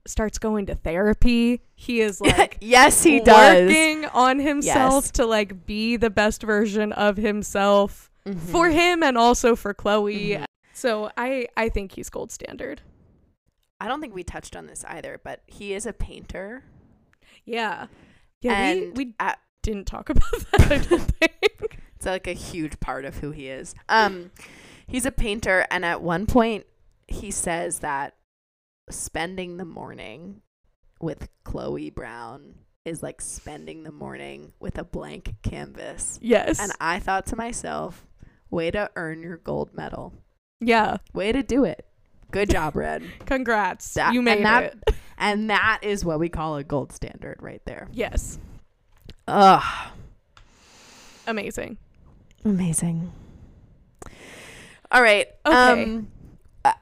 starts 0.05 0.37
going 0.39 0.67
to 0.67 0.75
therapy. 0.75 1.61
He 1.75 1.99
is 1.99 2.21
like 2.21 2.57
yes, 2.61 3.03
he 3.03 3.19
does. 3.19 3.67
working 3.67 4.05
on 4.05 4.39
himself 4.39 5.05
Yes. 5.05 5.11
to 5.11 5.25
like 5.25 5.65
be 5.65 5.97
the 5.97 6.09
best 6.09 6.43
version 6.43 6.93
of 6.93 7.17
himself 7.17 8.09
Mhm. 8.27 8.39
for 8.39 8.69
him 8.69 9.03
and 9.03 9.17
also 9.17 9.55
for 9.55 9.73
Chloe. 9.73 10.29
Mhm. 10.31 10.45
So 10.73 11.11
I 11.17 11.47
I 11.57 11.69
think 11.69 11.93
he's 11.93 12.09
gold 12.09 12.31
standard. 12.31 12.81
I 13.79 13.87
don't 13.87 14.01
think 14.01 14.13
we 14.15 14.23
touched 14.23 14.55
on 14.55 14.65
this 14.67 14.83
either, 14.85 15.19
but 15.23 15.41
he 15.47 15.73
is 15.73 15.85
a 15.85 15.93
painter. 15.93 16.63
Yeah. 17.45 17.87
Yeah, 18.41 18.73
we, 18.73 18.89
we 18.91 19.15
at- 19.19 19.39
didn't 19.63 19.85
talk 19.85 20.09
about 20.11 20.23
that, 20.51 20.71
I 20.71 20.77
don't 20.77 20.99
think. 21.19 21.79
It's 21.95 22.05
like 22.05 22.27
a 22.27 22.33
huge 22.33 22.79
part 22.79 23.05
of 23.05 23.17
who 23.17 23.31
he 23.31 23.47
is. 23.49 23.73
Um, 23.89 24.31
he's 24.87 25.05
a 25.05 25.11
painter, 25.11 25.65
and 25.71 25.83
at 25.85 26.01
one 26.01 26.25
point, 26.27 26.65
he 27.07 27.31
says 27.31 27.79
that 27.79 28.15
spending 28.89 29.57
the 29.57 29.65
morning 29.65 30.41
with 31.01 31.29
Chloe 31.43 31.89
Brown 31.89 32.55
is 32.85 33.01
like 33.03 33.21
spending 33.21 33.83
the 33.83 33.91
morning 33.91 34.53
with 34.59 34.77
a 34.77 34.83
blank 34.83 35.35
canvas. 35.43 36.19
Yes. 36.21 36.59
And 36.59 36.71
I 36.79 36.99
thought 36.99 37.25
to 37.27 37.35
myself, 37.35 38.05
way 38.49 38.71
to 38.71 38.89
earn 38.95 39.21
your 39.21 39.37
gold 39.37 39.73
medal. 39.73 40.13
yeah. 40.59 40.97
Way 41.13 41.31
to 41.31 41.43
do 41.43 41.63
it. 41.63 41.85
Good 42.31 42.49
job, 42.49 42.75
Red. 42.77 43.03
Congrats. 43.25 43.93
That- 43.93 44.13
you 44.13 44.19
and 44.19 44.25
made 44.25 44.45
that- 44.45 44.75
it. 44.87 44.95
and 45.17 45.49
that 45.49 45.79
is 45.81 46.03
what 46.05 46.19
we 46.19 46.29
call 46.29 46.57
a 46.57 46.63
gold 46.63 46.91
standard 46.91 47.37
right 47.41 47.61
there. 47.65 47.87
Yes. 47.91 48.39
Ugh. 49.27 49.63
Amazing. 51.25 51.77
Amazing. 52.45 53.11
All 54.91 55.01
right. 55.01 55.27
Okay. 55.45 55.83
Um, 55.83 56.07
uh, 56.63 56.73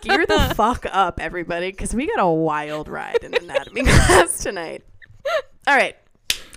gear 0.00 0.26
the 0.26 0.52
fuck 0.56 0.86
up, 0.90 1.20
everybody, 1.20 1.70
because 1.70 1.94
we 1.94 2.06
got 2.06 2.20
a 2.20 2.26
wild 2.28 2.88
ride 2.88 3.22
in 3.22 3.34
anatomy 3.34 3.82
class 3.84 4.42
tonight. 4.42 4.82
All 5.68 5.76
right. 5.76 5.96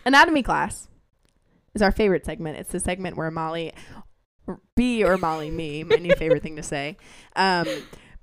Anatomy 0.05 0.41
class 0.41 0.87
is 1.75 1.81
our 1.83 1.91
favorite 1.91 2.25
segment. 2.25 2.57
It's 2.57 2.71
the 2.71 2.79
segment 2.79 3.15
where 3.17 3.29
Molly, 3.29 3.73
B 4.75 5.03
or 5.03 5.17
Molly, 5.17 5.51
me, 5.51 5.83
my 5.83 5.97
new 5.97 6.15
favorite 6.15 6.43
thing 6.43 6.55
to 6.55 6.63
say, 6.63 6.97
um, 7.35 7.67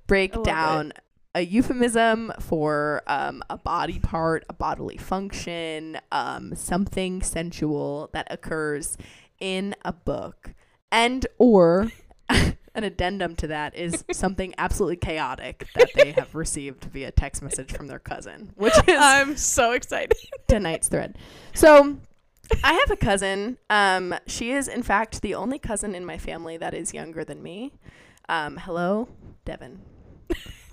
break 0.07 0.41
down 0.43 0.93
a 1.35 1.41
euphemism 1.41 2.33
for 2.39 3.03
um, 3.05 3.43
a 3.49 3.57
body 3.57 3.99
part, 3.99 4.43
a 4.49 4.53
bodily 4.53 4.97
function, 4.97 5.99
um, 6.11 6.55
something 6.55 7.21
sensual 7.21 8.09
that 8.13 8.27
occurs 8.31 8.97
in 9.39 9.75
a 9.85 9.93
book, 9.93 10.55
and 10.91 11.27
or 11.37 11.91
an 12.29 12.83
addendum 12.83 13.35
to 13.35 13.47
that 13.47 13.75
is 13.75 14.03
something 14.11 14.53
absolutely 14.57 14.95
chaotic 14.95 15.67
that 15.75 15.89
they 15.95 16.11
have 16.11 16.33
received 16.33 16.85
via 16.85 17.11
text 17.11 17.41
message 17.41 17.71
from 17.71 17.87
their 17.87 17.99
cousin, 17.99 18.51
which 18.55 18.73
is 18.87 18.97
I'm 18.99 19.37
so 19.37 19.73
excited. 19.73 20.13
tonight's 20.47 20.87
thread. 20.87 21.17
So 21.53 21.97
I 22.63 22.73
have 22.73 22.91
a 22.91 22.95
cousin. 22.95 23.57
Um, 23.69 24.15
she 24.27 24.51
is 24.51 24.67
in 24.67 24.83
fact 24.83 25.21
the 25.21 25.35
only 25.35 25.59
cousin 25.59 25.95
in 25.95 26.05
my 26.05 26.17
family 26.17 26.57
that 26.57 26.73
is 26.73 26.93
younger 26.93 27.23
than 27.23 27.41
me. 27.43 27.73
Um, 28.29 28.57
hello, 28.57 29.09
Devin. 29.45 29.81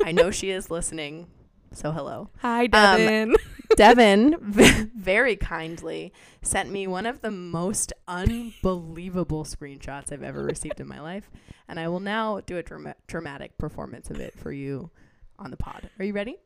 I 0.05 0.13
know 0.13 0.31
she 0.31 0.51
is 0.51 0.71
listening, 0.71 1.29
so 1.73 1.93
hello. 1.93 2.31
Hi, 2.41 2.67
Devin. 2.67 3.35
Devin 3.77 4.37
v- 4.41 4.87
very 4.97 5.35
kindly 5.37 6.13
sent 6.43 6.71
me 6.71 6.87
one 6.87 7.07
of 7.07 7.23
the 7.23 7.31
most 7.31 7.93
unbelievable 8.07 9.45
screenshots 9.45 10.13
I've 10.13 10.23
ever 10.23 10.43
received 10.45 10.81
in 10.81 10.87
my 10.87 11.01
life, 11.01 11.31
and 11.69 11.81
I 11.81 11.89
will 11.89 12.01
now 12.01 12.41
do 12.41 12.57
a 12.59 12.63
drama- 12.63 12.97
dramatic 13.07 13.57
performance 13.59 14.11
of 14.11 14.21
it 14.21 14.39
for 14.39 14.53
you 14.53 14.91
on 15.39 15.51
the 15.51 15.57
pod. 15.57 15.89
Are 15.99 16.05
you 16.05 16.13
ready? 16.13 16.37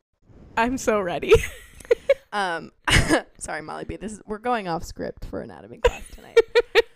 I'm 0.57 0.77
so 0.77 0.99
ready. 0.99 1.33
Um, 2.31 2.71
sorry, 3.37 3.61
Molly 3.61 3.85
B. 3.85 3.95
This 3.95 4.13
is 4.13 4.21
we're 4.25 4.37
going 4.37 4.67
off 4.67 4.83
script 4.83 5.25
for 5.25 5.41
anatomy 5.41 5.77
class 5.77 6.03
tonight. 6.13 6.37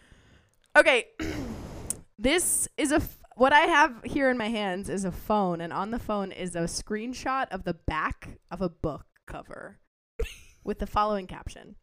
okay, 0.77 1.05
this 2.19 2.67
is 2.77 2.91
a 2.91 2.97
f- 2.97 3.19
what 3.35 3.53
I 3.53 3.61
have 3.61 4.03
here 4.03 4.29
in 4.29 4.37
my 4.37 4.49
hands 4.49 4.89
is 4.89 5.05
a 5.05 5.11
phone, 5.11 5.59
and 5.61 5.73
on 5.73 5.91
the 5.91 5.99
phone 5.99 6.31
is 6.31 6.55
a 6.55 6.61
screenshot 6.61 7.47
of 7.49 7.63
the 7.63 7.73
back 7.73 8.37
of 8.51 8.61
a 8.61 8.69
book 8.69 9.05
cover 9.25 9.79
with 10.63 10.79
the 10.79 10.87
following 10.87 11.27
caption. 11.27 11.75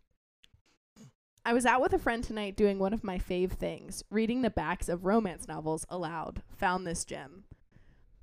I 1.45 1.55
was 1.55 1.65
out 1.65 1.81
with 1.81 1.95
a 1.95 1.99
friend 1.99 2.23
tonight 2.23 2.57
doing 2.57 2.79
one 2.79 2.93
of 2.93 3.03
my 3.03 3.19
fave 3.19 3.53
things, 3.53 4.05
reading 4.11 4.43
the 4.43 4.51
backs 4.51 4.89
of 4.89 5.07
romance 5.07 5.49
novels 5.49 5.87
aloud. 5.89 6.43
Found 6.59 6.87
this 6.87 7.05
gem. 7.05 7.45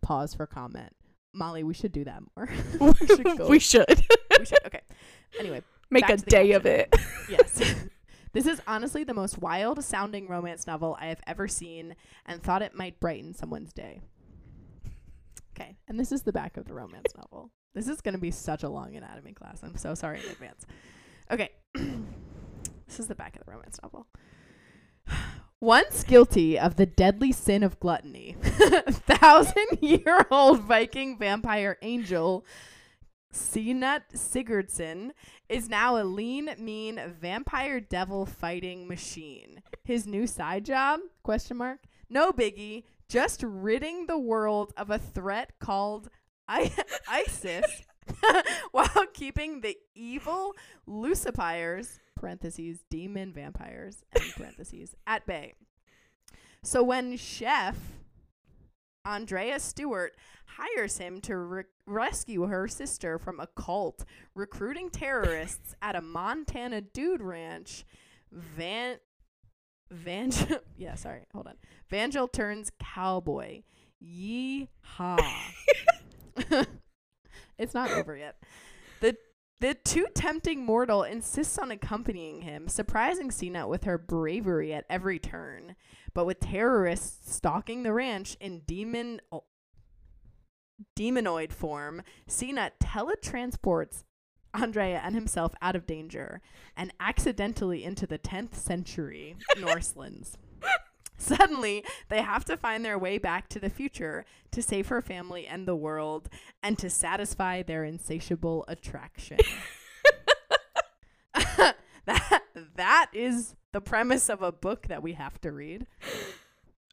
Pause 0.02 0.36
for 0.36 0.46
comment. 0.46 0.97
Molly, 1.34 1.64
we 1.64 1.74
should 1.74 1.92
do 1.92 2.04
that 2.06 2.22
more. 2.36 2.50
we 2.80 3.08
should 3.08 3.38
go. 3.38 3.48
we 3.48 3.60
should 3.60 4.04
we 4.40 4.46
should. 4.46 4.66
Okay. 4.66 4.82
Anyway, 5.40 5.62
make 5.90 6.10
a 6.10 6.18
day 6.18 6.54
of 6.54 6.66
it. 6.66 6.94
yes. 7.30 7.62
this 8.34 8.46
is 8.46 8.62
honestly 8.68 9.04
the 9.04 9.14
most 9.14 9.38
wild 9.38 9.84
sounding 9.84 10.28
romance 10.28 10.68
novel 10.68 10.98
I 11.00 11.08
have 11.08 11.22
ever 11.28 11.48
seen 11.48 11.96
and 12.26 12.42
thought 12.42 12.62
it 12.62 12.76
might 12.76 13.00
brighten 13.00 13.34
someone's 13.34 13.74
day. 13.74 14.02
Okay. 15.56 15.78
And 15.88 16.00
this 16.00 16.12
is 16.12 16.24
the 16.24 16.34
back 16.34 16.58
of 16.58 16.66
the 16.66 16.74
romance 16.74 17.14
novel. 17.16 17.52
This 17.74 17.88
is 17.88 18.02
going 18.02 18.14
to 18.14 18.22
be 18.22 18.32
such 18.32 18.64
a 18.64 18.70
long 18.70 18.96
anatomy 18.96 19.34
class. 19.34 19.62
I'm 19.64 19.78
so 19.78 19.94
sorry 19.94 20.20
in 20.20 20.30
advance. 20.32 20.66
Okay. 21.30 21.50
this 21.74 23.00
is 23.00 23.08
the 23.08 23.16
back 23.16 23.36
of 23.36 23.46
the 23.46 23.52
romance 23.52 23.80
novel. 23.82 24.08
Once 25.60 26.04
guilty 26.04 26.58
of 26.58 26.76
the 26.76 26.86
deadly 26.86 27.32
sin 27.32 27.64
of 27.64 27.80
gluttony, 27.80 28.36
thousand 28.44 29.66
year 29.82 30.24
old 30.30 30.62
Viking 30.62 31.18
vampire 31.18 31.78
angel 31.82 32.46
Sinat 33.34 34.02
Sigurdsson 34.14 35.12
is 35.50 35.68
now 35.68 35.98
a 35.98 36.04
lean, 36.04 36.52
mean 36.60 37.02
vampire 37.20 37.80
devil 37.80 38.26
fighting 38.26 38.88
machine. 38.88 39.64
His 39.84 40.06
new 40.06 40.28
side 40.28 40.66
job? 40.66 41.00
Question 41.24 41.58
mark. 41.58 41.80
No 42.10 42.32
biggie. 42.32 42.84
Just 43.10 43.42
ridding 43.44 44.06
the 44.06 44.18
world 44.18 44.74
of 44.78 44.92
a 44.92 45.00
threat 45.00 45.54
called 45.60 46.10
I- 46.48 46.72
ISIS, 47.10 47.84
while 48.72 49.06
keeping 49.14 49.62
the 49.62 49.78
evil 49.96 50.54
Lucifers 50.88 52.00
(parentheses 52.18 52.84
demon 52.90 53.32
vampires) 53.32 54.04
end 54.16 54.32
parentheses 54.36 54.96
at 55.08 55.26
bay. 55.26 55.54
So 56.64 56.84
when 56.84 57.16
Chef 57.18 57.78
Andrea 59.08 59.60
Stewart 59.60 60.16
hires 60.46 60.98
him 60.98 61.22
to 61.22 61.38
re- 61.38 61.64
rescue 61.86 62.44
her 62.44 62.68
sister 62.68 63.18
from 63.18 63.40
a 63.40 63.48
cult 63.48 64.04
recruiting 64.36 64.90
terrorists 64.90 65.76
at 65.82 65.96
a 65.96 66.02
Montana 66.02 66.82
dude 66.82 67.22
ranch. 67.22 67.86
Van 68.32 68.98
Vangel 69.94 70.60
yeah, 70.78 70.96
sorry, 70.96 71.22
hold 71.34 71.48
on. 71.48 71.56
Vangel 71.90 72.32
turns 72.32 72.72
cowboy. 72.80 73.64
Yeehaw. 74.04 74.68
it's 77.58 77.74
not 77.74 77.90
over 77.92 78.16
yet. 78.16 78.36
The 79.60 79.74
too 79.74 80.06
tempting 80.14 80.64
mortal 80.64 81.02
insists 81.02 81.58
on 81.58 81.72
accompanying 81.72 82.42
him, 82.42 82.68
surprising 82.68 83.32
Cena 83.32 83.68
with 83.68 83.86
her 83.86 83.98
bravery 83.98 84.72
at 84.72 84.86
every 84.88 85.18
turn. 85.18 85.76
But 86.14 86.26
with 86.26 86.40
terrorists 86.40 87.36
stalking 87.36 87.82
the 87.82 87.94
ranch 87.94 88.38
in 88.40 88.60
demon 88.60 89.20
demonoid 90.96 91.52
form, 91.52 92.04
Cena 92.28 92.72
teletransports 92.80 94.04
Andrea 94.54 95.02
and 95.04 95.16
himself 95.16 95.56
out 95.62 95.76
of 95.76 95.88
danger 95.88 96.42
and 96.76 96.94
accidentally 97.00 97.84
into 97.84 98.06
the 98.06 98.20
10th 98.20 98.54
century 98.54 99.36
Norselands. 99.60 100.38
Suddenly, 101.38 101.84
they 102.10 102.22
have 102.22 102.46
to 102.46 102.58
find 102.58 102.86
their 102.86 102.98
way 102.98 103.18
back 103.18 103.50
to 103.50 103.60
the 103.60 103.70
future 103.70 104.26
to 104.52 104.62
save 104.62 104.88
her 104.88 105.02
family 105.02 105.48
and 105.48 105.68
the 105.68 105.76
world 105.76 106.30
and 106.62 106.78
to 106.78 106.90
satisfy 106.90 107.64
their 107.64 107.84
insatiable 107.84 108.66
attraction. 108.68 109.40
that 112.06 112.44
that 112.76 113.10
is 113.14 113.56
the 113.74 113.82
premise 113.82 114.30
of 114.30 114.42
a 114.42 114.52
book 114.52 114.88
that 114.88 115.04
we 115.04 115.14
have 115.14 115.40
to 115.42 115.52
read. 115.52 115.86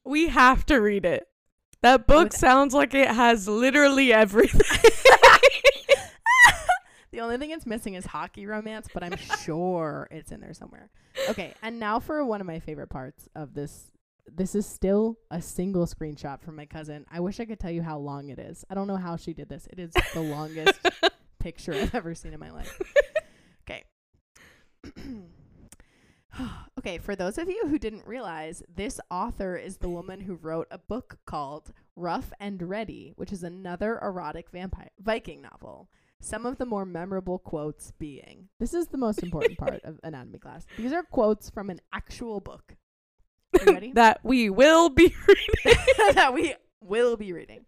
We 0.04 0.28
have 0.28 0.66
to 0.66 0.76
read 0.76 1.04
it. 1.04 1.28
That 1.82 2.06
book 2.06 2.24
With- 2.24 2.36
sounds 2.36 2.74
like 2.74 2.94
it 2.94 3.08
has 3.08 3.48
literally 3.48 4.12
everything. 4.12 4.90
The 7.14 7.20
only 7.20 7.38
thing 7.38 7.52
it's 7.52 7.64
missing 7.64 7.94
is 7.94 8.06
hockey 8.06 8.44
romance, 8.44 8.88
but 8.92 9.04
I'm 9.04 9.16
sure 9.44 10.08
it's 10.10 10.32
in 10.32 10.40
there 10.40 10.52
somewhere. 10.52 10.90
Okay, 11.28 11.54
and 11.62 11.78
now 11.78 12.00
for 12.00 12.24
one 12.24 12.40
of 12.40 12.46
my 12.48 12.58
favorite 12.58 12.88
parts 12.88 13.28
of 13.36 13.54
this. 13.54 13.92
This 14.26 14.54
is 14.54 14.66
still 14.66 15.18
a 15.30 15.40
single 15.40 15.86
screenshot 15.86 16.40
from 16.40 16.56
my 16.56 16.66
cousin. 16.66 17.04
I 17.10 17.20
wish 17.20 17.40
I 17.40 17.44
could 17.44 17.60
tell 17.60 17.70
you 17.70 17.82
how 17.82 17.98
long 17.98 18.30
it 18.30 18.38
is. 18.38 18.64
I 18.70 18.74
don't 18.74 18.86
know 18.86 18.96
how 18.96 19.16
she 19.16 19.34
did 19.34 19.48
this. 19.48 19.68
It 19.70 19.78
is 19.78 19.92
the 20.12 20.20
longest 20.20 20.78
picture 21.38 21.74
I've 21.74 21.94
ever 21.94 22.14
seen 22.14 22.32
in 22.32 22.40
my 22.40 22.50
life. 22.50 22.80
Okay. 23.66 23.84
okay, 26.78 26.98
for 26.98 27.16
those 27.16 27.38
of 27.38 27.48
you 27.48 27.64
who 27.66 27.78
didn't 27.78 28.06
realize, 28.06 28.62
this 28.74 29.00
author 29.10 29.56
is 29.56 29.78
the 29.78 29.88
woman 29.88 30.20
who 30.20 30.34
wrote 30.34 30.68
a 30.70 30.76
book 30.76 31.18
called 31.24 31.72
Rough 31.96 32.30
and 32.38 32.60
Ready, 32.68 33.14
which 33.16 33.32
is 33.32 33.42
another 33.42 33.98
erotic 34.02 34.50
vampire 34.50 34.90
Viking 35.00 35.40
novel. 35.40 35.88
Some 36.20 36.46
of 36.46 36.58
the 36.58 36.66
more 36.66 36.86
memorable 36.86 37.38
quotes 37.38 37.90
being 37.92 38.48
This 38.58 38.72
is 38.72 38.88
the 38.88 38.98
most 38.98 39.22
important 39.22 39.58
part 39.58 39.80
of 39.84 40.00
anatomy 40.04 40.38
class. 40.38 40.66
These 40.76 40.92
are 40.92 41.02
quotes 41.02 41.50
from 41.50 41.70
an 41.70 41.80
actual 41.92 42.40
book. 42.40 42.76
Ready? 43.66 43.92
that 43.94 44.20
we 44.24 44.50
will 44.50 44.88
be 44.88 45.14
reading. 45.26 45.78
that 46.14 46.32
we 46.34 46.54
will 46.80 47.16
be 47.16 47.32
reading. 47.32 47.66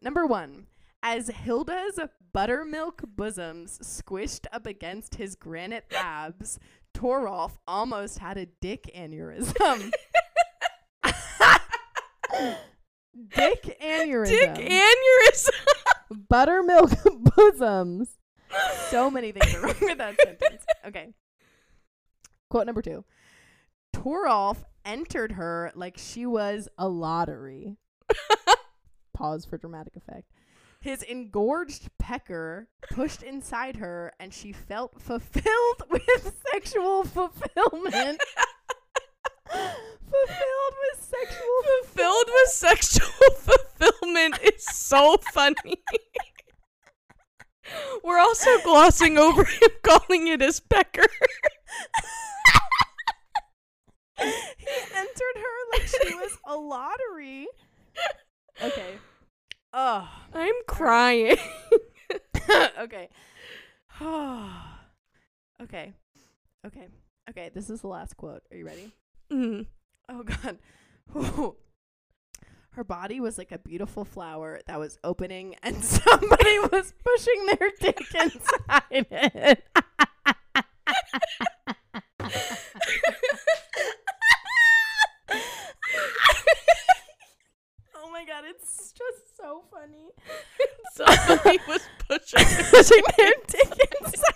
Number 0.00 0.26
one. 0.26 0.66
As 1.02 1.28
Hilda's 1.28 2.00
buttermilk 2.32 3.02
bosoms 3.06 3.78
squished 3.78 4.46
up 4.52 4.66
against 4.66 5.14
his 5.14 5.36
granite 5.36 5.84
abs, 5.94 6.58
Torolf 6.94 7.52
almost 7.68 8.18
had 8.18 8.36
a 8.38 8.46
dick 8.46 8.90
aneurysm. 8.96 9.92
dick 13.36 13.78
aneurysm. 13.80 14.28
Dick 14.28 14.54
aneurysm. 14.54 15.50
buttermilk 16.28 16.90
bosoms. 17.36 18.16
So 18.90 19.10
many 19.10 19.32
things 19.32 19.54
are 19.54 19.60
wrong 19.60 19.74
with 19.80 19.98
that 19.98 20.16
sentence. 20.20 20.64
Okay. 20.86 21.12
Quote 22.50 22.66
number 22.66 22.82
two. 22.82 23.04
Torolf 24.06 24.58
entered 24.84 25.32
her 25.32 25.72
like 25.74 25.98
she 25.98 26.26
was 26.26 26.68
a 26.78 26.88
lottery. 26.88 27.76
Pause 29.14 29.46
for 29.46 29.58
dramatic 29.58 29.96
effect. 29.96 30.30
His 30.80 31.02
engorged 31.02 31.88
pecker 31.98 32.68
pushed 32.92 33.24
inside 33.24 33.76
her, 33.76 34.12
and 34.20 34.32
she 34.32 34.52
felt 34.52 35.00
fulfilled 35.00 35.82
with 35.90 36.40
sexual 36.52 37.02
fulfillment. 37.02 38.20
fulfilled 39.50 40.74
with 40.82 41.00
sexual 41.00 41.44
Filled 41.86 42.26
with 42.28 42.50
sexual 42.50 43.08
fulfillment 43.34 44.38
is 44.40 44.64
so 44.64 45.16
funny. 45.32 45.82
We're 48.04 48.20
also 48.20 48.50
glossing 48.62 49.18
over 49.18 49.42
him 49.42 49.70
calling 49.82 50.28
it 50.28 50.40
his 50.40 50.60
pecker. 50.60 51.06
He 54.18 54.76
entered 54.94 55.36
her 55.36 55.72
like 55.72 55.86
she 55.86 56.14
was 56.14 56.38
a 56.46 56.56
lottery. 56.56 57.46
Okay. 58.62 58.94
Oh. 59.72 60.08
I'm 60.34 60.54
crying. 60.66 61.36
okay. 62.80 63.08
okay. 65.62 65.92
Okay. 66.66 66.88
Okay. 67.28 67.50
This 67.54 67.70
is 67.70 67.80
the 67.80 67.88
last 67.88 68.16
quote. 68.16 68.42
Are 68.50 68.56
you 68.56 68.66
ready? 68.66 68.92
Mm. 69.30 69.66
Oh 70.08 70.22
God. 70.22 70.58
Her 72.70 72.84
body 72.84 73.20
was 73.20 73.38
like 73.38 73.52
a 73.52 73.58
beautiful 73.58 74.04
flower 74.04 74.60
that 74.66 74.78
was 74.78 74.98
opening, 75.02 75.56
and 75.62 75.82
somebody 75.84 76.58
was 76.58 76.92
pushing 77.02 77.46
their 77.46 77.70
dick 77.80 77.98
inside 78.14 79.06
it. 79.10 79.64
It's 88.44 88.92
just 88.92 89.36
so 89.36 89.64
funny. 89.70 90.10
Somebody 90.94 91.58
was 91.68 91.82
pushing. 92.08 92.44
pushing 92.70 93.02
their 93.16 93.32
dick 93.46 93.78
inside. 94.00 94.34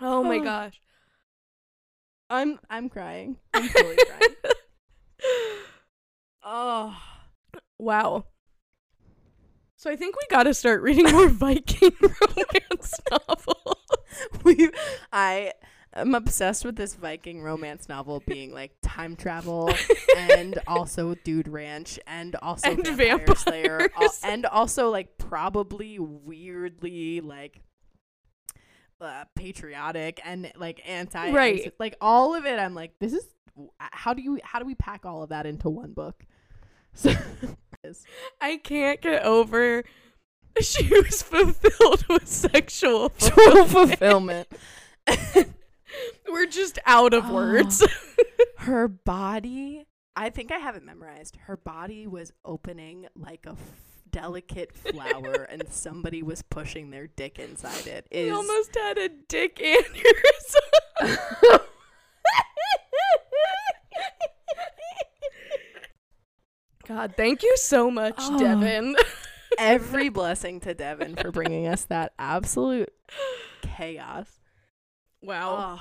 Oh 0.00 0.22
my 0.22 0.38
gosh. 0.44 0.80
I'm 2.30 2.58
I'm 2.68 2.88
crying. 2.88 3.36
I'm 3.54 3.68
fully 3.68 3.96
crying. 3.96 4.34
Oh. 6.42 6.96
Wow. 7.78 8.24
So 9.76 9.90
I 9.90 9.96
think 9.96 10.16
we 10.16 10.22
got 10.28 10.42
to 10.42 10.54
start 10.54 10.82
reading 10.82 11.10
more 11.12 11.28
Viking 11.28 11.92
romance 12.00 12.94
novels. 13.10 13.76
we 14.42 14.70
I 15.12 15.52
am 16.00 16.14
obsessed 16.14 16.64
with 16.64 16.76
this 16.76 16.94
Viking 16.94 17.42
romance 17.42 17.88
novel 17.88 18.22
being 18.26 18.52
like 18.52 18.72
time 18.82 19.16
travel 19.16 19.70
and 20.16 20.58
also 20.66 21.14
Dude 21.24 21.48
Ranch 21.48 21.98
and 22.06 22.34
also 22.36 22.70
And 22.70 22.86
Vampire 22.86 23.36
Slayer 23.36 23.88
al- 24.00 24.14
and 24.24 24.46
also 24.46 24.90
like 24.90 25.18
probably 25.18 25.98
weirdly 25.98 27.20
like 27.20 27.60
uh, 29.00 29.24
patriotic 29.36 30.20
and 30.24 30.50
like 30.56 30.80
anti 30.88 31.30
Right. 31.30 31.72
like 31.78 31.96
all 32.00 32.34
of 32.34 32.44
it 32.46 32.58
I'm 32.58 32.74
like 32.74 32.92
this 32.98 33.12
is 33.12 33.24
how 33.78 34.12
do 34.14 34.22
you 34.22 34.38
how 34.42 34.58
do 34.58 34.64
we 34.64 34.74
pack 34.74 35.04
all 35.06 35.22
of 35.22 35.28
that 35.30 35.46
into 35.46 35.68
one 35.68 35.92
book 35.92 36.24
so 36.94 37.12
I 38.40 38.56
can't 38.56 39.00
get 39.00 39.22
over 39.24 39.84
she 40.60 40.88
was 40.88 41.22
fulfilled 41.22 42.04
with 42.08 42.26
sexual 42.26 43.10
fulfillment. 43.10 44.48
fulfillment 44.48 44.48
We're 46.28 46.46
just 46.46 46.78
out 46.86 47.14
of 47.14 47.24
Oh. 47.26 47.34
words. 47.34 47.86
her 48.58 48.88
body 48.88 49.86
i 50.16 50.28
think 50.30 50.50
i 50.52 50.58
have 50.58 50.74
it 50.76 50.84
memorized 50.84 51.36
her 51.46 51.56
body 51.56 52.06
was 52.06 52.32
opening 52.44 53.06
like 53.16 53.46
a 53.46 53.50
f- 53.50 53.56
delicate 54.10 54.72
flower 54.74 55.44
and 55.44 55.62
somebody 55.70 56.22
was 56.22 56.42
pushing 56.42 56.90
their 56.90 57.06
dick 57.06 57.38
inside 57.38 57.86
it 57.86 58.06
We 58.12 58.30
almost 58.30 58.74
had 58.76 58.98
a 58.98 59.08
dick 59.08 59.56
aneurysm. 59.56 61.60
God, 66.86 67.14
thank 67.16 67.42
you 67.42 67.54
so 67.56 67.90
much, 67.90 68.14
Oh. 68.18 68.38
Devin. 68.38 68.96
every 69.58 70.08
blessing 70.08 70.60
to 70.60 70.74
devin 70.74 71.16
for 71.16 71.32
bringing 71.32 71.66
us 71.66 71.84
that 71.86 72.12
absolute 72.18 72.90
chaos 73.62 74.28
Wow. 75.22 75.80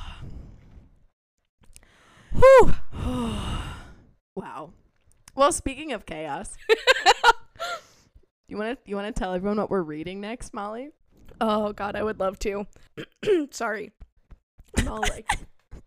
Whew. 2.33 2.73
wow 4.35 4.71
well 5.35 5.51
speaking 5.51 5.93
of 5.93 6.05
chaos 6.05 6.55
you 8.47 8.55
want 8.57 8.77
to 8.77 8.89
you 8.89 8.95
want 8.95 9.07
to 9.13 9.17
tell 9.19 9.33
everyone 9.33 9.57
what 9.57 9.69
we're 9.69 9.81
reading 9.81 10.21
next 10.21 10.53
molly 10.53 10.91
Oh 11.39 11.71
God, 11.71 11.95
I 11.95 12.01
would 12.01 12.19
love 12.19 12.39
to. 12.39 12.65
Sorry. 13.51 13.91
I'm 14.75 14.87
all 14.87 15.01
like 15.01 15.27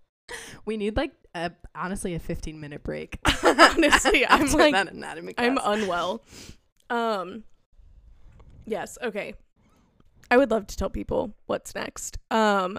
we 0.64 0.76
need 0.76 0.96
like 0.96 1.10
a 1.34 1.50
honestly 1.74 2.14
a 2.14 2.20
15 2.20 2.60
minute 2.60 2.84
break 2.84 3.18
Honestly, 3.44 4.24
I'm 4.26 4.46
like- 4.52 4.72
that 4.74 4.92
anatomy 4.92 5.34
I'm 5.38 5.58
unwell. 5.62 6.22
Um 6.88 7.42
Yes, 8.66 8.96
okay. 9.02 9.34
I 10.30 10.36
would 10.36 10.50
love 10.52 10.68
to 10.68 10.76
tell 10.76 10.90
people 10.90 11.34
what's 11.46 11.74
next. 11.74 12.18
Um 12.30 12.78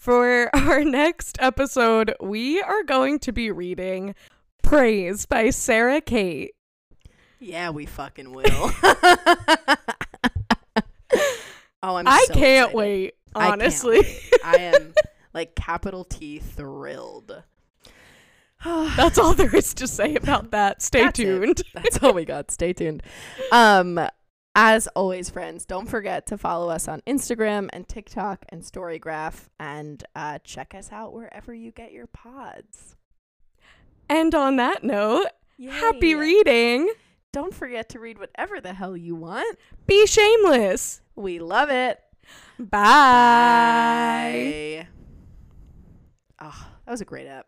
for 0.00 0.50
our 0.56 0.82
next 0.82 1.36
episode, 1.40 2.14
we 2.20 2.60
are 2.60 2.82
going 2.82 3.18
to 3.20 3.32
be 3.32 3.50
reading 3.50 4.14
Praise 4.62 5.26
by 5.26 5.50
Sara 5.50 6.00
Cate. 6.00 6.52
Yeah, 7.38 7.70
we 7.70 7.86
fucking 7.86 8.32
will. 8.32 8.46
oh, 11.82 11.96
I'm. 11.96 12.08
I 12.08 12.24
so 12.26 12.34
can't 12.34 12.70
excited. 12.70 12.74
wait, 12.74 13.14
I 13.34 13.40
can't 13.40 13.52
honestly. 13.52 14.00
I 14.44 14.56
am 14.58 14.94
like 15.32 15.54
capital 15.54 16.04
T 16.04 16.38
thrilled. 16.38 17.42
That's 18.64 19.18
all 19.18 19.34
there 19.34 19.54
is 19.54 19.74
to 19.74 19.86
say 19.86 20.16
about 20.16 20.50
that. 20.50 20.82
Stay 20.82 21.04
That's 21.04 21.18
it. 21.18 21.24
tuned. 21.24 21.62
That's 21.74 22.02
all 22.02 22.12
we 22.12 22.24
got. 22.24 22.50
Stay 22.50 22.72
tuned. 22.72 23.02
Um, 23.52 23.98
As 24.54 24.88
always, 24.88 25.30
friends, 25.30 25.64
don't 25.64 25.88
forget 25.88 26.26
to 26.26 26.36
follow 26.36 26.70
us 26.70 26.88
on 26.88 27.02
Instagram 27.06 27.68
and 27.72 27.88
TikTok 27.88 28.44
and 28.48 28.62
Storygraph 28.62 29.46
and 29.60 30.02
uh, 30.16 30.40
check 30.42 30.74
us 30.74 30.90
out 30.90 31.12
wherever 31.12 31.54
you 31.54 31.70
get 31.70 31.92
your 31.92 32.08
pods. 32.08 32.96
And 34.08 34.34
on 34.34 34.56
that 34.56 34.82
note, 34.82 35.28
happy 35.68 36.16
reading. 36.16 36.90
Don't 37.32 37.54
forget 37.54 37.88
to 37.90 38.00
read 38.00 38.18
whatever 38.18 38.60
the 38.60 38.72
hell 38.72 38.96
you 38.96 39.14
want. 39.14 39.56
Be 39.86 40.04
shameless. 40.04 41.00
We 41.14 41.38
love 41.38 41.70
it. 41.70 42.00
Bye. 42.58 42.66
Bye. 44.82 44.88
Oh, 46.40 46.66
that 46.84 46.90
was 46.90 47.00
a 47.00 47.04
great 47.04 47.28
app. 47.28 47.46